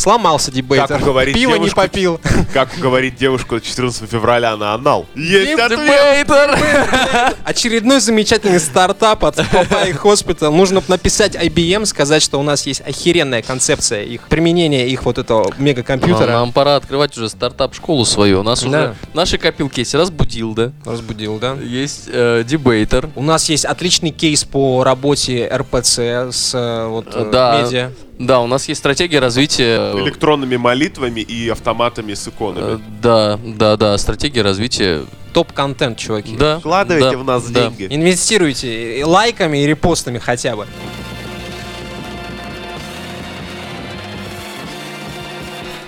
Сломался 0.00 0.50
дебейтер. 0.50 0.88
Как 0.88 1.02
уговорить 1.02 1.34
Пиво 1.34 1.50
не 1.52 1.56
девушку? 1.58 1.76
попил. 1.80 2.20
Как 2.54 2.70
говорит 2.78 3.16
девушка 3.16 3.60
14 3.60 4.08
февраля 4.10 4.56
на 4.56 4.72
анал. 4.72 5.04
Есть! 5.14 5.56
Дебейтер! 5.56 6.58
Очередной 7.44 8.00
замечательный 8.00 8.60
стартап 8.60 9.24
от 9.26 9.38
Popeye 9.40 9.94
Hospital. 10.02 10.50
Нужно 10.56 10.82
написать 10.88 11.36
IBM, 11.36 11.84
сказать, 11.84 12.22
что 12.22 12.40
у 12.40 12.42
нас 12.42 12.64
есть 12.66 12.80
охеренная 12.80 13.42
концепция 13.42 14.02
их 14.04 14.22
применения 14.28 14.88
их 14.88 15.04
вот 15.04 15.18
этого 15.18 15.52
мегакомпьютера. 15.58 16.32
Нам 16.32 16.52
пора 16.52 16.76
открывать 16.76 17.14
уже 17.18 17.28
стартап-школу 17.28 18.06
свою. 18.06 18.40
У 18.40 18.42
нас 18.42 18.62
Да. 18.62 18.68
уже 18.68 18.94
в 19.12 19.14
нашей 19.14 19.38
копилке 19.38 19.82
есть 19.82 19.94
разбудил, 19.94 20.54
да? 20.54 20.72
Разбудил, 20.86 21.38
да? 21.38 21.56
Есть 21.62 22.04
э, 22.08 22.42
дебейтер. 22.46 23.10
У 23.16 23.22
нас 23.22 23.50
есть 23.50 23.66
отличный 23.66 24.12
кейс 24.12 24.44
по 24.44 24.82
работе 24.82 25.46
РПЦ 25.54 25.98
с 26.32 26.52
э, 26.54 26.86
вот, 26.86 27.08
э, 27.14 27.28
Да. 27.30 27.60
медиа. 27.62 27.90
Да, 28.20 28.40
у 28.40 28.46
нас 28.46 28.68
есть 28.68 28.80
стратегия 28.80 29.18
развития... 29.18 29.94
э, 29.94 29.98
Электронными 30.02 30.56
молитвами 30.58 31.20
и 31.20 31.48
автоматами 31.48 32.12
с 32.12 32.26
э, 32.26 32.30
иконами. 32.30 32.78
Да, 33.00 33.40
да, 33.42 33.78
да, 33.78 33.96
стратегия 33.96 34.42
развития. 34.42 35.04
Топ-контент, 35.32 35.96
чуваки. 35.96 36.36
Да. 36.36 36.58
Вкладывайте 36.58 37.12
да, 37.12 37.18
в 37.18 37.24
нас 37.24 37.44
да. 37.48 37.70
деньги. 37.70 37.86
Инвестируйте 37.88 39.02
лайками 39.06 39.62
и 39.64 39.66
репостами 39.66 40.18
хотя 40.18 40.54
бы. 40.54 40.66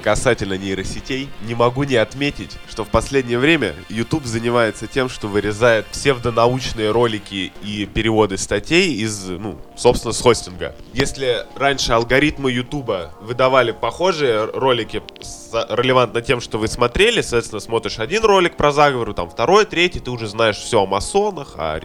Касательно 0.03 0.55
нейросетей, 0.59 1.29
не 1.47 1.55
могу 1.55 1.85
не 1.85 1.95
отметить, 1.97 2.57
что 2.69 2.85
в 2.85 2.89
последнее 2.89 3.39
время 3.39 3.75
YouTube 3.89 4.25
занимается 4.27 4.87
тем, 4.89 5.09
что 5.09 5.29
вырезает 5.29 5.87
псевдонаучные 5.87 6.91
ролики 6.91 7.53
и 7.63 7.87
переводы 7.87 8.37
статей 8.37 8.95
из, 8.95 9.29
ну, 9.29 9.59
собственно, 9.77 10.13
с 10.13 10.21
хостинга. 10.21 10.75
Если 10.93 11.47
раньше 11.57 11.93
алгоритмы 11.93 12.51
YouTube 12.51 12.91
выдавали 13.21 13.71
похожие 13.71 14.45
ролики 14.47 15.03
с- 15.21 15.42
релевантно 15.55 16.21
тем, 16.23 16.41
что 16.41 16.59
вы 16.59 16.69
смотрели, 16.69 17.21
соответственно, 17.21 17.61
смотришь 17.61 17.99
один 17.99 18.25
ролик 18.25 18.57
про 18.57 18.73
заговор, 18.73 19.13
там 19.15 19.29
второй, 19.31 19.65
третий, 19.65 20.01
ты 20.01 20.11
уже 20.11 20.27
знаешь 20.27 20.57
все 20.57 20.83
о 20.83 20.87
масонах, 20.87 21.55
о, 21.57 21.75
о 21.77 21.81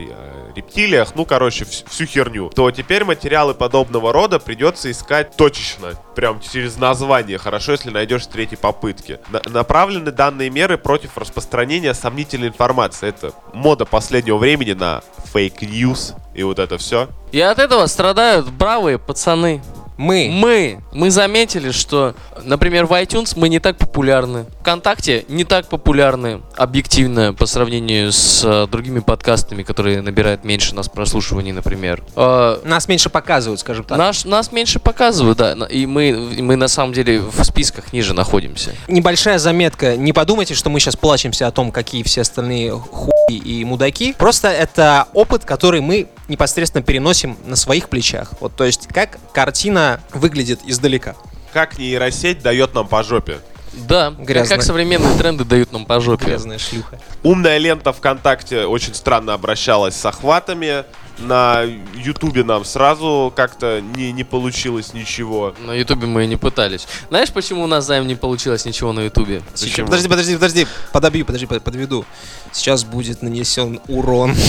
рептилиях, 0.55 1.15
ну, 1.15 1.25
короче, 1.25 1.65
вс- 1.65 1.85
всю 1.89 2.05
херню, 2.05 2.49
то 2.49 2.69
теперь 2.71 3.03
материалы 3.03 3.53
подобного 3.53 4.13
рода 4.13 4.39
придется 4.39 4.89
искать 4.91 5.35
точечно, 5.35 5.93
прям 6.15 6.39
через 6.39 6.77
название, 6.77 7.37
хорошо, 7.37 7.73
если 7.73 7.89
найдешь 7.89 8.23
с 8.23 8.27
третьей 8.27 8.57
попытки. 8.57 9.19
На- 9.29 9.41
направлены 9.49 10.11
данные 10.11 10.49
меры 10.49 10.77
против 10.77 11.17
распространения 11.17 11.93
сомнительной 11.93 12.47
информации. 12.49 13.09
Это 13.09 13.33
мода 13.53 13.85
последнего 13.85 14.37
времени 14.37 14.73
на 14.73 15.01
fake 15.33 15.73
news 15.73 16.13
и 16.33 16.43
вот 16.43 16.59
это 16.59 16.77
все. 16.77 17.07
И 17.31 17.39
от 17.41 17.59
этого 17.59 17.85
страдают 17.87 18.49
бравые 18.49 18.97
пацаны. 18.99 19.61
Мы. 19.97 20.29
Мы, 20.31 20.79
мы 20.93 21.11
заметили, 21.11 21.71
что, 21.71 22.15
например, 22.43 22.85
в 22.85 22.91
iTunes 22.93 23.33
мы 23.35 23.49
не 23.49 23.59
так 23.59 23.77
популярны. 23.77 24.45
ВКонтакте 24.61 25.25
не 25.27 25.43
так 25.43 25.67
популярны 25.67 26.41
объективно 26.55 27.33
по 27.33 27.45
сравнению 27.45 28.11
с 28.11 28.43
э, 28.43 28.67
другими 28.67 28.99
подкастами, 28.99 29.63
которые 29.63 30.01
набирают 30.01 30.43
меньше 30.43 30.75
нас 30.75 30.87
прослушиваний, 30.87 31.51
например. 31.51 32.03
Э, 32.15 32.59
Нас 32.63 32.87
меньше 32.87 33.09
показывают, 33.09 33.59
скажем 33.59 33.85
так. 33.85 33.97
Наш, 33.97 34.25
нас 34.25 34.51
меньше 34.51 34.79
показывают, 34.79 35.37
да, 35.37 35.53
и 35.67 35.85
мы, 35.85 36.09
и 36.09 36.41
мы 36.41 36.55
на 36.55 36.67
самом 36.67 36.93
деле 36.93 37.19
в 37.19 37.43
списках 37.43 37.91
ниже 37.93 38.13
находимся. 38.13 38.71
Небольшая 38.87 39.39
заметка. 39.39 39.97
Не 39.97 40.13
подумайте, 40.13 40.53
что 40.53 40.69
мы 40.69 40.79
сейчас 40.79 40.95
плачемся 40.95 41.47
о 41.47 41.51
том, 41.51 41.71
какие 41.71 42.03
все 42.03 42.21
остальные 42.21 42.71
хуи 42.71 43.16
и 43.29 43.65
мудаки. 43.65 44.13
Просто 44.17 44.49
это 44.49 45.07
опыт, 45.13 45.43
который 45.43 45.81
мы 45.81 46.07
непосредственно 46.27 46.81
переносим 46.81 47.37
на 47.45 47.55
своих 47.55 47.89
плечах. 47.89 48.33
Вот, 48.39 48.55
то 48.55 48.63
есть, 48.63 48.87
как 48.87 49.19
картина 49.33 49.99
выглядит 50.13 50.61
издалека. 50.65 51.15
Как 51.53 51.77
нейросеть 51.77 52.41
дает 52.41 52.73
нам 52.73 52.87
по 52.87 53.03
жопе. 53.03 53.39
Да, 53.87 54.11
как, 54.11 54.25
Грязно. 54.25 54.55
как 54.55 54.63
современные 54.63 55.17
тренды 55.17 55.43
дают 55.43 55.71
нам 55.71 55.85
по 55.85 55.99
жопе. 55.99 56.25
Грязная 56.25 56.57
шлюха. 56.57 56.99
Умная 57.23 57.57
лента 57.57 57.93
ВКонтакте 57.93 58.65
очень 58.65 58.93
странно 58.93 59.33
обращалась 59.33 59.95
с 59.95 60.05
охватами. 60.05 60.83
На 61.19 61.63
Ютубе 61.95 62.43
нам 62.43 62.63
сразу 62.63 63.33
как-то 63.35 63.81
не, 63.81 64.11
не 64.11 64.23
получилось 64.23 64.93
ничего. 64.93 65.55
На 65.65 65.73
Ютубе 65.73 66.05
мы 66.05 66.25
и 66.25 66.27
не 66.27 66.35
пытались. 66.35 66.87
Знаешь, 67.09 67.31
почему 67.31 67.63
у 67.63 67.67
нас 67.67 67.87
займ 67.87 68.05
не 68.05 68.13
получилось 68.13 68.65
ничего 68.65 68.93
на 68.93 68.99
Ютубе? 68.99 69.41
Подожди, 69.83 70.07
подожди, 70.07 70.33
подожди. 70.35 70.67
Подобью, 70.91 71.25
подожди, 71.25 71.47
под- 71.47 71.63
подведу. 71.63 72.05
Сейчас 72.51 72.83
будет 72.83 73.23
нанесен 73.23 73.79
урон. 73.87 74.35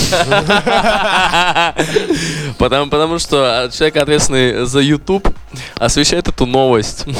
Потому, 2.58 2.90
потому 2.90 3.18
что 3.18 3.70
человек, 3.72 3.96
ответственный 3.96 4.66
за 4.66 4.80
YouTube, 4.80 5.28
освещает 5.76 6.28
эту 6.28 6.46
новость. 6.46 7.04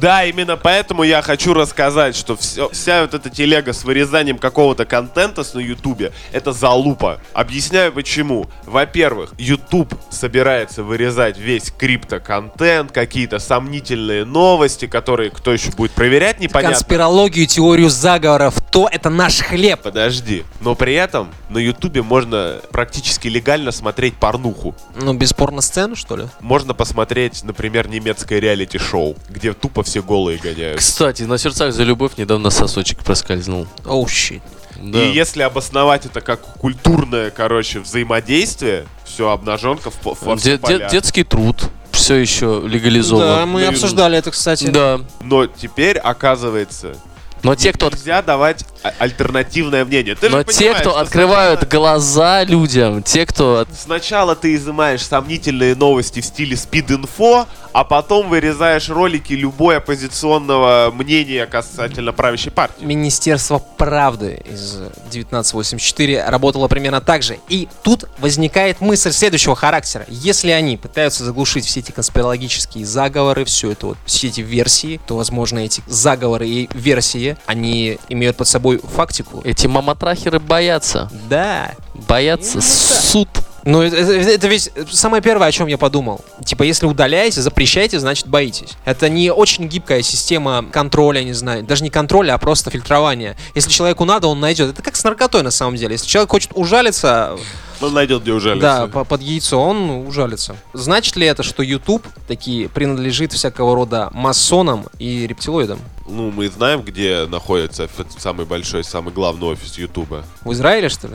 Да, 0.00 0.24
именно 0.24 0.56
поэтому 0.56 1.02
я 1.02 1.22
хочу 1.22 1.54
рассказать, 1.54 2.16
что 2.16 2.36
всё- 2.36 2.68
вся 2.70 3.02
вот 3.02 3.14
эта 3.14 3.30
телега 3.30 3.72
с 3.72 3.84
вырезанием 3.84 4.38
какого-то 4.38 4.84
контента 4.84 5.44
на 5.54 5.58
Ютубе 5.60 6.12
это 6.32 6.52
залупа. 6.52 7.20
Объясняю 7.32 7.92
почему. 7.92 8.46
Во-первых, 8.64 9.34
YouTube 9.38 9.94
собирается 10.10 10.82
вырезать 10.82 11.38
весь 11.38 11.70
криптоконтент, 11.70 12.92
какие-то 12.92 13.38
сомнительные 13.38 14.24
новости, 14.24 14.86
которые 14.86 15.30
кто 15.30 15.52
еще 15.52 15.70
будет 15.72 15.92
проверять, 15.92 16.40
непонятно. 16.40 16.76
Конспирологию, 16.76 17.46
теорию 17.46 17.90
заговоров, 17.90 18.54
то 18.70 18.88
это 18.90 19.10
наш 19.10 19.40
хлеб. 19.40 19.80
Подожди. 19.82 20.44
Но 20.60 20.74
при 20.74 20.94
этом 20.94 21.28
на 21.50 21.58
Ютубе 21.58 22.02
можно 22.02 22.60
практически 22.70 23.28
легально 23.28 23.72
смотреть 23.72 24.14
порнуху. 24.14 24.74
Ну, 24.96 25.12
без 25.14 25.32
порно-сцены, 25.32 25.96
что 25.96 26.16
ли? 26.16 26.24
Можно 26.40 26.74
посмотреть, 26.74 27.42
например, 27.44 27.88
немецкое 27.88 28.38
реалити-шоу, 28.38 29.16
где 29.28 29.52
тупо 29.52 29.81
все 29.82 30.02
голые 30.02 30.38
гоняют. 30.38 30.78
Кстати, 30.78 31.22
на 31.24 31.38
сердцах 31.38 31.72
за 31.72 31.82
любовь 31.84 32.12
недавно 32.16 32.50
сосочек 32.50 32.98
проскользнул. 32.98 33.66
Оу, 33.84 34.06
щит. 34.08 34.42
Да. 34.80 35.00
И 35.02 35.12
если 35.12 35.42
обосновать 35.42 36.06
это 36.06 36.20
как 36.20 36.40
культурное, 36.40 37.30
короче, 37.30 37.80
взаимодействие, 37.80 38.86
все, 39.04 39.30
обнаженка 39.30 39.90
в, 39.90 39.96
во 40.22 40.36
все 40.36 40.52
Де- 40.52 40.58
поля. 40.58 40.88
детский 40.88 41.24
труд 41.24 41.70
все 41.92 42.16
еще 42.16 42.62
легализован. 42.66 43.22
Да, 43.22 43.46
мы 43.46 43.66
обсуждали 43.66 44.16
это, 44.18 44.30
кстати. 44.30 44.68
Да. 44.68 45.00
Но 45.20 45.46
теперь, 45.46 45.98
оказывается, 45.98 46.96
Но 47.42 47.54
те, 47.54 47.72
кто, 47.72 47.90
нельзя 47.90 48.22
давать 48.22 48.64
а- 48.82 48.92
альтернативное 48.98 49.84
мнение. 49.84 50.14
Ты 50.14 50.28
но 50.28 50.42
те, 50.42 50.74
кто 50.74 50.98
открывают 50.98 51.60
сначала- 51.60 51.80
глаза 51.80 52.44
людям, 52.44 53.02
те, 53.02 53.26
кто 53.26 53.66
Сначала 53.76 54.36
ты 54.36 54.54
изымаешь 54.54 55.02
сомнительные 55.02 55.74
новости 55.74 56.20
в 56.20 56.24
стиле 56.24 56.56
спид-инфо, 56.56 57.46
а 57.72 57.84
потом 57.84 58.28
вырезаешь 58.28 58.88
ролики 58.88 59.32
любой 59.32 59.78
оппозиционного 59.78 60.92
мнения 60.94 61.46
касательно 61.46 62.12
правящей 62.12 62.52
партии. 62.52 62.84
Министерство 62.84 63.58
правды 63.58 64.42
из 64.44 64.74
1984 65.08 66.24
работало 66.28 66.68
примерно 66.68 67.00
так 67.00 67.22
же. 67.22 67.38
И 67.48 67.68
тут 67.82 68.04
возникает 68.18 68.80
мысль 68.80 69.12
следующего 69.12 69.56
характера. 69.56 70.04
Если 70.08 70.50
они 70.50 70.76
пытаются 70.76 71.24
заглушить 71.24 71.64
все 71.64 71.80
эти 71.80 71.92
конспирологические 71.92 72.84
заговоры, 72.84 73.44
все 73.44 73.72
это 73.72 73.86
вот, 73.86 73.98
все 74.06 74.28
эти 74.28 74.40
версии, 74.40 75.00
то, 75.06 75.16
возможно, 75.16 75.58
эти 75.60 75.82
заговоры 75.86 76.48
и 76.48 76.68
версии, 76.74 77.31
они 77.46 77.98
имеют 78.08 78.36
под 78.36 78.48
собой 78.48 78.78
фактику. 78.78 79.40
эти 79.44 79.66
маматрахеры 79.66 80.40
боятся. 80.40 81.10
Да. 81.28 81.72
Боятся 81.94 82.60
суд. 82.60 83.28
Ну, 83.64 83.80
это, 83.82 83.96
это- 83.96 84.48
ведь 84.48 84.70
самое 84.90 85.22
первое, 85.22 85.46
о 85.48 85.52
чем 85.52 85.68
я 85.68 85.78
подумал. 85.78 86.20
Типа, 86.44 86.64
если 86.64 86.86
удаляете, 86.86 87.40
запрещаете, 87.42 88.00
значит 88.00 88.26
боитесь. 88.26 88.70
Это 88.84 89.08
не 89.08 89.30
очень 89.30 89.68
гибкая 89.68 90.02
система 90.02 90.64
контроля, 90.72 91.22
не 91.22 91.32
знаю. 91.32 91.62
Даже 91.62 91.84
не 91.84 91.90
контроля, 91.90 92.34
а 92.34 92.38
просто 92.38 92.70
фильтрования. 92.70 93.36
Если 93.54 93.70
человеку 93.70 94.04
надо, 94.04 94.26
он 94.26 94.40
найдет. 94.40 94.70
Это 94.70 94.82
как 94.82 94.96
с 94.96 95.04
наркотой 95.04 95.42
на 95.42 95.50
самом 95.52 95.76
деле. 95.76 95.92
Если 95.92 96.06
человек 96.08 96.30
хочет 96.30 96.50
ужалиться, 96.54 97.36
Он 97.80 97.94
найдет, 97.94 98.22
где 98.22 98.32
ужалиться. 98.32 98.60
да, 98.60 98.86
по- 98.88 99.04
под 99.04 99.22
яйцо, 99.22 99.60
он 99.60 100.06
ужалится. 100.06 100.56
Значит 100.72 101.14
ли 101.16 101.26
это, 101.26 101.42
что 101.44 101.62
YouTube 101.62 102.06
таки 102.26 102.68
принадлежит 102.68 103.32
всякого 103.32 103.74
рода 103.76 104.10
масонам 104.12 104.86
и 104.98 105.26
рептилоидам? 105.26 105.78
Ну, 106.08 106.30
мы 106.32 106.48
знаем, 106.48 106.82
где 106.82 107.26
находится 107.28 107.88
самый 108.18 108.44
большой, 108.44 108.82
самый 108.82 109.12
главный 109.14 109.46
офис 109.46 109.78
Ютуба. 109.78 110.24
В 110.42 110.52
Израиле, 110.52 110.88
что 110.88 111.08
ли? 111.08 111.14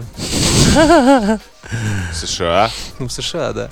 США. 2.13 2.69
Ну, 2.99 3.07
в 3.07 3.11
США, 3.11 3.53
да. 3.53 3.69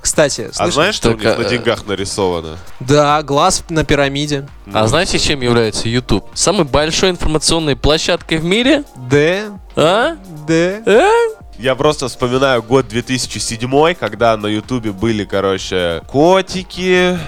Кстати, 0.00 0.48
А 0.50 0.54
слышал? 0.54 0.72
знаешь, 0.72 0.94
что 0.94 1.10
у 1.10 1.12
Только, 1.12 1.28
них 1.28 1.38
на 1.38 1.42
э, 1.42 1.50
деньгах 1.50 1.86
нарисовано? 1.86 2.56
Да, 2.80 3.22
глаз 3.22 3.64
на 3.68 3.84
пирамиде. 3.84 4.48
А 4.72 4.86
знаете, 4.86 5.18
чем 5.18 5.42
является 5.42 5.88
YouTube? 5.88 6.26
Самой 6.32 6.64
большой 6.64 7.10
информационной 7.10 7.76
площадкой 7.76 8.38
в 8.38 8.44
мире? 8.44 8.84
Да, 8.96 9.58
А? 9.76 10.16
да. 10.48 10.80
А? 10.86 11.10
Я 11.58 11.74
просто 11.74 12.08
вспоминаю 12.08 12.62
год 12.62 12.88
2007, 12.88 13.94
когда 13.94 14.34
на 14.38 14.46
Ютубе 14.46 14.92
были, 14.92 15.26
короче, 15.26 16.02
котики, 16.08 17.18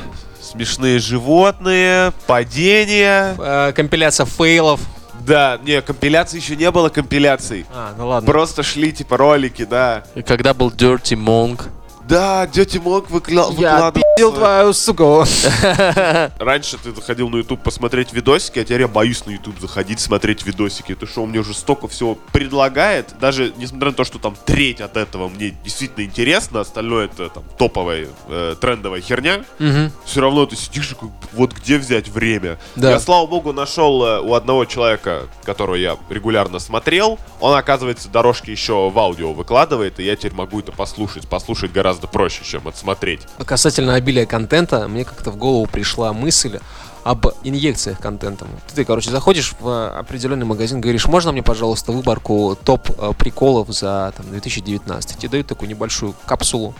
смешные 0.40 0.98
животные, 0.98 2.12
падения. 2.26 3.34
Э, 3.38 3.72
Компиляция 3.76 4.24
фейлов. 4.24 4.80
Да, 5.24 5.58
не, 5.62 5.80
компиляции 5.82 6.38
еще 6.38 6.56
не 6.56 6.70
было 6.70 6.88
компиляций. 6.88 7.66
А, 7.74 7.94
ну 7.96 8.08
ладно. 8.08 8.26
Просто 8.26 8.62
шли, 8.62 8.92
типа, 8.92 9.16
ролики, 9.16 9.64
да. 9.64 10.04
И 10.14 10.22
Когда 10.22 10.54
был 10.54 10.70
Dirty 10.70 11.16
Monk? 11.16 11.68
Да, 12.08 12.46
Дети 12.46 12.78
Монк 12.78 13.08
выкла- 13.10 13.52
Я 13.58 13.74
выкладывал. 13.74 13.92
пи***л 14.16 14.32
твою 14.32 14.72
суку. 14.72 15.24
Раньше 16.38 16.76
ты 16.78 16.92
заходил 16.94 17.28
на 17.30 17.36
YouTube 17.36 17.62
посмотреть 17.62 18.12
видосики, 18.12 18.58
а 18.58 18.64
теперь 18.64 18.82
я 18.82 18.88
боюсь 18.88 19.24
на 19.24 19.30
YouTube 19.30 19.58
заходить, 19.60 20.00
смотреть 20.00 20.44
видосики. 20.44 20.92
Это 20.92 21.06
что, 21.06 21.22
он 21.22 21.30
мне 21.30 21.38
уже 21.38 21.54
столько 21.54 21.88
всего 21.88 22.18
предлагает, 22.32 23.14
даже 23.20 23.52
несмотря 23.56 23.90
на 23.90 23.94
то, 23.94 24.04
что 24.04 24.18
там 24.18 24.36
треть 24.44 24.80
от 24.80 24.96
этого 24.96 25.28
мне 25.28 25.54
действительно 25.64 26.04
интересно, 26.04 26.60
остальное 26.60 27.06
это 27.06 27.28
там 27.30 27.44
топовая, 27.56 28.08
э, 28.28 28.56
трендовая 28.60 29.00
херня, 29.00 29.44
Мгм. 29.58 29.92
все 30.04 30.20
равно 30.20 30.44
ты 30.46 30.56
сидишь 30.56 30.88
как, 31.00 31.08
вот 31.32 31.52
где 31.52 31.78
взять 31.78 32.08
время. 32.08 32.58
Да. 32.76 32.90
Я, 32.90 33.00
слава 33.00 33.26
богу, 33.26 33.52
нашел 33.52 34.04
э, 34.04 34.20
у 34.20 34.34
одного 34.34 34.64
человека, 34.64 35.28
которого 35.44 35.76
я 35.76 35.96
регулярно 36.10 36.58
смотрел, 36.58 37.18
он, 37.40 37.54
оказывается, 37.56 38.08
дорожки 38.08 38.50
еще 38.50 38.90
в 38.90 38.98
аудио 38.98 39.32
выкладывает, 39.32 40.00
и 40.00 40.04
я 40.04 40.16
теперь 40.16 40.32
могу 40.34 40.58
это 40.60 40.72
послушать. 40.72 41.28
Послушать 41.28 41.70
гораздо 41.72 41.91
проще, 42.00 42.44
чем 42.44 42.68
отсмотреть. 42.68 43.22
Касательно 43.44 43.94
обилия 43.94 44.26
контента, 44.26 44.88
мне 44.88 45.04
как-то 45.04 45.30
в 45.30 45.36
голову 45.36 45.66
пришла 45.66 46.12
мысль 46.12 46.58
об 47.04 47.26
инъекциях 47.42 47.98
контентом. 47.98 48.48
Ты, 48.74 48.84
короче, 48.84 49.10
заходишь 49.10 49.54
в 49.58 49.68
э, 49.68 49.88
определенный 49.98 50.46
магазин, 50.46 50.80
говоришь, 50.80 51.06
можно 51.06 51.32
мне, 51.32 51.42
пожалуйста, 51.42 51.90
выборку 51.90 52.56
топ 52.62 52.90
э, 52.90 53.12
приколов 53.18 53.68
за 53.70 54.12
там, 54.16 54.30
2019? 54.30 55.18
Тебе 55.18 55.28
дают 55.28 55.46
такую 55.48 55.68
небольшую 55.68 56.14
капсулу. 56.26 56.74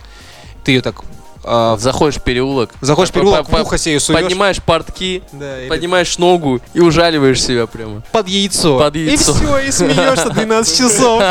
Ты 0.63 0.71
ее 0.71 0.81
так 0.81 1.03
э, 1.43 1.75
Заходишь 1.79 2.19
в 2.19 2.23
переулок. 2.23 2.71
заходишь 2.81 3.09
в 3.11 3.13
переулок, 3.13 3.47
по- 3.49 3.57
в 3.57 3.61
ухо 3.61 3.77
себе 3.77 3.99
суешь. 3.99 4.19
Поднимаешь 4.21 4.61
портки, 4.61 5.21
Да, 5.31 5.61
или 5.61 5.69
поднимаешь 5.69 6.17
ногу 6.17 6.61
и 6.73 6.79
ужаливаешь 6.79 7.41
себя 7.43 7.67
прямо. 7.67 8.01
под 8.11 8.27
яйцо. 8.27 8.79
Под 8.79 8.95
яйцо. 8.95 9.13
И 9.13 9.17
все, 9.35 9.57
и 9.59 9.71
смеешься 9.71 10.29
12 10.29 10.77
часов. 10.77 11.23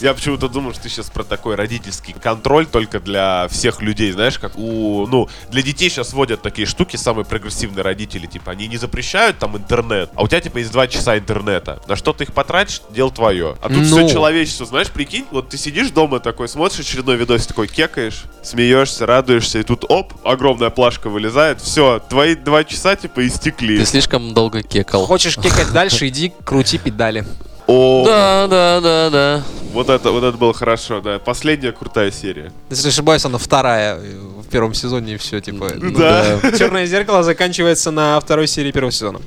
Я 0.00 0.14
почему-то 0.14 0.48
думал, 0.48 0.72
что 0.72 0.84
ты 0.84 0.88
сейчас 0.88 1.10
про 1.10 1.24
такой 1.24 1.56
родительский 1.56 2.14
контроль 2.14 2.66
только 2.66 3.00
для 3.00 3.48
всех 3.50 3.82
людей, 3.82 4.12
знаешь, 4.12 4.38
как 4.38 4.56
у, 4.56 5.06
ну, 5.06 5.28
для 5.50 5.60
детей 5.62 5.90
сейчас 5.90 6.12
вводят 6.14 6.40
такие 6.40 6.66
штуки, 6.66 6.96
самые 6.96 7.24
прогрессивные 7.26 7.82
родители, 7.82 8.26
типа, 8.26 8.52
они 8.52 8.66
не 8.66 8.78
запрещают 8.78 9.38
там 9.38 9.56
интернет, 9.58 10.10
а 10.14 10.22
у 10.22 10.28
тебя, 10.28 10.40
типа, 10.40 10.58
есть 10.58 10.72
два 10.72 10.86
часа 10.88 11.18
интернета. 11.18 11.80
На 11.86 11.96
что 11.96 12.12
ты 12.14 12.24
их 12.24 12.32
потратишь, 12.32 12.80
дело 12.90 13.10
твое. 13.10 13.56
А 13.60 13.68
тут 13.68 13.78
Ну. 13.78 13.84
все 13.84 14.08
человечество, 14.08 14.64
знаешь, 14.64 14.88
прикинь, 14.90 15.26
вот 15.30 15.50
ты 15.50 15.58
сидишь 15.58 15.90
дома 15.90 16.18
такой, 16.20 16.48
смотришь 16.48 16.80
очередной 16.80 17.16
видос, 17.16 17.46
такой 17.46 17.68
кекаешь, 17.68 18.22
смеешься, 18.50 19.06
радуешься, 19.06 19.58
и 19.60 19.62
тут, 19.62 19.84
оп, 19.88 20.12
огромная 20.24 20.70
плашка 20.70 21.08
вылезает, 21.08 21.60
все, 21.60 22.00
твои 22.08 22.34
два 22.34 22.64
часа, 22.64 22.96
типа, 22.96 23.26
истекли. 23.26 23.78
Ты 23.78 23.86
слишком 23.86 24.34
долго 24.34 24.62
кекал. 24.62 25.06
Хочешь 25.06 25.36
кекать 25.36 25.72
дальше, 25.72 26.08
иди 26.08 26.32
крути 26.44 26.78
педали. 26.78 27.24
О, 27.66 28.04
Да, 28.04 28.48
да, 28.48 28.80
да, 28.80 29.10
да. 29.10 29.42
вот 29.72 29.88
это, 29.88 30.10
вот 30.10 30.24
это 30.24 30.36
было 30.36 30.52
хорошо, 30.52 31.00
да. 31.00 31.20
Последняя 31.20 31.70
крутая 31.70 32.10
серия. 32.10 32.52
Если 32.68 32.84
не 32.84 32.88
ошибаюсь, 32.88 33.24
она 33.24 33.38
вторая 33.38 33.96
в 33.96 34.48
первом 34.50 34.74
сезоне 34.74 35.14
и 35.14 35.16
все, 35.16 35.40
типа. 35.40 35.70
ну 35.76 35.96
Да. 35.96 36.40
Черное 36.58 36.86
зеркало 36.86 37.22
заканчивается 37.22 37.92
на 37.92 38.18
второй 38.18 38.48
серии 38.48 38.72
первого 38.72 38.90
сезона. 38.90 39.20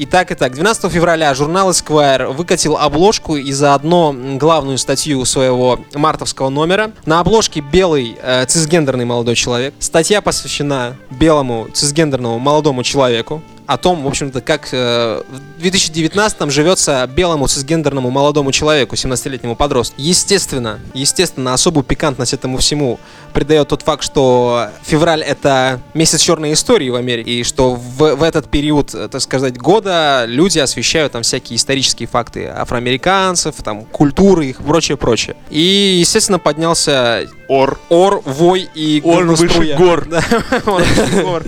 Итак, 0.00 0.30
итак, 0.30 0.54
12 0.54 0.92
февраля 0.92 1.34
журнал 1.34 1.70
Esquire 1.70 2.32
выкатил 2.32 2.76
обложку 2.76 3.34
и 3.34 3.50
заодно 3.50 4.14
главную 4.36 4.78
статью 4.78 5.24
своего 5.24 5.80
мартовского 5.92 6.50
номера. 6.50 6.92
На 7.04 7.18
обложке 7.18 7.60
белый 7.60 8.16
э, 8.22 8.46
цисгендерный 8.46 9.04
молодой 9.04 9.34
человек. 9.34 9.74
Статья 9.80 10.20
посвящена 10.20 10.96
белому 11.10 11.66
цисгендерному 11.74 12.38
молодому 12.38 12.84
человеку. 12.84 13.42
О 13.68 13.76
том, 13.76 14.02
в 14.02 14.06
общем-то, 14.06 14.40
как 14.40 14.70
э, 14.72 15.20
в 15.28 15.60
2019 15.60 16.50
живется 16.50 17.06
белому 17.06 17.48
цисгендерному 17.48 18.08
молодому 18.08 18.50
человеку, 18.50 18.94
17-летнему 18.94 19.56
подростку. 19.56 19.94
Естественно, 19.98 20.80
естественно, 20.94 21.52
особую 21.52 21.84
пикантность 21.84 22.32
этому 22.32 22.56
всему 22.56 22.98
придает 23.34 23.68
тот 23.68 23.82
факт, 23.82 24.02
что 24.02 24.70
февраль 24.84 25.20
это 25.20 25.82
месяц 25.92 26.22
черной 26.22 26.54
истории 26.54 26.88
в 26.88 26.94
Америке, 26.94 27.30
и 27.30 27.42
что 27.42 27.74
в, 27.74 28.14
в 28.16 28.22
этот 28.22 28.48
период, 28.48 28.94
э, 28.94 29.06
так 29.06 29.20
сказать, 29.20 29.58
года 29.58 30.24
люди 30.26 30.58
освещают 30.58 31.12
там 31.12 31.20
всякие 31.20 31.58
исторические 31.58 32.08
факты 32.08 32.46
афроамериканцев, 32.46 33.56
там, 33.62 33.84
культуры 33.84 34.46
их, 34.46 34.62
прочее, 34.64 34.96
прочее. 34.96 35.36
И, 35.50 35.98
естественно, 36.00 36.38
поднялся 36.38 37.28
Ор. 37.48 37.78
ор, 37.90 38.22
вой 38.24 38.66
и 38.74 39.02
Ор 39.04 39.24
выше 39.24 39.74
гор. 39.76 40.06
Да, 40.08 40.24
ор 40.64 40.82
выше 40.82 41.22
гор. 41.22 41.42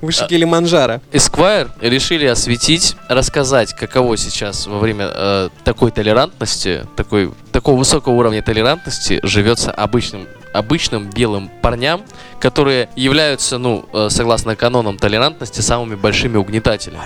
Выше 0.00 0.26
Килиманджаро. 0.26 1.00
Esquire 1.12 1.70
решили 1.80 2.26
осветить, 2.26 2.96
рассказать, 3.08 3.74
каково 3.74 4.16
сейчас 4.16 4.66
во 4.66 4.78
время 4.78 5.10
э, 5.12 5.48
такой 5.64 5.90
толерантности, 5.90 6.86
такой, 6.96 7.32
такого 7.52 7.76
высокого 7.76 8.14
уровня 8.14 8.42
толерантности 8.42 9.20
живется 9.22 9.70
обычным, 9.70 10.26
обычным 10.52 11.10
белым 11.10 11.50
парням, 11.62 12.02
которые 12.40 12.88
являются, 12.96 13.58
ну, 13.58 13.84
э, 13.92 14.08
согласно 14.10 14.56
канонам 14.56 14.98
толерантности, 14.98 15.60
самыми 15.60 15.94
большими 15.94 16.36
угнетателями. 16.36 17.02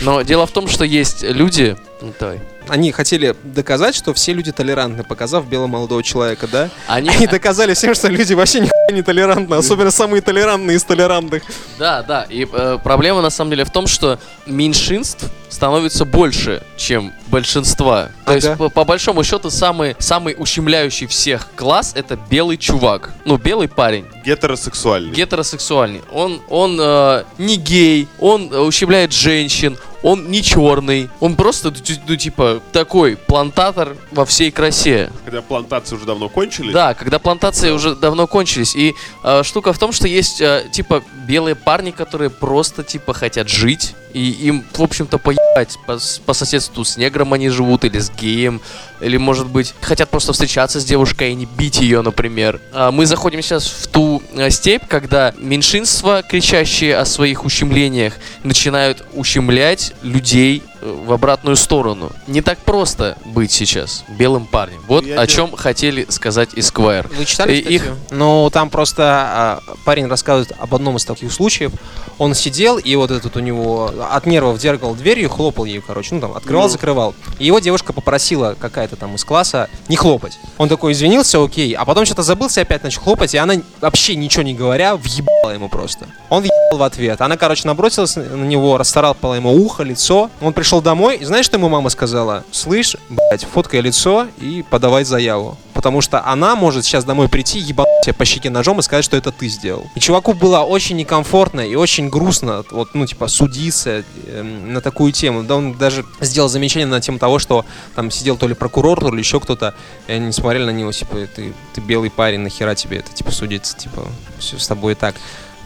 Но 0.00 0.22
дело 0.22 0.46
в 0.46 0.50
том, 0.50 0.68
что 0.68 0.84
есть 0.84 1.22
люди... 1.22 1.76
Ну, 2.00 2.12
давай. 2.18 2.40
Они 2.68 2.90
хотели 2.90 3.34
доказать, 3.44 3.94
что 3.94 4.12
все 4.12 4.32
люди 4.32 4.50
толерантны, 4.50 5.04
показав 5.04 5.46
белого 5.46 5.68
молодого 5.68 6.02
человека, 6.02 6.48
да? 6.48 6.68
Они, 6.88 7.08
Они 7.08 7.26
доказали 7.26 7.74
всем, 7.74 7.94
что 7.94 8.08
люди 8.08 8.32
вообще 8.34 8.60
нихуя 8.60 8.90
не 8.90 9.02
толерантны, 9.02 9.54
особенно 9.54 9.90
самые 9.90 10.20
толерантные 10.20 10.76
из 10.76 10.84
толерантных. 10.84 11.44
Да, 11.78 12.02
да. 12.02 12.26
И 12.28 12.46
э, 12.50 12.78
проблема 12.82 13.22
на 13.22 13.30
самом 13.30 13.50
деле 13.50 13.64
в 13.64 13.70
том, 13.70 13.86
что 13.86 14.18
меньшинств 14.46 15.30
становится 15.56 16.04
больше, 16.04 16.62
чем 16.76 17.12
большинства. 17.28 18.04
То 18.26 18.32
Ага. 18.32 18.34
есть, 18.34 18.56
по, 18.58 18.68
по 18.68 18.84
большому 18.84 19.24
счету, 19.24 19.48
самый, 19.50 19.96
самый 19.98 20.34
ущемляющий 20.38 21.06
всех 21.06 21.48
класс 21.56 21.92
это 21.96 22.18
белый 22.30 22.58
чувак. 22.58 23.14
Ну, 23.24 23.38
белый 23.38 23.66
парень, 23.68 24.04
Гетеросексуальный. 24.24 25.14
гетеросексуальный. 25.14 26.02
Он, 26.12 26.42
он 26.50 26.78
э, 26.78 27.24
не 27.38 27.56
гей, 27.56 28.06
он 28.20 28.52
э, 28.52 28.58
ущемляет 28.58 29.12
женщин, 29.12 29.78
он 30.02 30.30
не 30.30 30.42
черный. 30.42 31.08
Он 31.20 31.34
просто, 31.36 31.70
ну, 31.70 31.76
ти- 31.76 32.00
ну, 32.06 32.16
типа, 32.16 32.60
такой 32.72 33.16
плантатор 33.16 33.96
во 34.12 34.24
всей 34.26 34.50
красе. 34.50 35.10
Хотя 35.24 35.40
плантации 35.40 35.96
уже 35.96 36.04
давно 36.04 36.28
кончились. 36.28 36.72
Да, 36.74 36.92
когда 36.94 37.18
плантации 37.18 37.70
уже 37.70 37.96
давно 37.96 38.26
кончились. 38.26 38.76
И 38.76 38.94
э, 39.24 39.42
штука 39.42 39.72
в 39.72 39.78
том, 39.78 39.92
что 39.92 40.06
есть, 40.06 40.40
э, 40.42 40.66
типа, 40.70 41.02
белые 41.26 41.54
парни, 41.56 41.92
которые 41.92 42.28
просто, 42.30 42.84
типа, 42.84 43.14
хотят 43.14 43.48
жить. 43.48 43.94
И 44.16 44.30
им, 44.30 44.64
в 44.72 44.82
общем-то, 44.82 45.18
поебать 45.18 45.76
по, 45.86 45.98
по 46.24 46.32
соседству 46.32 46.84
с 46.84 46.96
негром 46.96 47.34
они 47.34 47.50
живут, 47.50 47.84
или 47.84 47.98
с 47.98 48.10
геем, 48.10 48.62
или, 49.02 49.18
может 49.18 49.46
быть, 49.46 49.74
хотят 49.82 50.08
просто 50.08 50.32
встречаться 50.32 50.80
с 50.80 50.86
девушкой 50.86 51.32
и 51.32 51.34
не 51.34 51.44
бить 51.44 51.80
ее, 51.82 52.00
например. 52.00 52.58
А 52.72 52.90
мы 52.92 53.04
заходим 53.04 53.42
сейчас 53.42 53.66
в 53.66 53.88
ту 53.88 54.22
э, 54.32 54.48
степь, 54.48 54.84
когда 54.88 55.34
меньшинства, 55.36 56.22
кричащие 56.22 56.96
о 56.96 57.04
своих 57.04 57.44
ущемлениях, 57.44 58.14
начинают 58.42 59.04
ущемлять 59.12 59.92
людей 60.02 60.62
в 60.82 61.12
обратную 61.12 61.56
сторону. 61.56 62.10
Не 62.26 62.42
так 62.42 62.58
просто 62.58 63.16
быть 63.24 63.50
сейчас 63.52 64.04
белым 64.08 64.46
парнем. 64.46 64.80
Вот 64.88 65.04
Я 65.04 65.20
о 65.20 65.26
чем 65.26 65.54
хотели 65.56 66.06
сказать 66.08 66.50
Esquire. 66.54 67.06
Вы 67.16 67.24
читали 67.24 67.54
И 67.56 67.74
их- 67.74 67.82
статью? 67.82 67.98
Ну, 68.10 68.50
там 68.52 68.70
просто 68.70 69.02
а, 69.04 69.60
парень 69.84 70.06
рассказывает 70.06 70.52
об 70.58 70.74
одном 70.74 70.96
из 70.96 71.04
таких 71.04 71.32
случаев. 71.32 71.72
Он 72.18 72.34
сидел, 72.34 72.78
и 72.78 72.94
вот 72.96 73.10
этот 73.10 73.36
у 73.36 73.40
него 73.40 73.90
от 74.10 74.26
нервов 74.26 74.58
дергал 74.58 74.94
дверью, 74.94 75.28
хлопал 75.30 75.64
ее, 75.64 75.80
короче, 75.80 76.14
ну 76.14 76.20
там, 76.20 76.32
открывал, 76.36 76.64
Ну. 76.64 76.68
закрывал. 76.70 77.14
И 77.38 77.46
его 77.46 77.58
девушка 77.58 77.92
попросила 77.92 78.56
какая-то 78.58 78.96
там 78.96 79.14
из 79.14 79.24
класса 79.24 79.68
не 79.88 79.96
хлопать. 79.96 80.38
Он 80.58 80.68
такой 80.68 80.92
извинился, 80.92 81.42
окей, 81.42 81.72
а 81.74 81.84
потом 81.84 82.04
что-то 82.06 82.22
забылся 82.22 82.60
и 82.60 82.62
опять 82.62 82.82
начал 82.82 83.02
хлопать, 83.02 83.34
и 83.34 83.38
она 83.38 83.54
вообще 83.80 84.16
ничего 84.16 84.42
не 84.42 84.54
говоря, 84.54 84.96
въебала 84.96 85.52
ему 85.52 85.68
просто. 85.68 86.06
Он 86.30 86.40
въебал 86.40 86.78
в 86.78 86.82
ответ. 86.82 87.20
Она, 87.20 87.36
короче, 87.36 87.66
набросилась 87.68 88.16
на 88.16 88.44
него, 88.44 88.76
расцарапала 88.78 89.34
ему 89.34 89.52
ухо, 89.54 89.82
лицо. 89.82 90.30
Он 90.40 90.52
пришел 90.52 90.65
домой, 90.82 91.16
и 91.18 91.24
знаешь, 91.24 91.46
что 91.46 91.56
ему 91.56 91.68
мама 91.68 91.88
сказала? 91.90 92.44
Слышь, 92.50 92.96
блядь, 93.08 93.44
фоткай 93.44 93.80
лицо 93.80 94.26
и 94.38 94.64
подавай 94.68 95.04
заяву. 95.04 95.56
Потому 95.72 96.00
что 96.00 96.24
она 96.26 96.56
может 96.56 96.84
сейчас 96.84 97.04
домой 97.04 97.28
прийти, 97.28 97.58
ебануть 97.58 97.90
тебе 98.02 98.14
по 98.14 98.24
щеке 98.24 98.50
ножом 98.50 98.78
и 98.78 98.82
сказать, 98.82 99.04
что 99.04 99.16
это 99.16 99.30
ты 99.30 99.48
сделал. 99.48 99.86
И 99.94 100.00
чуваку 100.00 100.32
было 100.32 100.60
очень 100.60 100.96
некомфортно 100.96 101.60
и 101.60 101.74
очень 101.74 102.08
грустно, 102.08 102.64
вот, 102.70 102.94
ну, 102.94 103.06
типа, 103.06 103.28
судиться 103.28 104.02
э, 104.26 104.42
на 104.42 104.80
такую 104.80 105.12
тему. 105.12 105.42
Да 105.42 105.56
он 105.56 105.74
даже 105.74 106.04
сделал 106.20 106.48
замечание 106.48 106.86
на 106.86 107.00
тему 107.00 107.18
того, 107.18 107.38
что 107.38 107.64
там 107.94 108.10
сидел 108.10 108.36
то 108.36 108.48
ли 108.48 108.54
прокурор, 108.54 108.98
то 109.00 109.10
ли 109.12 109.18
еще 109.18 109.38
кто-то, 109.40 109.74
и 110.08 110.12
они 110.12 110.32
смотрели 110.32 110.64
на 110.64 110.70
него, 110.70 110.92
типа, 110.92 111.16
ты, 111.34 111.52
ты 111.74 111.80
белый 111.80 112.10
парень, 112.10 112.40
нахера 112.40 112.74
тебе 112.74 112.98
это, 112.98 113.12
типа, 113.12 113.30
судиться, 113.30 113.76
типа, 113.76 114.02
все 114.38 114.58
с 114.58 114.66
тобой 114.66 114.92
и 114.92 114.96
так 114.96 115.14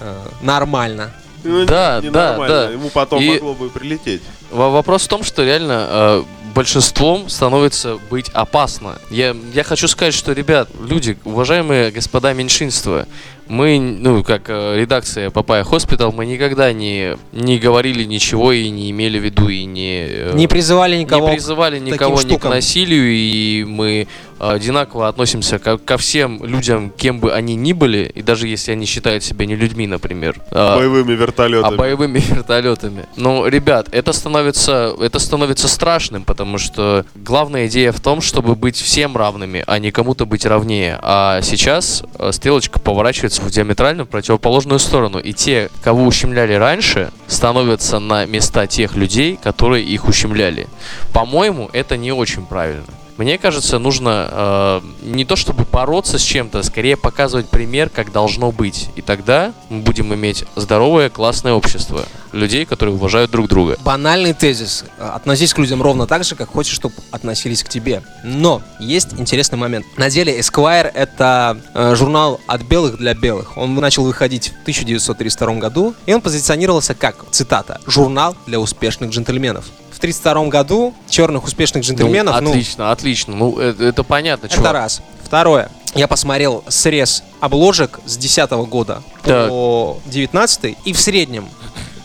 э, 0.00 0.16
нормально. 0.42 1.12
Ну, 1.42 1.64
Да, 1.64 2.00
не- 2.02 2.10
да, 2.10 2.32
ненормально. 2.32 2.54
да. 2.66 2.70
Ему 2.72 2.90
потом 2.90 3.22
И- 3.22 3.30
могло 3.30 3.54
бы 3.54 3.70
прилететь. 3.70 4.22
Во- 4.50 4.70
Вопрос 4.70 5.02
в 5.04 5.08
том, 5.08 5.22
что 5.24 5.44
реально 5.44 5.86
э, 5.88 6.22
большинством 6.54 7.28
становится 7.28 7.98
быть 8.10 8.28
опасно. 8.32 8.98
Я, 9.10 9.36
я 9.54 9.62
хочу 9.64 9.88
сказать, 9.88 10.14
что, 10.14 10.32
ребят, 10.32 10.68
люди, 10.88 11.16
уважаемые 11.24 11.90
господа 11.90 12.32
меньшинства, 12.32 13.06
мы, 13.48 13.78
ну, 13.80 14.22
как 14.22 14.42
э, 14.48 14.76
редакция 14.78 15.30
Papaya 15.30 15.64
Hospital, 15.64 16.12
мы 16.12 16.24
никогда 16.26 16.72
не, 16.72 17.16
не 17.32 17.58
говорили 17.58 18.04
ничего 18.04 18.52
и 18.52 18.68
не 18.70 18.90
имели 18.92 19.18
в 19.18 19.24
виду, 19.24 19.48
и 19.48 19.64
не... 19.64 20.06
э, 20.08 20.32
Не 20.34 20.46
призывали 20.46 20.96
никого. 20.96 21.28
не 21.28 21.34
призывали 21.34 21.78
никого 21.80 22.22
ни 22.22 22.36
к 22.36 22.44
насилию, 22.48 23.10
и 23.10 23.64
мы 23.64 24.06
одинаково 24.40 25.08
относимся 25.08 25.58
ко, 25.58 25.78
ко 25.78 25.96
всем 25.98 26.44
людям, 26.44 26.90
кем 26.96 27.20
бы 27.20 27.32
они 27.32 27.54
ни 27.54 27.72
были, 27.72 28.10
и 28.14 28.22
даже 28.22 28.48
если 28.48 28.72
они 28.72 28.86
считают 28.86 29.22
себя 29.22 29.46
не 29.46 29.54
людьми, 29.56 29.86
например. 29.86 30.36
Э, 30.50 30.76
Боевыми 30.76 31.12
вертолетами. 31.12 31.74
а 31.74 31.76
боевыми 31.76 32.18
вертолетами. 32.28 33.06
Ну, 33.16 33.46
ребят, 33.46 33.88
это 33.92 34.12
становится, 34.12 34.94
это 35.00 35.18
становится 35.18 35.68
страшным, 35.68 36.24
потому 36.24 36.58
что 36.58 37.04
главная 37.14 37.66
идея 37.66 37.92
в 37.92 38.00
том, 38.00 38.20
чтобы 38.20 38.54
быть 38.54 38.76
всем 38.76 39.16
равными, 39.16 39.64
а 39.66 39.78
не 39.78 39.90
кому-то 39.90 40.26
быть 40.26 40.46
равнее. 40.46 40.98
А 41.02 41.40
сейчас 41.42 42.02
э, 42.18 42.32
стрелочка 42.32 42.80
поворачивается 42.80 43.42
в 43.42 43.50
диаметрально 43.50 44.06
противоположную 44.06 44.78
сторону. 44.78 45.18
И 45.18 45.32
те, 45.32 45.70
кого 45.82 46.04
ущемляли 46.04 46.54
раньше, 46.54 47.10
становятся 47.26 47.98
на 47.98 48.24
места 48.26 48.66
тех 48.66 48.96
людей, 48.96 49.38
которые 49.42 49.84
их 49.84 50.08
ущемляли. 50.08 50.66
По-моему, 51.12 51.70
это 51.72 51.96
не 51.96 52.12
очень 52.12 52.46
правильно. 52.46 52.84
Мне 53.20 53.36
кажется, 53.36 53.78
нужно 53.78 54.28
э, 54.32 54.80
не 55.02 55.26
то 55.26 55.36
чтобы 55.36 55.66
бороться 55.70 56.18
с 56.18 56.22
чем-то, 56.22 56.62
скорее 56.62 56.96
показывать 56.96 57.50
пример, 57.50 57.90
как 57.90 58.12
должно 58.12 58.50
быть. 58.50 58.88
И 58.96 59.02
тогда 59.02 59.52
мы 59.68 59.82
будем 59.82 60.14
иметь 60.14 60.46
здоровое, 60.56 61.10
классное 61.10 61.52
общество. 61.52 62.06
Людей, 62.32 62.64
которые 62.64 62.94
уважают 62.94 63.30
друг 63.30 63.46
друга. 63.46 63.76
Банальный 63.84 64.32
тезис. 64.32 64.86
Относись 64.98 65.52
к 65.52 65.58
людям 65.58 65.82
ровно 65.82 66.06
так 66.06 66.24
же, 66.24 66.34
как 66.34 66.48
хочешь, 66.48 66.74
чтобы 66.74 66.94
относились 67.10 67.62
к 67.62 67.68
тебе. 67.68 68.02
Но 68.24 68.62
есть 68.78 69.08
интересный 69.18 69.58
момент. 69.58 69.84
На 69.98 70.08
деле 70.08 70.38
Esquire 70.38 70.90
это 70.90 71.60
э, 71.74 71.94
журнал 71.96 72.40
от 72.46 72.62
белых 72.62 72.96
для 72.96 73.12
белых. 73.12 73.58
Он 73.58 73.74
начал 73.74 74.04
выходить 74.04 74.48
в 74.48 74.62
1932 74.62 75.54
году, 75.56 75.94
и 76.06 76.14
он 76.14 76.22
позиционировался 76.22 76.94
как, 76.94 77.16
цитата, 77.32 77.82
журнал 77.86 78.34
для 78.46 78.58
успешных 78.58 79.10
джентльменов. 79.10 79.66
В 79.92 79.98
1932 79.98 80.48
году 80.48 80.94
черных 81.08 81.44
успешных 81.44 81.84
джентльменов, 81.84 82.34
ну, 82.36 82.40
ну, 82.42 82.50
отлично, 82.50 82.90
отлично. 82.92 83.34
Ну, 83.34 83.58
это, 83.58 83.84
это 83.84 84.02
понятно, 84.04 84.46
это 84.46 84.54
чувак. 84.54 84.72
раз. 84.72 85.02
Второе. 85.22 85.70
Я 85.94 86.06
посмотрел 86.06 86.62
срез 86.68 87.24
обложек 87.40 88.00
с 88.06 88.16
10 88.16 88.50
года 88.68 89.02
Так. 89.22 89.48
по 89.48 89.98
19 90.06 90.76
и 90.84 90.92
в 90.92 91.00
среднем, 91.00 91.48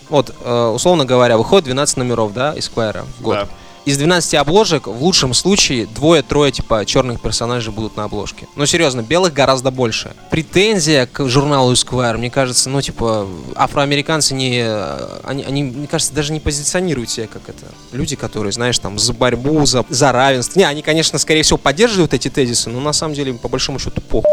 вот, 0.10 0.34
э, 0.44 0.66
условно 0.74 1.06
говоря, 1.06 1.38
выходит 1.38 1.66
12 1.66 1.98
номеров, 1.98 2.34
да, 2.34 2.56
Esquire 2.56 3.06
в 3.20 3.22
год. 3.22 3.36
Да. 3.36 3.48
Из 3.86 3.98
12 4.00 4.34
обложек, 4.34 4.88
в 4.88 5.04
лучшем 5.04 5.36
случае, 5.36 5.86
двое-трое, 5.86 6.52
типа, 6.52 6.86
черных 6.88 7.22
персонажей 7.22 7.72
будут 7.72 7.96
на 7.96 8.06
обложке. 8.06 8.48
Но 8.56 8.66
серьезно, 8.66 9.02
белых 9.02 9.32
гораздо 9.34 9.70
больше. 9.70 10.14
Претензия 10.32 11.06
к 11.06 11.28
журналу 11.28 11.72
Esquire, 11.72 12.18
мне 12.18 12.32
кажется, 12.32 12.68
ну, 12.72 12.82
типа, 12.82 13.28
афроамериканцы 13.56 14.34
не... 14.34 14.60
э, 14.66 15.20
Они, 15.24 15.44
они, 15.44 15.64
мне 15.64 15.86
кажется, 15.86 16.16
даже 16.16 16.34
не 16.34 16.40
позиционируют 16.40 17.12
себя 17.12 17.28
как 17.28 17.44
это. 17.48 17.68
Люди, 17.92 18.16
которые, 18.16 18.52
знаешь, 18.52 18.80
там, 18.80 18.98
за 18.98 19.14
борьбу, 19.14 19.64
за, 19.68 19.86
за 19.90 20.12
равенство. 20.12 20.58
Не, 20.58 20.66
они, 20.66 20.82
конечно, 20.82 21.20
скорее 21.20 21.44
всего, 21.44 21.58
поддерживают 21.60 22.16
эти 22.16 22.28
тезисы, 22.30 22.72
но 22.72 22.80
на 22.80 22.92
самом 22.94 23.14
деле, 23.14 23.36
по 23.36 23.50
большому 23.50 23.78
счету, 23.78 24.02
похуй. 24.02 24.32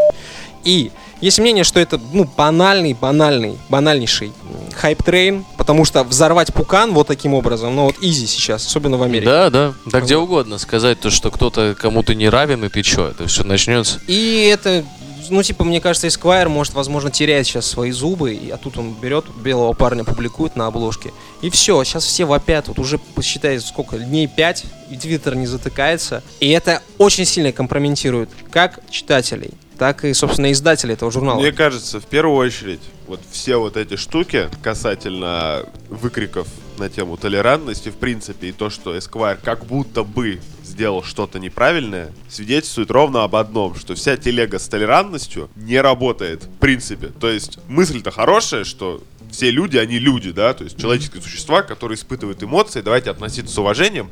И 0.63 0.91
есть 1.21 1.39
мнение, 1.39 1.63
что 1.63 1.79
это, 1.79 1.99
ну, 2.11 2.29
банальный, 2.37 2.93
банальный, 2.93 3.57
банальнейший 3.69 4.33
hype 4.73 5.02
train, 5.02 5.45
потому 5.57 5.85
что 5.85 6.03
взорвать 6.03 6.53
пукан 6.53 6.93
вот 6.93 7.07
таким 7.07 7.33
образом, 7.33 7.75
ну, 7.75 7.85
вот 7.85 7.95
easy 8.01 8.27
сейчас, 8.27 8.65
особенно 8.65 8.97
в 8.97 9.03
Америке. 9.03 9.29
Да, 9.29 9.49
да. 9.49 9.73
Да 9.85 10.01
где 10.01 10.17
угодно 10.17 10.57
сказать 10.57 10.99
то, 10.99 11.09
что 11.09 11.31
кто-то 11.31 11.75
кому-то 11.79 12.13
не 12.15 12.27
равен, 12.29 12.65
и 12.65 12.69
ты 12.69 12.81
чё, 12.81 13.07
это 13.07 13.27
все 13.27 13.43
начнется. 13.43 14.01
И 14.07 14.49
это, 14.51 14.83
ну, 15.29 15.43
типа, 15.43 15.63
мне 15.63 15.79
кажется, 15.79 16.07
Esquire 16.07 16.49
может, 16.49 16.73
возможно, 16.73 17.11
терять 17.11 17.47
сейчас 17.47 17.67
свои 17.67 17.91
зубы, 17.91 18.37
а 18.51 18.57
тут 18.57 18.77
он 18.77 18.93
берет 18.93 19.25
белого 19.41 19.73
парня, 19.73 20.03
публикует 20.03 20.55
на 20.55 20.67
обложке. 20.67 21.13
И 21.41 21.49
все, 21.49 21.81
сейчас 21.83 22.03
все 22.03 22.25
вопят, 22.25 22.67
вот 22.67 22.79
уже, 22.79 22.97
посчитай, 22.97 23.59
сколько, 23.59 23.97
дней 23.97 24.27
5, 24.27 24.65
и 24.91 24.97
твиттер 24.97 25.35
не 25.35 25.47
затыкается. 25.47 26.23
И 26.39 26.49
это 26.49 26.81
очень 26.97 27.25
сильно 27.25 27.51
компрометирует 27.51 28.29
как 28.51 28.79
читателей, 28.89 29.51
так 29.77 30.05
и, 30.05 30.13
собственно, 30.13 30.51
издателей 30.51 30.93
этого 30.93 31.11
журнала. 31.11 31.39
Мне 31.39 31.51
кажется, 31.51 31.99
в 31.99 32.05
первую 32.05 32.37
очередь, 32.37 32.81
вот 33.07 33.19
все 33.31 33.57
вот 33.57 33.77
эти 33.77 33.95
штуки 33.95 34.49
касательно 34.61 35.65
выкриков 35.89 36.47
на 36.77 36.89
тему 36.89 37.17
толерантности, 37.17 37.89
в 37.89 37.95
принципе, 37.95 38.49
и 38.49 38.51
то, 38.51 38.69
что 38.69 38.95
Esquire 38.95 39.37
как 39.41 39.65
будто 39.65 40.03
бы 40.03 40.39
сделал 40.63 41.03
что-то 41.03 41.39
неправильное, 41.39 42.11
свидетельствует 42.29 42.89
ровно 42.89 43.23
об 43.23 43.35
одном, 43.35 43.75
что 43.75 43.95
вся 43.95 44.17
телега 44.17 44.57
с 44.59 44.67
толерантностью 44.67 45.49
не 45.55 45.79
работает, 45.79 46.43
в 46.43 46.57
принципе. 46.59 47.07
То 47.07 47.29
есть 47.29 47.59
мысль-то 47.67 48.11
хорошая, 48.11 48.63
что 48.63 49.03
все 49.31 49.51
люди, 49.51 49.77
они 49.77 49.99
люди, 49.99 50.31
да, 50.31 50.53
то 50.53 50.63
есть 50.63 50.79
человеческие 50.79 51.21
существа, 51.21 51.63
которые 51.63 51.95
испытывают 51.95 52.41
эмоции, 52.43 52.81
давайте 52.81 53.09
относиться 53.09 53.53
с 53.53 53.57
уважением. 53.57 54.09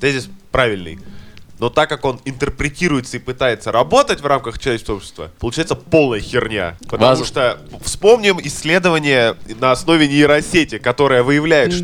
Тезис 0.00 0.28
правильный. 0.50 0.98
Но 1.58 1.70
так 1.70 1.88
как 1.88 2.04
он 2.04 2.20
интерпретируется 2.24 3.16
и 3.16 3.20
пытается 3.20 3.70
работать 3.70 4.20
в 4.20 4.26
рамках 4.26 4.58
человеческого 4.58 4.96
общества, 4.96 5.30
получается 5.38 5.74
полная 5.76 6.20
херня. 6.20 6.76
Потому 6.88 7.16
Воз- 7.16 7.28
что 7.28 7.58
вспомним 7.82 8.40
исследование 8.42 9.36
на 9.60 9.70
основе 9.72 10.08
нейросети, 10.08 10.78
которое 10.78 11.22
выявляет, 11.22 11.72
что 11.72 11.82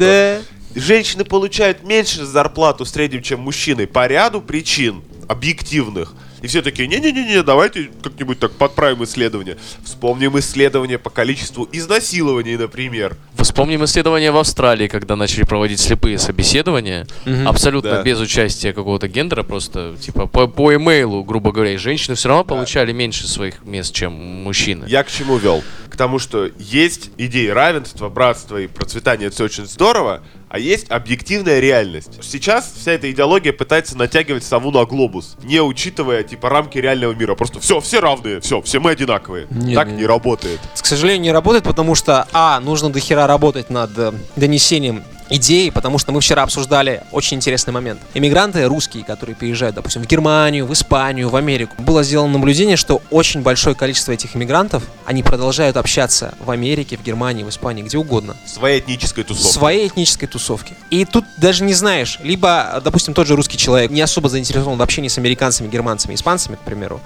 Да. 0.75 0.81
женщины 0.81 1.25
получают 1.25 1.85
меньше 1.85 2.25
зарплату 2.25 2.85
в 2.85 2.89
среднем, 2.89 3.23
чем 3.23 3.41
мужчины 3.41 3.87
по 3.87 4.07
ряду 4.07 4.41
причин 4.41 5.03
объективных. 5.29 6.15
И 6.43 6.47
все 6.47 6.63
такие, 6.63 6.89
не-не-не, 6.89 7.43
давайте 7.43 7.91
как-нибудь 8.03 8.39
так 8.39 8.53
подправим 8.53 9.05
исследование. 9.05 9.57
Вспомним 9.85 10.39
исследование 10.39 10.99
по 10.99 11.11
количеству 11.11 11.69
изнасилований, 11.71 12.57
например. 12.57 13.17
Вспомним 13.39 13.85
исследования 13.85 14.31
в 14.33 14.37
Австралии, 14.39 14.89
когда 14.89 15.17
начали 15.17 15.45
проводить 15.45 15.81
слепые 15.81 16.19
собеседования, 16.19 17.07
абсолютно 17.47 17.91
Да. 17.91 18.03
без 18.03 18.19
участия 18.21 18.73
какого-то 18.73 19.09
гендера, 19.09 19.43
просто 19.43 19.97
типа 20.01 20.27
по, 20.27 20.47
по 20.47 20.75
имейлу, 20.75 21.25
грубо 21.25 21.53
говоря, 21.53 21.73
и 21.73 21.77
женщины 21.77 22.17
все 22.17 22.29
равно 22.29 22.45
получали 22.45 22.93
меньше 22.93 23.29
своих 23.29 23.63
мест, 23.65 23.95
чем 23.95 24.13
мужчины. 24.13 24.87
Я 24.89 25.03
к 25.05 25.11
чему 25.11 25.37
вел? 25.37 25.63
К 25.91 25.97
тому, 25.97 26.19
что 26.19 26.49
есть 26.59 27.11
идеи 27.19 27.49
равенства, 27.49 28.09
братства 28.09 28.59
и 28.61 28.67
процветания, 28.67 29.27
это 29.27 29.35
все 29.35 29.45
очень 29.45 29.67
здорово, 29.67 30.23
а 30.51 30.59
есть 30.59 30.91
объективная 30.91 31.61
реальность. 31.61 32.19
Сейчас 32.23 32.73
вся 32.77 32.93
эта 32.93 33.11
идеология 33.11 33.53
пытается 33.53 33.97
натягивать 33.97 34.43
сову 34.43 34.73
на 34.73 34.85
глобус, 34.85 35.37
не 35.45 35.61
учитывая 35.63 36.25
типа 36.25 36.49
рамки 36.49 36.77
реального 36.77 37.13
мира. 37.13 37.37
Просто 37.37 37.61
все, 37.61 37.79
все 37.81 38.01
равные, 38.01 38.41
все, 38.41 38.61
все 38.61 38.81
мы 38.81 38.91
одинаковые. 38.91 39.47
Нет, 39.49 39.77
так 39.77 39.87
нет. 39.87 39.99
не 39.99 40.07
работает. 40.07 40.59
к 40.75 40.85
сожалению, 40.85 41.23
не 41.23 41.33
работает, 41.33 41.63
потому 41.63 41.95
что, 41.95 42.27
а, 42.33 42.59
нужно 42.59 42.91
дохера 42.91 43.29
работать 43.29 43.71
над 43.71 43.97
э, 43.97 44.13
донесением 44.35 45.05
идеи, 45.31 45.71
потому 45.71 45.99
что 45.99 46.13
мы 46.13 46.21
вчера 46.21 46.43
обсуждали 46.43 47.03
очень 47.13 47.39
интересный 47.39 47.73
момент. 47.73 48.01
Иммигранты 48.15 48.65
русские, 48.65 49.05
которые 49.05 49.37
приезжают, 49.37 49.77
допустим, 49.77 50.03
в 50.03 50.07
Германию, 50.07 50.67
в 50.67 50.73
Испанию, 50.73 51.29
в 51.29 51.37
Америку, 51.37 51.75
было 51.79 52.03
сделано 52.03 52.35
наблюдение, 52.35 52.77
что 52.77 53.01
очень 53.11 53.43
большое 53.43 53.75
количество 53.75 54.13
этих 54.13 54.37
иммигрантов, 54.37 54.83
они 55.05 55.23
продолжают 55.23 55.77
общаться 55.77 56.35
в 56.41 56.51
Америке, 56.51 56.97
в 56.97 57.03
Германии, 57.03 57.45
в 57.45 57.49
Испании, 57.49 57.83
где 57.83 57.97
угодно. 57.97 58.37
Своей 58.47 58.81
этнической 58.81 59.25
тусовкой. 59.25 59.53
своей 59.53 59.89
этнической 59.89 60.29
тусовки. 60.29 60.75
И 60.91 61.05
тут 61.05 61.25
даже 61.39 61.65
не 61.65 61.75
знаешь, 61.75 62.19
либо, 62.23 62.81
допустим, 62.85 63.15
тот 63.15 63.27
же 63.27 63.37
русский 63.37 63.57
человек 63.57 63.91
не 63.91 64.01
особо 64.01 64.29
заинтересован 64.29 64.79
в 64.79 64.83
общении 64.83 65.09
с 65.09 65.19
американцами, 65.19 65.69
германцами, 65.69 66.15
испанцами, 66.15 66.57
к 66.57 66.61
примеру, 66.61 67.01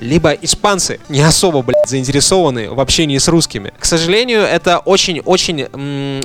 либо 0.00 0.32
испанцы 0.32 1.00
не 1.08 1.20
особо, 1.22 1.62
блядь, 1.62 1.88
заинтересованы 1.88 2.70
в 2.70 2.80
общении 2.80 3.18
с 3.18 3.28
русскими. 3.28 3.72
К 3.78 3.84
сожалению, 3.84 4.40
это 4.42 4.78
очень-очень 4.78 5.66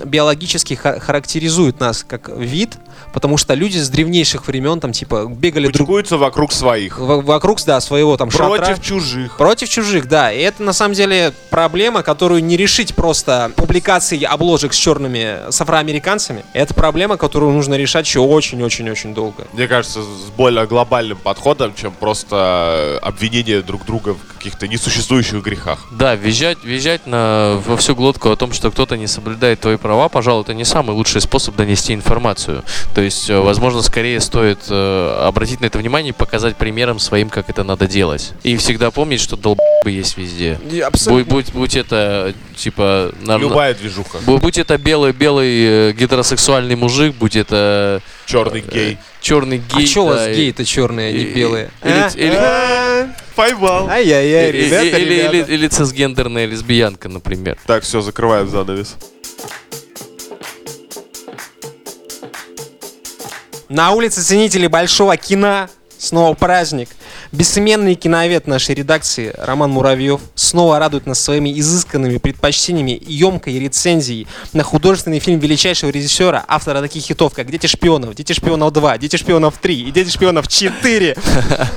биологически 0.06 0.74
ха- 0.76 1.00
характеризует 1.00 1.80
нас 1.80 2.04
как 2.08 2.30
вид, 2.30 2.74
потому 3.14 3.38
что 3.38 3.54
люди 3.54 3.78
с 3.78 3.90
древнейших 3.90 4.48
времен 4.48 4.80
там 4.80 4.92
типа 4.92 5.26
бегали 5.30 5.68
друг 5.68 5.90
вокруг 6.12 6.52
своих. 6.52 7.00
в- 7.00 7.22
вокруг, 7.22 7.62
да, 7.66 7.80
своего 7.82 8.18
там 8.18 8.32
шатра. 8.32 8.58
Против 8.66 8.82
чужих. 8.84 9.38
Против 9.38 9.70
чужих, 9.70 10.08
да. 10.08 10.32
И 10.32 10.40
это 10.40 10.64
на 10.64 10.74
самом 10.74 10.94
деле 10.96 11.34
проблема, 11.50 12.04
которую 12.04 12.44
не 12.44 12.58
решить 12.58 12.96
просто 12.96 13.52
публикацией 13.56 14.26
обложек 14.26 14.74
с 14.74 14.78
черными, 14.78 15.50
с 15.52 15.62
афроамериканцами. 15.62 16.44
Это 16.54 16.74
проблема, 16.74 17.18
которую 17.18 17.52
нужно 17.54 17.76
решать 17.76 18.06
еще 18.06 18.20
очень-очень-очень 18.20 19.14
долго. 19.14 19.48
Мне 19.54 19.68
кажется, 19.68 20.02
с 20.02 20.30
более 20.36 20.66
глобальным 20.66 21.18
подходом, 21.18 21.74
чем 21.76 21.92
просто 21.92 22.98
э, 23.02 23.06
обвинение 23.06 23.61
обвиняли 23.62 23.68
друг 23.68 23.86
друга 23.86 24.14
в 24.16 24.34
каких-то 24.38 24.68
несуществующих 24.68 25.42
грехах. 25.44 25.80
Да, 25.92 26.16
визжать, 26.16 26.58
визжать 26.64 27.08
на, 27.08 27.62
во 27.66 27.78
всю 27.78 27.96
глотку 27.96 28.30
о 28.30 28.36
том, 28.36 28.54
что 28.54 28.72
кто-то 28.72 28.98
не 28.98 29.08
соблюдает 29.08 29.60
твои 29.60 29.78
права, 29.78 30.10
пожалуй, 30.10 30.44
это 30.44 30.54
не 30.54 30.66
самый 30.66 30.92
лучший 30.92 31.22
способ 31.22 31.56
донести 31.56 31.94
информацию. 31.94 32.64
То 32.96 33.02
есть, 33.02 33.30
э, 33.30 33.40
возможно, 33.40 33.82
скорее 33.82 34.20
стоит 34.20 34.60
э, 34.70 35.26
обратить 35.28 35.62
на 35.62 35.66
это 35.68 35.78
внимание 35.78 36.10
и 36.10 36.14
показать 36.14 36.56
примером 36.58 37.00
своим, 37.00 37.30
как 37.30 37.50
это 37.50 37.64
надо 37.64 37.88
делать. 37.88 38.34
И 38.44 38.58
всегда 38.58 38.92
помнить, 38.92 39.22
что 39.22 39.36
долбы 39.36 39.62
есть 39.86 40.18
везде. 40.18 40.60
Будь, 41.08 41.28
будь, 41.28 41.52
будь 41.54 41.76
это, 41.76 42.34
типа... 42.56 43.12
нар- 43.22 43.40
Любая 43.40 43.74
движуха. 43.74 44.18
бу- 44.26 44.40
Будь 44.40 44.58
это 44.58 44.78
белый, 44.78 45.12
белый 45.14 45.90
э, 45.90 45.94
гетеросексуальный 45.94 46.76
мужик, 46.76 47.16
будь 47.16 47.36
это 47.36 48.02
Черный 48.26 48.62
гей. 48.62 48.98
черный 49.22 49.58
гей. 49.58 49.84
А 49.86 49.88
чё 49.88 50.04
у 50.04 50.08
вас 50.08 50.28
геи-то 50.28 50.64
черные, 50.66 51.10
а 51.10 51.12
не 51.12 51.24
белые? 51.26 51.72
или- 51.84 51.92
А? 51.92 52.10
или- 52.16 52.36
А, 52.36 53.10
Поймал. 53.36 53.88
Ай-яй-яй, 53.90 54.50
или, 54.50 54.66
ребята, 54.66 55.52
или- 55.54 55.68
цисгендерная 55.68 56.46
лесбиянка, 56.46 57.10
например. 57.10 57.58
Так, 57.66 57.84
все, 57.84 58.02
закрываем 58.02 58.50
занавес. 58.50 58.96
На 63.70 63.92
улице 63.92 64.22
ценителей 64.22 64.68
большого 64.68 65.16
кино 65.18 65.70
снова 65.98 66.34
праздник. 66.34 66.90
Бессменный 67.32 67.96
киновед 67.96 68.46
нашей 68.46 68.76
редакции 68.76 69.34
Роман 69.38 69.72
Муравьев 69.72 70.20
снова 70.36 70.80
радует 70.80 71.06
нас 71.06 71.22
своими 71.22 71.58
изысканными 71.58 72.18
предпочтениями 72.18 72.92
и 72.92 73.14
емкой 73.14 73.58
рецензией 73.58 74.28
на 74.52 74.64
художественный 74.64 75.20
фильм 75.20 75.40
величайшего 75.40 75.92
режиссера, 75.92 76.44
автора 76.46 76.82
таких 76.82 77.04
хитов, 77.04 77.34
как 77.34 77.50
«Дети 77.50 77.68
шпионов», 77.68 78.16
«Дети 78.16 78.34
шпионов 78.34 78.74
2», 78.74 78.98
«Дети 78.98 79.16
шпионов 79.16 79.62
3» 79.64 79.74
и 79.74 79.92
«Дети 79.92 80.10
шпионов 80.10 80.48
4» 80.48 81.18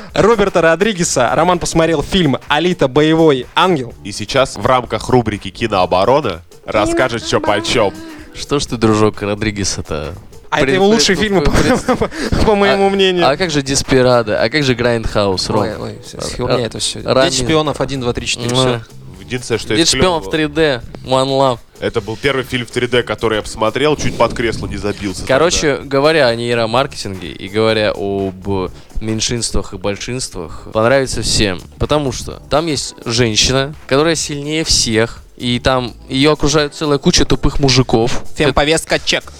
Роберта 0.14 0.60
Родригеса. 0.60 1.30
Роман 1.32 1.60
посмотрел 1.60 2.02
фильм 2.02 2.36
«Алита. 2.48 2.88
Боевой 2.88 3.46
ангел». 3.54 3.94
И 4.02 4.10
сейчас 4.10 4.56
в 4.56 4.66
рамках 4.66 5.08
рубрики 5.08 5.50
«Кинооборона» 5.50 6.42
расскажет, 6.66 7.24
что 7.24 7.38
почем. 7.38 7.94
Что 8.34 8.58
ж 8.58 8.66
ты, 8.66 8.76
дружок, 8.76 9.22
Родригес-то? 9.22 10.14
А 10.50 10.60
это 10.60 10.70
его 10.72 10.86
лучший 10.86 11.16
фильм, 11.16 11.42
по 12.46 12.54
моему 12.54 12.90
мнению. 12.90 13.28
А 13.28 13.36
как 13.36 13.50
же 13.50 13.62
Desperado? 13.62 14.40
А 14.42 14.48
как 14.48 14.62
же 14.62 14.74
Grindhouse, 14.74 15.48
Ром? 15.50 15.62
Ой, 15.62 15.76
ой, 15.76 15.98
всё, 16.04 16.20
херня 16.20 16.66
это 16.66 16.78
все. 16.78 17.00
Дети 17.00 17.42
шпионов 17.42 17.80
1, 17.80 18.00
2, 18.00 18.12
3, 18.12 18.26
4, 18.26 18.48
Ну, 18.50 18.54
все. 18.56 18.80
Единственное, 19.24 19.58
что 19.58 19.74
Дед 19.74 19.90
было. 20.00 20.20
3D, 20.20 20.82
One 21.06 21.28
Love. 21.28 21.58
Это 21.80 22.00
был 22.00 22.16
первый 22.16 22.44
фильм 22.44 22.66
в 22.66 22.70
3D, 22.70 23.02
который 23.02 23.36
я 23.36 23.42
посмотрел, 23.42 23.96
чуть 23.96 24.16
под 24.16 24.34
кресло 24.34 24.66
не 24.66 24.76
забился. 24.76 25.24
Короче, 25.26 25.78
говоря 25.78 26.28
о 26.28 26.34
нейромаркетинге 26.36 27.32
и 27.32 27.48
говоря 27.48 27.92
об 27.96 28.70
меньшинствах 29.00 29.72
и 29.74 29.76
большинствах, 29.76 30.68
понравится 30.72 31.22
всем. 31.22 31.60
Потому 31.78 32.12
что 32.12 32.42
там 32.50 32.66
есть 32.66 32.94
женщина, 33.04 33.74
которая 33.86 34.14
сильнее 34.14 34.62
всех, 34.64 35.22
и 35.36 35.58
там 35.58 35.94
ее 36.08 36.30
окружает 36.30 36.74
целая 36.74 36.98
куча 36.98 37.24
тупых 37.24 37.58
мужиков. 37.58 38.22
Фемповестка 38.36 38.98
чек. 38.98 39.32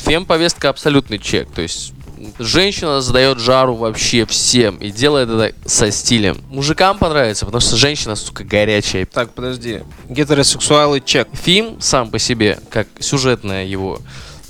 Фем-повестка 0.00 0.68
абсолютный 0.68 1.18
чек. 1.18 1.50
То 1.52 1.62
есть 1.62 1.92
женщина 2.38 3.00
задает 3.00 3.38
жару 3.38 3.74
вообще 3.74 4.26
всем 4.26 4.76
и 4.76 4.90
делает 4.90 5.28
это 5.28 5.54
со 5.68 5.90
стилем. 5.90 6.40
Мужикам 6.50 6.98
понравится, 6.98 7.44
потому 7.44 7.60
что 7.60 7.76
женщина, 7.76 8.16
сука, 8.16 8.44
горячая. 8.44 9.06
Так, 9.06 9.32
подожди. 9.32 9.80
Гетеросексуалы 10.08 11.00
чек. 11.00 11.28
Фильм 11.32 11.80
сам 11.80 12.10
по 12.10 12.18
себе, 12.18 12.58
как 12.70 12.86
сюжетная 12.98 13.64
его 13.64 13.98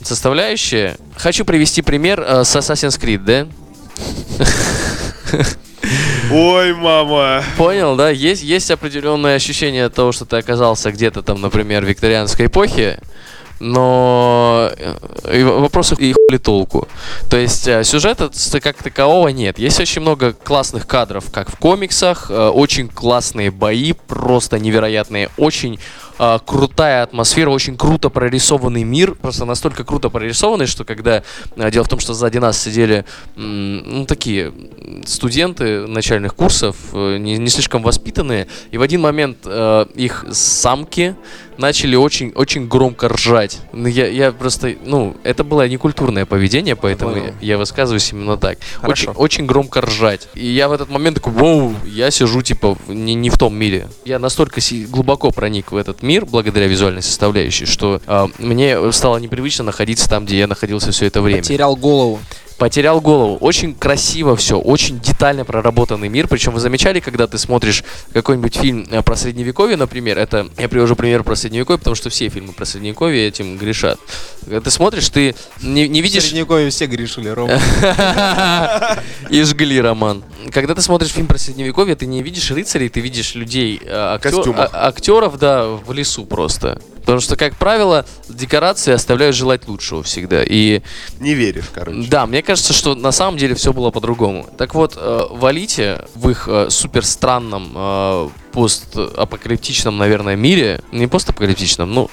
составляющая. 0.02 0.96
Хочу 1.16 1.44
привести 1.44 1.82
пример 1.82 2.20
э, 2.20 2.44
с 2.44 2.56
Assassin's 2.56 3.00
Creed, 3.00 3.18
да? 3.18 3.46
Ой, 6.30 6.72
мама. 6.74 7.44
Понял, 7.56 7.96
да? 7.96 8.10
Есть, 8.10 8.42
есть 8.42 8.70
определенное 8.70 9.36
ощущение 9.36 9.88
того, 9.88 10.12
что 10.12 10.24
ты 10.24 10.36
оказался 10.36 10.90
где-то 10.90 11.22
там, 11.22 11.40
например, 11.40 11.84
в 11.84 11.88
викторианской 11.88 12.46
эпохе, 12.46 12.98
но 13.62 14.70
э, 14.76 15.38
и 15.38 15.42
в 15.44 15.60
вопросах 15.60 16.00
и 16.00 16.12
хули 16.12 16.38
толку. 16.38 16.88
То 17.30 17.36
есть 17.36 17.68
э, 17.68 17.84
сюжета 17.84 18.30
как 18.60 18.82
такового 18.82 19.28
нет. 19.28 19.58
Есть 19.58 19.78
очень 19.78 20.02
много 20.02 20.32
классных 20.32 20.86
кадров, 20.88 21.30
как 21.30 21.48
в 21.48 21.56
комиксах, 21.56 22.26
э, 22.28 22.48
очень 22.48 22.88
классные 22.88 23.52
бои, 23.52 23.92
просто 23.92 24.58
невероятные, 24.58 25.30
очень 25.36 25.78
крутая 26.46 27.02
атмосфера, 27.02 27.50
очень 27.50 27.76
круто 27.76 28.08
прорисованный 28.08 28.84
мир, 28.84 29.16
просто 29.16 29.44
настолько 29.44 29.82
круто 29.82 30.08
прорисованный, 30.08 30.66
что 30.66 30.84
когда 30.84 31.24
дело 31.56 31.82
в 31.82 31.88
том, 31.88 31.98
что 31.98 32.14
сзади 32.14 32.38
нас 32.38 32.60
сидели 32.60 33.04
ну 33.34 34.04
такие 34.06 34.52
студенты 35.04 35.86
начальных 35.88 36.36
курсов, 36.36 36.76
не, 36.92 37.38
не 37.38 37.48
слишком 37.48 37.82
воспитанные, 37.82 38.46
и 38.70 38.78
в 38.78 38.82
один 38.82 39.00
момент 39.00 39.38
их 39.96 40.24
самки 40.30 41.16
начали 41.62 41.96
очень, 41.96 42.32
очень 42.34 42.68
громко 42.68 43.08
ржать. 43.08 43.60
Ну, 43.72 43.88
Я, 43.88 44.08
я 44.08 44.32
просто, 44.32 44.74
ну, 44.84 45.16
это 45.22 45.44
было 45.44 45.66
некультурное 45.66 46.26
поведение, 46.26 46.76
поэтому 46.76 47.16
я, 47.16 47.34
я 47.40 47.58
высказываюсь 47.58 48.12
именно 48.12 48.36
так. 48.36 48.58
Очень, 48.82 49.06
Хорошо. 49.06 49.12
очень 49.12 49.46
громко 49.46 49.80
ржать. 49.80 50.28
И 50.34 50.44
я 50.44 50.68
в 50.68 50.72
этот 50.72 50.90
момент 50.90 51.16
такой, 51.16 51.32
воу, 51.32 51.74
я 51.86 52.10
сижу, 52.10 52.42
типа, 52.42 52.76
не, 52.88 53.14
не 53.14 53.30
в 53.30 53.38
том 53.38 53.54
мире. 53.54 53.88
Я 54.04 54.18
настолько 54.18 54.60
глубоко 54.88 55.30
проник 55.30 55.72
в 55.72 55.76
этот 55.76 56.02
мир, 56.02 56.26
благодаря 56.26 56.66
визуальной 56.66 57.02
составляющей, 57.02 57.64
что 57.66 58.02
а, 58.06 58.28
мне 58.38 58.92
стало 58.92 59.18
непривычно 59.18 59.64
находиться 59.64 60.08
там, 60.08 60.26
где 60.26 60.38
я 60.38 60.46
находился 60.46 60.90
все 60.90 61.06
это 61.06 61.22
время. 61.22 61.42
Потерял 61.42 61.76
голову. 61.76 62.20
Потерял 62.62 63.00
голову. 63.00 63.38
Очень 63.38 63.74
красиво 63.74 64.36
все, 64.36 64.56
очень 64.56 65.00
детально 65.00 65.44
проработанный 65.44 66.08
мир. 66.08 66.28
Причем 66.28 66.52
вы 66.52 66.60
замечали, 66.60 67.00
когда 67.00 67.26
ты 67.26 67.36
смотришь 67.36 67.82
какой-нибудь 68.12 68.54
фильм 68.54 68.86
э, 68.88 69.02
про 69.02 69.16
средневековье, 69.16 69.76
например, 69.76 70.16
это 70.16 70.46
я 70.56 70.68
привожу 70.68 70.94
пример 70.94 71.24
про 71.24 71.34
средневековье, 71.34 71.78
потому 71.78 71.96
что 71.96 72.08
все 72.08 72.28
фильмы 72.28 72.52
про 72.52 72.64
средневековье 72.64 73.26
этим 73.26 73.56
грешат. 73.56 73.98
Когда 74.44 74.60
ты 74.60 74.70
смотришь, 74.70 75.08
ты 75.08 75.34
не, 75.60 75.88
не 75.88 76.02
В 76.02 76.04
видишь... 76.04 76.22
Средневековье 76.22 76.70
все 76.70 76.86
грешили, 76.86 77.30
Рома. 77.30 77.58
И 79.28 79.42
жгли 79.42 79.80
роман. 79.80 80.22
Когда 80.52 80.76
ты 80.76 80.82
смотришь 80.82 81.10
фильм 81.10 81.26
про 81.26 81.38
средневековье, 81.38 81.96
ты 81.96 82.06
не 82.06 82.22
видишь 82.22 82.48
рыцарей, 82.52 82.88
ты 82.88 83.00
видишь 83.00 83.34
людей, 83.34 83.80
э, 83.84 84.18
Костюмах. 84.22 84.70
а- 84.72 84.86
актеров, 84.86 85.36
да, 85.36 85.66
в 85.66 85.92
лесу 85.92 86.26
просто. 86.26 86.80
Потому 87.02 87.20
что, 87.20 87.36
как 87.36 87.56
правило, 87.56 88.06
декорации 88.28 88.92
оставляют 88.92 89.34
желать 89.34 89.66
лучшего 89.66 90.04
всегда. 90.04 90.44
И 90.44 90.82
Не 91.18 91.34
веришь, 91.34 91.64
короче. 91.74 92.08
да, 92.08 92.26
мне 92.26 92.42
кажется, 92.42 92.51
что 92.56 92.94
на 92.94 93.12
самом 93.12 93.36
деле 93.36 93.54
все 93.54 93.72
было 93.72 93.90
по-другому. 93.90 94.46
Так 94.56 94.74
вот, 94.74 94.94
э, 94.96 95.20
в 95.30 95.44
Алите, 95.46 96.06
в 96.14 96.30
их 96.30 96.48
э, 96.48 96.70
супер 96.70 97.04
странном 97.04 97.72
э, 97.74 98.28
постапокалиптичном, 98.52 99.96
наверное, 99.96 100.36
мире, 100.36 100.82
не 100.92 101.06
постапокалиптичном, 101.06 101.92
ну, 101.92 102.10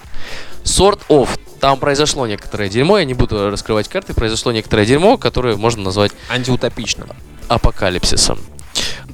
sort 0.64 1.00
of, 1.10 1.30
там 1.60 1.78
произошло 1.80 2.26
некоторое 2.28 2.70
дерьмо, 2.70 3.00
я 3.00 3.06
не 3.06 3.14
буду 3.14 3.50
раскрывать 3.50 3.88
карты, 3.88 4.14
произошло 4.14 4.52
некоторое 4.52 4.86
дерьмо, 4.86 5.18
которое 5.18 5.56
можно 5.58 5.84
назвать 5.84 6.12
Антиутопично. 6.30 7.08
апокалипсисом. 7.48 8.40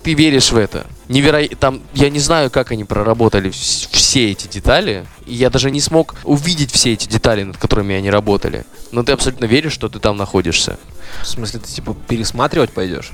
Ты 0.03 0.14
веришь 0.14 0.51
в 0.51 0.58
это. 0.58 0.86
Невероятно. 1.10 1.58
Там, 1.58 1.82
я 1.93 2.10
не 2.10 2.20
знаю, 2.20 2.51
как 2.51 2.72
они 2.72 2.84
проработали 2.84 3.49
вс- 3.49 3.88
все 3.91 4.32
эти 4.32 4.47
детали. 4.47 5.06
Я 5.26 5.49
даже 5.49 5.72
не 5.72 5.82
смог 5.82 6.16
увидеть 6.24 6.72
все 6.72 6.93
эти 6.93 7.08
детали, 7.08 7.43
над 7.43 7.58
которыми 7.58 7.95
они 7.95 8.10
работали. 8.12 8.66
Но 8.91 9.03
ты 9.03 9.14
абсолютно 9.14 9.45
веришь, 9.45 9.74
что 9.74 9.89
ты 9.89 9.99
там 9.99 10.18
находишься. 10.18 10.78
В 11.24 11.28
смысле, 11.28 11.60
ты 11.60 11.68
типа 11.72 11.95
пересматривать 12.08 12.72
пойдешь? 12.72 13.12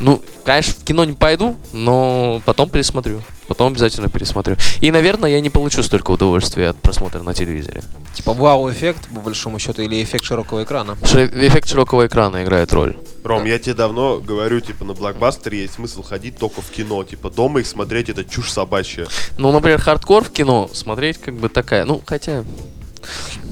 Ну, 0.00 0.22
конечно, 0.44 0.74
в 0.74 0.84
кино 0.84 1.04
не 1.04 1.14
пойду, 1.14 1.56
но 1.72 2.42
потом 2.44 2.68
пересмотрю. 2.68 3.22
Потом 3.48 3.72
обязательно 3.72 4.08
пересмотрю. 4.08 4.56
И, 4.80 4.90
наверное, 4.90 5.30
я 5.30 5.40
не 5.40 5.50
получу 5.50 5.82
столько 5.82 6.10
удовольствия 6.10 6.70
от 6.70 6.76
просмотра 6.76 7.22
на 7.22 7.32
телевизоре. 7.32 7.82
Типа 8.14 8.32
вау-эффект, 8.32 9.08
по 9.14 9.20
большому 9.20 9.58
счету, 9.58 9.82
или 9.82 10.02
эффект 10.02 10.24
широкого 10.24 10.64
экрана? 10.64 10.96
Что 11.04 11.24
эффект 11.24 11.68
широкого 11.68 12.06
экрана 12.06 12.42
играет 12.42 12.72
роль. 12.72 12.96
Ром, 13.22 13.44
я 13.44 13.58
тебе 13.58 13.74
давно 13.74 14.18
говорю, 14.18 14.60
типа, 14.60 14.84
на 14.84 14.94
блокбастере 14.94 15.62
есть 15.62 15.74
смысл 15.74 16.02
ходить 16.02 16.38
только 16.38 16.60
в 16.60 16.70
кино. 16.70 17.04
Типа, 17.04 17.30
дома 17.30 17.60
их 17.60 17.66
смотреть 17.66 18.08
это 18.08 18.24
чушь 18.24 18.50
собачья. 18.50 19.06
Ну, 19.38 19.52
например, 19.52 19.80
хардкор 19.80 20.24
в 20.24 20.30
кино 20.30 20.68
смотреть 20.72 21.18
как 21.18 21.34
бы 21.34 21.48
такая. 21.48 21.84
Ну, 21.84 22.02
хотя, 22.04 22.44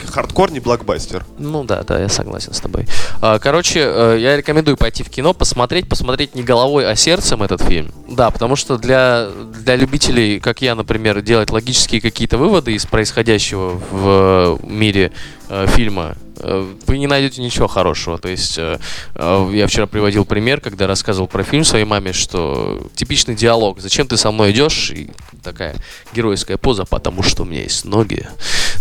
Хардкор 0.06 0.52
не 0.52 0.60
блокбастер. 0.60 1.24
Ну 1.38 1.64
да, 1.64 1.82
да, 1.82 2.00
я 2.00 2.08
согласен 2.08 2.52
с 2.52 2.60
тобой. 2.60 2.86
А, 3.20 3.38
Короче, 3.38 3.80
э, 3.80 4.18
я 4.20 4.36
рекомендую 4.36 4.76
пойти 4.76 5.02
в 5.02 5.10
кино, 5.10 5.34
посмотреть, 5.34 5.88
посмотреть 5.88 6.34
не 6.34 6.42
головой, 6.42 6.88
а 6.88 6.94
сердцем 6.94 7.42
этот 7.42 7.62
фильм. 7.62 7.92
Да, 8.08 8.30
потому 8.30 8.54
что 8.54 8.78
для, 8.78 9.28
для 9.62 9.76
любителей, 9.76 10.38
как 10.38 10.62
я, 10.62 10.74
например, 10.74 11.20
делать 11.20 11.50
логические 11.50 12.00
какие-то 12.00 12.38
выводы 12.38 12.74
из 12.74 12.86
происходящего 12.86 13.80
в 13.90 14.60
э, 14.62 14.66
мире 14.66 15.12
э, 15.48 15.66
фильма, 15.68 16.16
вы 16.86 16.98
не 16.98 17.06
найдете 17.06 17.40
ничего 17.40 17.68
хорошего. 17.68 18.18
То 18.18 18.28
есть 18.28 18.58
я 18.58 19.66
вчера 19.68 19.86
приводил 19.86 20.24
пример, 20.24 20.60
когда 20.60 20.88
рассказывал 20.88 21.28
про 21.28 21.44
фильм 21.44 21.62
своей 21.62 21.84
маме, 21.84 22.12
что 22.12 22.90
типичный 22.96 23.36
диалог. 23.36 23.80
Зачем 23.80 24.08
ты 24.08 24.16
со 24.16 24.32
мной 24.32 24.50
идешь? 24.50 24.90
И 24.90 25.10
такая 25.44 25.76
геройская 26.12 26.56
поза, 26.56 26.84
потому 26.84 27.22
что 27.22 27.44
у 27.44 27.46
меня 27.46 27.62
есть 27.62 27.84
ноги. 27.84 28.26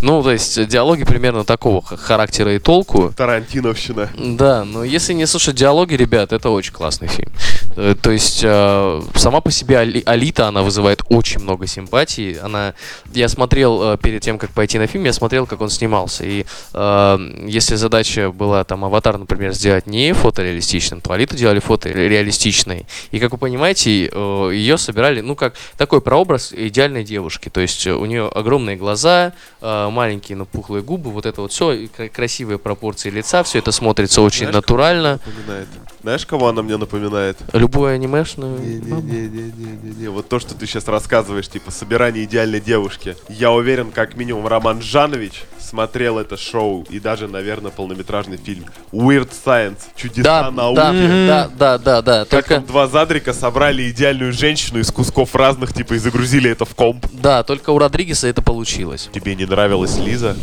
Ну, 0.02 0.22
то 0.24 0.32
есть 0.32 0.68
диалоги 0.68 1.04
примерно 1.04 1.44
такого 1.44 1.82
характера 1.82 2.54
и 2.56 2.60
толку. 2.60 3.14
Тарантиновщина. 3.16 4.10
Да, 4.18 4.64
но 4.66 4.84
если 4.84 5.14
не 5.14 5.26
слушать 5.26 5.56
диалоги, 5.56 5.96
ребят, 5.96 6.34
это 6.34 6.50
очень 6.50 6.74
классный 6.74 7.08
фильм. 7.08 7.32
Э, 7.76 7.96
То 8.02 8.12
есть 8.12 8.42
э, 8.44 9.02
сама 9.16 9.42
по 9.42 9.52
себе 9.52 9.78
Али- 9.80 10.04
Алита, 10.06 10.48
она 10.48 10.62
вызывает 10.64 11.02
очень 11.10 11.42
много 11.42 11.68
симпатии. 11.68 12.38
Она, 12.42 12.74
я 13.14 13.30
смотрел 13.30 13.94
э, 13.94 13.98
перед 13.98 14.22
тем, 14.22 14.38
как 14.38 14.52
пойти 14.52 14.78
на 14.80 14.88
фильм, 14.88 15.06
я 15.06 15.14
смотрел, 15.14 15.46
как 15.46 15.62
он 15.62 15.70
снимался. 15.70 16.26
И 16.26 16.46
э, 16.74 17.18
если 17.48 17.76
задача 17.76 18.32
была 18.32 18.64
там 18.64 18.84
аватар, 18.86 19.18
например, 19.18 19.54
сделать 19.54 19.88
не 19.88 20.14
фотореалистичным, 20.14 21.02
то 21.02 21.14
Алиту 21.14 21.36
делали 21.36 21.60
фотореалистичной. 21.60 22.86
И 23.12 23.20
как 23.20 23.32
вы 23.32 23.38
понимаете, 23.38 24.10
э, 24.12 24.50
ее 24.54 24.78
собирали, 24.78 25.22
ну 25.22 25.36
как 25.36 25.56
такой 25.78 26.02
прообраз 26.02 26.54
идеальной 26.54 27.04
девушки. 27.04 27.50
То 27.50 27.62
есть 27.62 27.86
у 27.88 28.06
нее 28.06 28.28
огромные 28.28 28.76
глаза, 28.76 29.34
э, 29.62 29.90
маленькие, 29.94 30.38
но 30.38 30.46
пухлые 30.46 30.84
губы, 30.84 31.12
вот 31.12 31.26
это 31.26 31.42
вот 31.42 31.52
все, 31.52 31.88
красивые 32.14 32.58
пропорции 32.58 33.10
лица, 33.10 33.44
все 33.44 33.60
это 33.60 33.72
смотрится 33.72 34.22
очень 34.22 34.48
Знаешь, 34.48 34.56
натурально. 34.56 35.20
Напоминает. 35.26 35.68
Знаешь, 36.02 36.26
кого 36.26 36.50
она 36.50 36.62
мне 36.62 36.76
напоминает? 36.76 37.38
Любую 37.54 37.94
анимешную. 37.94 38.60
Не-не-не-не-не-не. 38.60 40.10
Вот 40.10 40.28
то, 40.28 40.40
что 40.40 40.54
ты 40.54 40.68
сейчас 40.68 40.88
рассказываешь, 40.90 41.48
типа, 41.48 41.72
собирание 41.72 42.26
идеальной 42.26 42.60
девушки. 42.60 43.16
Я 43.30 43.52
уверен, 43.52 43.92
как 43.92 44.18
минимум 44.18 44.48
Роман 44.48 44.82
Жанович 44.82 45.44
смотрел 45.64 46.20
это 46.20 46.38
шоу 46.38 46.86
и 46.90 47.00
даже, 47.00 47.28
наверное, 47.28 47.72
полнометражный 47.72 48.38
фильм 48.38 48.66
Weird 48.92 49.30
Science. 49.46 49.80
Чудеса 49.96 50.24
Да, 50.24 50.52
науки. 50.52 50.76
да, 50.76 50.92
да, 50.94 51.48
да, 51.48 51.78
да, 51.78 52.02
да. 52.02 52.20
Как 52.26 52.30
Только, 52.30 52.56
там 52.56 52.66
два 52.66 52.88
задрика 52.88 53.34
собрали 53.34 53.90
идеальную 53.90 54.34
женщину 54.34 54.80
из 54.80 54.92
кусков 54.92 55.34
разных, 55.36 55.74
типа, 55.74 55.94
и 55.94 55.98
загрузили 55.98 56.50
это 56.50 56.66
в 56.66 56.76
комп. 56.76 57.06
да, 57.12 57.44
только 57.44 57.70
у 57.72 57.78
Родригеса 57.80 58.28
это 58.28 58.42
получилось. 58.42 59.10
Тебе 59.14 59.36
не 59.36 59.46
нравилась 59.46 59.98
Лиза? 59.98 60.36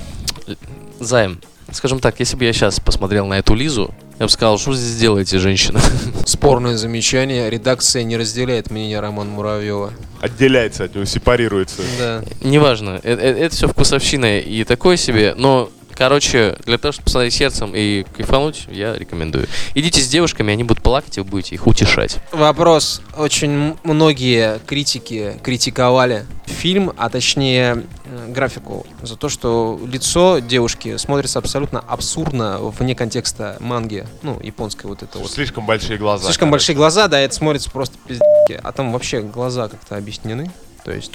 Займ, 0.98 1.40
скажем 1.72 2.00
так, 2.00 2.18
если 2.20 2.36
бы 2.36 2.44
я 2.44 2.52
сейчас 2.52 2.80
посмотрел 2.80 3.26
на 3.26 3.38
эту 3.38 3.54
Лизу, 3.54 3.94
я 4.18 4.26
бы 4.26 4.30
сказал, 4.30 4.58
что 4.58 4.74
здесь 4.74 4.96
делаете, 5.00 5.38
женщина? 5.38 5.80
Спорное 6.26 6.76
замечание. 6.76 7.48
Редакция 7.48 8.02
не 8.02 8.16
разделяет 8.16 8.70
мнение 8.70 9.00
Романа 9.00 9.30
Муравьева. 9.30 9.92
Отделяется 10.20 10.84
от 10.84 10.94
него, 10.94 11.06
сепарируется. 11.06 11.82
Да. 11.98 12.22
Неважно, 12.42 13.00
э- 13.02 13.14
э- 13.14 13.44
это 13.46 13.54
все 13.54 13.66
вкусовщина 13.68 14.38
и 14.40 14.64
такое 14.64 14.98
себе, 14.98 15.34
но, 15.34 15.70
короче, 15.94 16.56
для 16.66 16.76
того, 16.76 16.92
чтобы 16.92 17.06
посмотреть 17.06 17.32
сердцем 17.32 17.72
и 17.74 18.04
кайфануть, 18.14 18.66
я 18.70 18.94
рекомендую. 18.94 19.46
Идите 19.74 20.02
с 20.02 20.08
девушками, 20.08 20.52
они 20.52 20.64
будут 20.64 20.82
плакать, 20.82 21.16
и 21.16 21.20
вы 21.22 21.26
будете 21.26 21.54
их 21.54 21.66
утешать. 21.66 22.18
Вопрос. 22.32 23.00
Очень 23.16 23.76
многие 23.84 24.58
критики 24.66 25.32
критиковали 25.42 26.26
фильм, 26.44 26.92
а 26.98 27.08
точнее 27.08 27.84
графику, 28.28 28.86
за 29.02 29.16
то, 29.16 29.28
что 29.28 29.80
лицо 29.86 30.38
девушки 30.38 30.96
смотрится 30.96 31.38
абсолютно 31.38 31.80
абсурдно 31.80 32.58
вне 32.58 32.94
контекста 32.94 33.56
манги, 33.60 34.06
ну, 34.22 34.38
японской 34.42 34.86
вот 34.86 35.02
это 35.02 35.18
вот. 35.18 35.30
Слишком 35.30 35.66
большие 35.66 35.98
глаза. 35.98 36.24
Слишком 36.24 36.48
короче. 36.48 36.52
большие 36.52 36.76
глаза, 36.76 37.08
да, 37.08 37.20
это 37.20 37.34
смотрится 37.34 37.70
просто 37.70 37.96
пиздец. 38.06 38.26
А 38.62 38.72
там 38.72 38.92
вообще 38.92 39.20
глаза 39.20 39.68
как-то 39.68 39.96
объяснены. 39.96 40.50
То 40.84 40.92
есть 40.92 41.12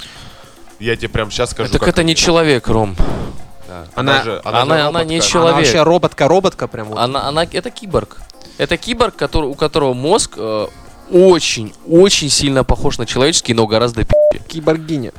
Я 0.79 0.95
тебе 0.95 1.09
прям 1.09 1.31
сейчас 1.31 1.51
скажу. 1.51 1.71
так 1.71 1.79
как 1.79 1.89
это 1.89 2.03
не 2.03 2.15
человек, 2.15 2.67
Ром. 2.67 2.95
Да. 3.67 3.85
Она- 3.95 4.23
же- 4.23 4.41
она- 4.43 4.59
же 4.65 4.71
она 4.71 4.85
роботка. 4.85 5.05
не 5.05 5.15
она 5.17 5.25
человек. 5.25 5.55
вообще 5.55 5.83
роботка-роботка 5.83 6.67
прям 6.67 6.87
вот. 6.89 6.97
Она, 6.99 7.27
она, 7.27 7.43
это 7.43 7.71
киборг. 7.71 8.17
Это 8.57 8.77
киборг, 8.77 9.15
который, 9.15 9.49
у 9.49 9.55
которого 9.55 9.93
мозг 9.93 10.35
э, 10.37 10.67
очень, 11.11 11.73
очень 11.87 12.29
сильно 12.29 12.63
похож 12.63 12.97
на 12.99 13.05
человеческий, 13.05 13.53
но 13.53 13.65
гораздо 13.67 14.05
пи***. 14.05 14.13
Киборгиня. 14.47 15.11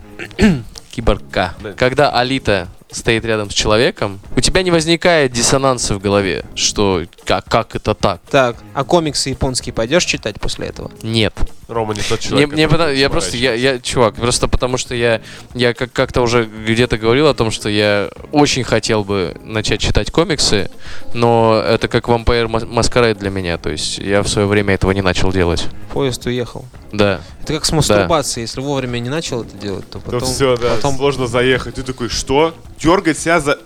Киборгка. 0.97 1.53
Да. 1.63 1.73
Когда 1.75 2.09
Алита 2.09 2.69
стоит 2.91 3.25
рядом 3.25 3.51
с 3.51 3.55
человеком, 3.55 4.21
у 4.37 4.41
тебя 4.41 4.63
не 4.63 4.71
возникает 4.71 5.33
диссонанса 5.33 5.95
в 5.95 6.01
голове, 6.01 6.45
что 6.55 7.03
как, 7.25 7.45
как 7.47 7.75
это 7.75 7.95
так? 7.95 8.21
Так, 8.31 8.57
а 8.75 8.85
комиксы 8.85 9.31
японские 9.31 9.73
пойдешь 9.73 10.05
читать 10.05 10.41
после 10.41 10.69
этого? 10.69 10.91
Нет. 11.03 11.35
Рома 11.69 11.95
не 11.95 12.01
тот 12.01 12.21
человек. 12.21 12.53
мне 12.53 12.69
который 12.69 12.87
пота- 12.93 12.95
я 12.95 13.11
просто, 13.11 13.37
я, 13.37 13.53
я, 13.55 13.81
чувак, 13.81 14.15
просто 14.15 14.47
потому 14.47 14.77
что 14.77 14.95
я, 14.95 15.21
я 15.55 15.75
как- 15.75 15.93
как-то 15.93 16.23
уже 16.23 16.45
где-то 16.45 16.97
говорил 16.97 17.27
о 17.27 17.35
том, 17.35 17.51
что 17.51 17.69
я 17.69 18.09
очень 18.31 18.63
хотел 18.63 19.03
бы 19.03 19.37
начать 19.43 19.81
читать 19.81 20.13
комиксы, 20.13 20.71
но 21.13 21.61
это 21.67 21.89
как 21.89 22.09
Mas- 22.47 22.69
Masquerade 22.71 23.15
для 23.19 23.31
меня, 23.31 23.59
то 23.59 23.69
есть 23.71 23.99
я 23.99 24.23
в 24.23 24.29
свое 24.29 24.47
время 24.47 24.75
этого 24.75 24.93
не 24.93 25.03
начал 25.03 25.33
делать. 25.33 25.67
Поезд 25.93 26.25
уехал. 26.27 26.65
Да. 26.93 27.21
Это 27.43 27.55
как 27.55 27.65
с 27.65 27.73
мастурбацией. 27.73 28.43
Если 28.43 28.61
вовремя 28.61 28.99
не 29.01 29.09
начал 29.11 29.43
это 29.43 29.57
делать, 29.57 29.89
то 29.91 29.99
То 29.99 30.05
потом... 30.13 30.29
все, 30.29 30.57
да, 30.57 30.77
потом 30.77 30.97
сложно 30.97 31.27
заехать. 31.27 31.75
Ты 31.75 31.83
такой, 31.83 32.09
что? 32.09 32.55
Дергать 32.79 33.19
себя 33.19 33.41
за... 33.41 33.59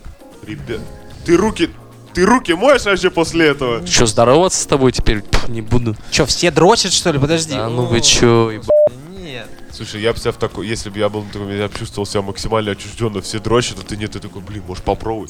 Ребят, 0.46 0.80
ты 1.24 1.36
руки... 1.36 1.70
Ты 2.14 2.24
руки 2.26 2.52
моешь 2.54 2.84
вообще 2.84 3.08
после 3.10 3.48
этого? 3.48 3.86
Что, 3.86 4.06
здороваться 4.06 4.60
с 4.62 4.66
тобой 4.66 4.90
теперь 4.90 5.22
Пф, 5.22 5.48
не 5.48 5.62
буду? 5.62 5.94
Че, 6.10 6.26
все 6.26 6.50
дрочат, 6.50 6.92
что 6.92 7.12
ли? 7.12 7.18
Подожди. 7.20 7.54
Да 7.54 7.68
ну 7.68 7.84
вы 7.84 8.00
чё, 8.00 8.50
еба- 8.50 8.66
Нет. 9.20 9.48
Слушай, 9.72 10.00
я 10.00 10.12
бы 10.12 10.18
себя 10.18 10.32
в 10.32 10.36
такой... 10.36 10.66
Если 10.66 10.90
бы 10.90 10.98
я 10.98 11.08
был 11.08 11.22
на 11.22 11.30
таком... 11.30 11.48
Я 11.50 11.68
бы 11.68 11.78
чувствовал 11.78 12.06
себя 12.06 12.22
максимально 12.22 12.72
отчужденно. 12.72 13.20
Все 13.20 13.38
дрочат, 13.38 13.78
а 13.78 13.82
ты 13.82 13.96
нет. 13.96 14.10
Ты 14.10 14.18
такой, 14.18 14.42
блин, 14.42 14.64
может 14.66 14.82
попробуй? 14.82 15.28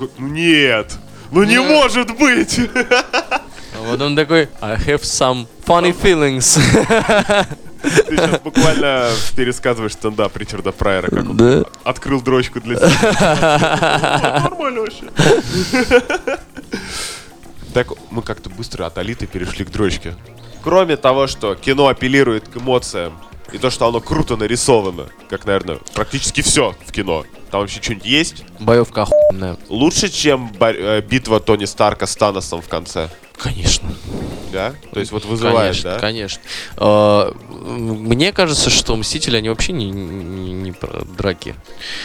Ну 0.00 0.08
нет! 0.18 0.92
Ну 1.30 1.44
не 1.44 1.54
Нет. 1.56 1.66
может 1.68 2.16
быть! 2.18 2.58
А 2.74 3.82
вот 3.84 4.00
он 4.00 4.16
такой, 4.16 4.48
I 4.60 4.76
have 4.76 5.02
some 5.02 5.46
funny 5.66 5.94
feelings. 5.96 6.58
Ты 8.06 8.16
сейчас 8.16 8.40
буквально 8.40 9.08
пересказываешь 9.36 9.92
стендап 9.92 10.36
Ричарда 10.36 10.72
Прайера, 10.72 11.08
как 11.08 11.30
он 11.30 11.36
Да. 11.36 11.64
открыл 11.84 12.20
дрочку 12.20 12.60
для 12.60 12.76
себя. 12.76 14.40
Нормально 14.50 14.80
вообще. 14.80 15.04
Так, 17.74 17.88
мы 18.10 18.22
как-то 18.22 18.48
быстро 18.50 18.86
от 18.86 18.96
Алиты 18.98 19.26
перешли 19.26 19.64
к 19.64 19.70
дрочке. 19.70 20.14
Кроме 20.62 20.96
того, 20.96 21.26
что 21.26 21.54
кино 21.54 21.88
апеллирует 21.88 22.48
к 22.48 22.56
эмоциям, 22.56 23.12
и 23.52 23.58
то, 23.58 23.70
что 23.70 23.86
оно 23.86 24.00
круто 24.00 24.36
нарисовано, 24.36 25.06
как, 25.30 25.44
наверное, 25.46 25.78
практически 25.94 26.40
все 26.40 26.74
в 26.86 26.90
кино. 26.92 27.24
Там 27.50 27.60
вообще 27.60 27.80
что-нибудь 27.80 28.06
есть? 28.06 28.44
Боевка 28.58 29.02
охуенная. 29.02 29.56
Лучше, 29.68 30.08
чем 30.08 30.50
э, 30.58 31.00
битва 31.02 31.38
Тони 31.38 31.64
Старка 31.66 32.06
с 32.06 32.16
Таносом 32.16 32.60
в 32.60 32.68
конце. 32.68 33.08
Конечно. 33.38 33.88
Да? 34.52 34.74
То 34.92 35.00
есть 35.00 35.12
вот 35.12 35.24
вызывает, 35.24 35.72
конечно, 35.72 35.90
да? 35.90 35.98
конечно. 35.98 36.42
А, 36.76 37.32
Мне 37.50 38.32
кажется, 38.32 38.70
что 38.70 38.96
Мстители, 38.96 39.36
они 39.36 39.48
вообще 39.48 39.72
не, 39.72 39.90
не, 39.90 40.52
не 40.52 40.72
про 40.72 41.04
драки. 41.04 41.54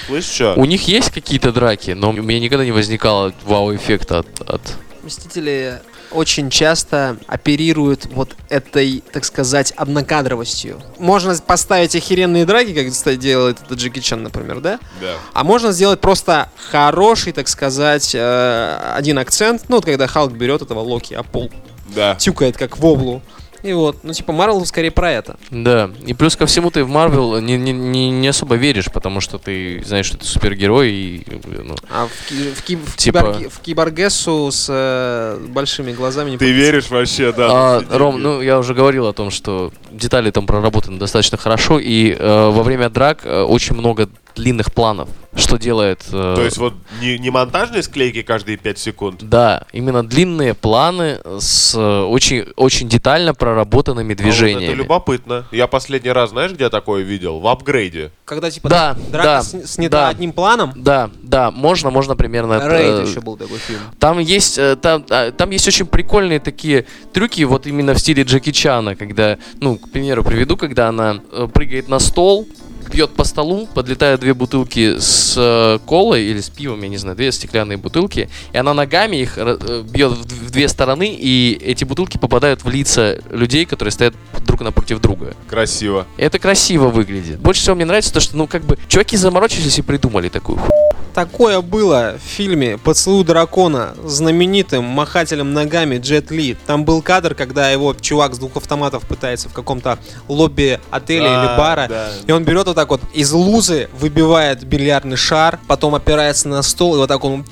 Слышь, 0.08 0.26
что? 0.26 0.56
У 0.58 0.66
них 0.66 0.88
есть 0.88 1.12
какие-то 1.12 1.52
драки, 1.52 1.92
но 1.92 2.10
у 2.10 2.14
меня 2.14 2.40
никогда 2.40 2.66
не 2.66 2.72
возникало 2.72 3.34
вау-эффекта 3.44 4.20
от, 4.20 4.42
от... 4.42 4.62
Мстители 5.04 5.82
очень 6.12 6.50
часто 6.50 7.18
оперируют 7.28 8.06
вот 8.12 8.36
этой, 8.50 9.04
так 9.12 9.26
сказать, 9.26 9.72
однокадровостью. 9.76 10.82
Можно 11.00 11.36
поставить 11.36 11.96
охеренные 11.96 12.46
драки, 12.46 12.74
как 12.74 12.92
кстати, 12.92 13.18
делает 13.18 13.58
это 13.64 13.76
Джеки 13.76 14.00
Чан, 14.00 14.24
например, 14.24 14.60
да? 14.60 14.80
Да. 15.00 15.16
А 15.34 15.44
можно 15.44 15.72
сделать 15.72 16.02
просто 16.02 16.50
хороший, 16.72 17.32
так 17.34 17.48
сказать, 17.48 18.12
э, 18.14 18.94
один 18.96 19.18
акцент. 19.18 19.64
Ну, 19.70 19.78
вот 19.78 19.86
когда 19.86 20.08
Халк 20.08 20.34
берет 20.34 20.62
этого 20.62 20.80
Локи, 20.80 21.14
а 21.14 21.24
пол 21.24 21.50
Да. 21.96 22.16
тюкает, 22.16 22.58
как 22.58 22.78
воблу. 22.78 23.22
И 23.64 23.74
вот, 23.74 23.98
ну, 24.04 24.12
типа, 24.14 24.34
Марвел 24.34 24.66
скорее 24.66 24.92
про 24.92 25.12
это. 25.12 25.38
Да, 25.52 25.92
и 26.06 26.14
плюс 26.14 26.36
ко 26.36 26.46
всему 26.46 26.72
ты 26.72 26.84
в 26.84 26.90
Марвел 26.90 27.40
не, 27.40 27.58
не, 27.58 27.72
не, 27.72 28.10
не 28.10 28.28
особо 28.28 28.56
веришь, 28.56 28.88
потому 28.92 29.22
что 29.22 29.38
ты 29.38 29.84
знаешь, 29.86 30.08
что 30.08 30.18
ты 30.18 30.26
супергерой 30.26 30.92
и... 30.92 31.28
ну, 31.64 31.76
А 31.90 32.08
в, 32.08 32.32
в, 32.56 32.64
ки- 32.64 32.76
в, 32.76 32.98
Типа- 32.98 33.38
в 33.50 33.60
киборгессу 33.60 34.50
с 34.52 34.68
э, 34.70 35.40
большими 35.50 35.92
глазами 35.92 36.32
не 36.32 36.38
Ты 36.38 36.46
попадется. 36.46 36.66
веришь 36.72 36.90
вообще, 36.90 37.32
да? 37.32 37.48
А, 37.78 37.84
Ром, 37.92 38.22
ну 38.22 38.42
я 38.42 38.58
уже 38.58 38.74
говорил 38.74 39.08
о 39.08 39.14
том, 39.14 39.30
что 39.32 39.72
детали 39.92 40.32
там 40.32 40.46
проработаны 40.48 40.98
достаточно 40.98 41.38
хорошо, 41.38 41.80
и 41.80 42.16
э, 42.18 42.50
во 42.50 42.64
время 42.64 42.90
драк 42.90 43.22
э, 43.26 43.42
очень 43.44 43.76
много 43.76 44.10
длинных 44.36 44.74
планов, 44.74 45.10
что 45.36 45.58
делает... 45.58 46.04
э, 46.12 46.34
То 46.36 46.44
есть 46.44 46.58
вот 46.58 46.74
не, 47.02 47.18
не 47.18 47.30
монтажные 47.30 47.84
склейки 47.84 48.22
каждые 48.22 48.58
5 48.58 48.78
секунд? 48.78 49.20
Да, 49.24 49.64
именно 49.74 50.06
длинные 50.06 50.54
планы 50.54 51.20
с 51.40 51.76
э, 51.76 52.02
очень, 52.04 52.46
очень 52.56 52.90
детально 52.90 53.34
проработанными 53.34 54.14
А 54.14 54.18
вот 54.18 54.24
движениями. 54.24 54.64
это 54.66 54.74
любопытно. 54.74 55.46
Я 55.52 55.68
последний 55.68 56.12
раз, 56.12 56.32
знаешь, 56.32 56.52
где 56.52 56.70
такое 56.70 57.04
видел? 57.04 57.40
В 57.40 57.48
апгрейде. 57.48 58.12
Когда, 58.26 58.50
типа, 58.52 58.70
Да, 58.70 58.96
драка 59.10 59.24
да, 59.24 59.44
с- 59.44 59.66
снята 59.74 59.98
да. 60.06 60.10
одним 60.10 60.34
планом. 60.34 60.72
Да, 60.76 61.10
да, 61.22 61.52
можно, 61.52 61.90
можно 61.90 62.16
примерно... 62.16 62.60
Рейд 62.68 63.06
э, 63.06 63.10
еще 63.10 63.22
был 63.22 63.38
такой 63.38 63.58
фильм. 63.58 63.80
Там 64.00 64.20
есть, 64.20 64.58
э, 64.58 64.76
там, 64.76 65.06
а, 65.10 65.32
там 65.32 65.50
есть 65.52 65.68
очень 65.68 65.86
прикольные 65.86 66.40
такие 66.40 66.86
трюки, 67.14 67.44
вот 67.44 67.68
именно 67.68 67.94
в 67.94 68.00
стиле 68.00 68.24
Джеки 68.24 68.52
Чана, 68.52 68.96
когда, 68.96 69.38
ну, 69.60 69.78
к 69.78 69.90
примеру, 69.92 70.24
приведу, 70.24 70.58
когда 70.58 70.88
она 70.90 71.20
э, 71.32 71.48
прыгает 71.54 71.88
на 71.90 72.00
стол, 72.00 72.48
бьет 72.92 73.12
по 73.12 73.24
столу, 73.24 73.68
подлетают 73.74 74.22
две 74.22 74.34
бутылки 74.34 75.00
с 75.00 75.36
э, 75.38 75.80
колой 75.88 76.24
или 76.24 76.42
с 76.42 76.50
пивом, 76.50 76.82
я 76.82 76.90
не 76.90 76.98
знаю, 76.98 77.16
две 77.16 77.32
стеклянные 77.32 77.78
бутылки, 77.78 78.30
и 78.54 78.58
она 78.58 78.74
ногами 78.74 79.18
их 79.18 79.38
э, 79.38 79.84
бьет 79.84 80.12
в, 80.12 80.52
две 80.52 80.68
стороны, 80.68 81.16
и 81.18 81.60
эти 81.64 81.84
бутылки 81.84 82.18
попадают 82.18 82.64
в 82.64 82.70
лица 82.70 83.18
людей, 83.30 83.66
которые 83.66 83.92
стоят 83.92 84.14
друг 84.46 84.62
напротив 84.62 85.00
друга. 85.00 85.34
Красиво. 85.50 86.06
Это 86.18 86.40
красиво 86.40 86.88
выглядит. 86.88 87.40
Больше 87.40 87.62
всего 87.62 87.76
мне 87.76 87.86
нравится 87.86 88.14
то, 88.14 88.20
что, 88.20 88.36
ну, 88.38 88.48
как 88.48 88.64
бы, 88.64 88.78
чуваки 88.88 89.18
заморочились 89.18 89.80
и 89.80 89.82
придумали 89.82 90.30
такую 90.30 90.58
ху... 90.58 90.72
Такое 91.14 91.60
было 91.60 92.16
в 92.18 92.26
фильме 92.26 92.78
«Поцелуй 92.78 93.26
дракона» 93.26 93.96
с 94.06 94.14
знаменитым 94.14 94.86
махателем 94.86 95.54
ногами 95.54 95.98
Джет 95.98 96.32
Ли. 96.32 96.56
Там 96.66 96.86
был 96.86 97.02
кадр, 97.02 97.36
когда 97.36 97.70
его 97.70 97.94
чувак 98.00 98.34
с 98.34 98.38
двух 98.38 98.56
автоматов 98.56 99.04
пытается 99.06 99.50
в 99.50 99.54
каком-то 99.54 100.00
лобби 100.30 100.80
отеля 100.90 101.28
А, 101.28 101.44
или 101.44 101.58
бара. 101.58 101.88
да. 101.90 102.12
И 102.26 102.32
он 102.32 102.46
берет 102.46 102.68
вот 102.68 102.78
так 102.82 102.90
вот 102.90 103.02
из 103.14 103.32
лузы, 103.32 103.90
выбивает 103.94 104.64
бильярдный 104.64 105.16
шар, 105.16 105.60
потом 105.68 105.94
опирается 105.94 106.48
на 106.48 106.64
стол, 106.64 106.96
и 106.96 106.98
вот 106.98 107.10
так 107.10 107.24
он 107.24 107.46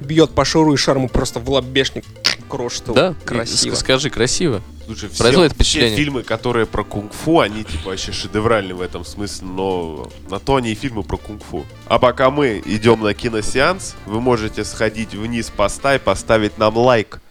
бьет 0.00 0.32
по 0.32 0.44
шару, 0.44 0.74
и 0.74 0.76
шар 0.76 0.98
ему 0.98 1.08
просто 1.08 1.40
в 1.40 1.48
лобешник 1.48 2.04
крошит 2.46 2.88
его. 2.88 2.94
Да? 2.94 3.14
Красиво. 3.24 3.74
Скажи, 3.74 4.10
красиво. 4.10 4.60
Слушай, 4.84 5.08
все, 5.08 5.22
Производит 5.22 5.52
все 5.52 5.62
впечатление. 5.62 5.96
фильмы, 5.96 6.22
которые 6.24 6.66
про 6.66 6.84
кунг-фу, 6.84 7.40
они 7.40 7.64
типа 7.64 7.88
вообще 7.88 8.12
шедевральны 8.12 8.74
в 8.74 8.82
этом 8.82 9.02
смысле, 9.06 9.46
но 9.46 10.10
на 10.28 10.38
то 10.38 10.56
они 10.56 10.72
и 10.72 10.74
фильмы 10.74 11.02
про 11.04 11.16
кунг-фу. 11.16 11.64
А 11.86 11.98
пока 11.98 12.30
мы 12.30 12.62
идем 12.66 13.00
на 13.00 13.14
киносеанс, 13.14 13.96
вы 14.04 14.20
можете 14.20 14.62
сходить 14.62 15.14
вниз 15.14 15.50
поста 15.54 15.94
и 15.94 15.98
поставить 15.98 16.58
нам 16.58 16.76
лайк. 16.76 17.20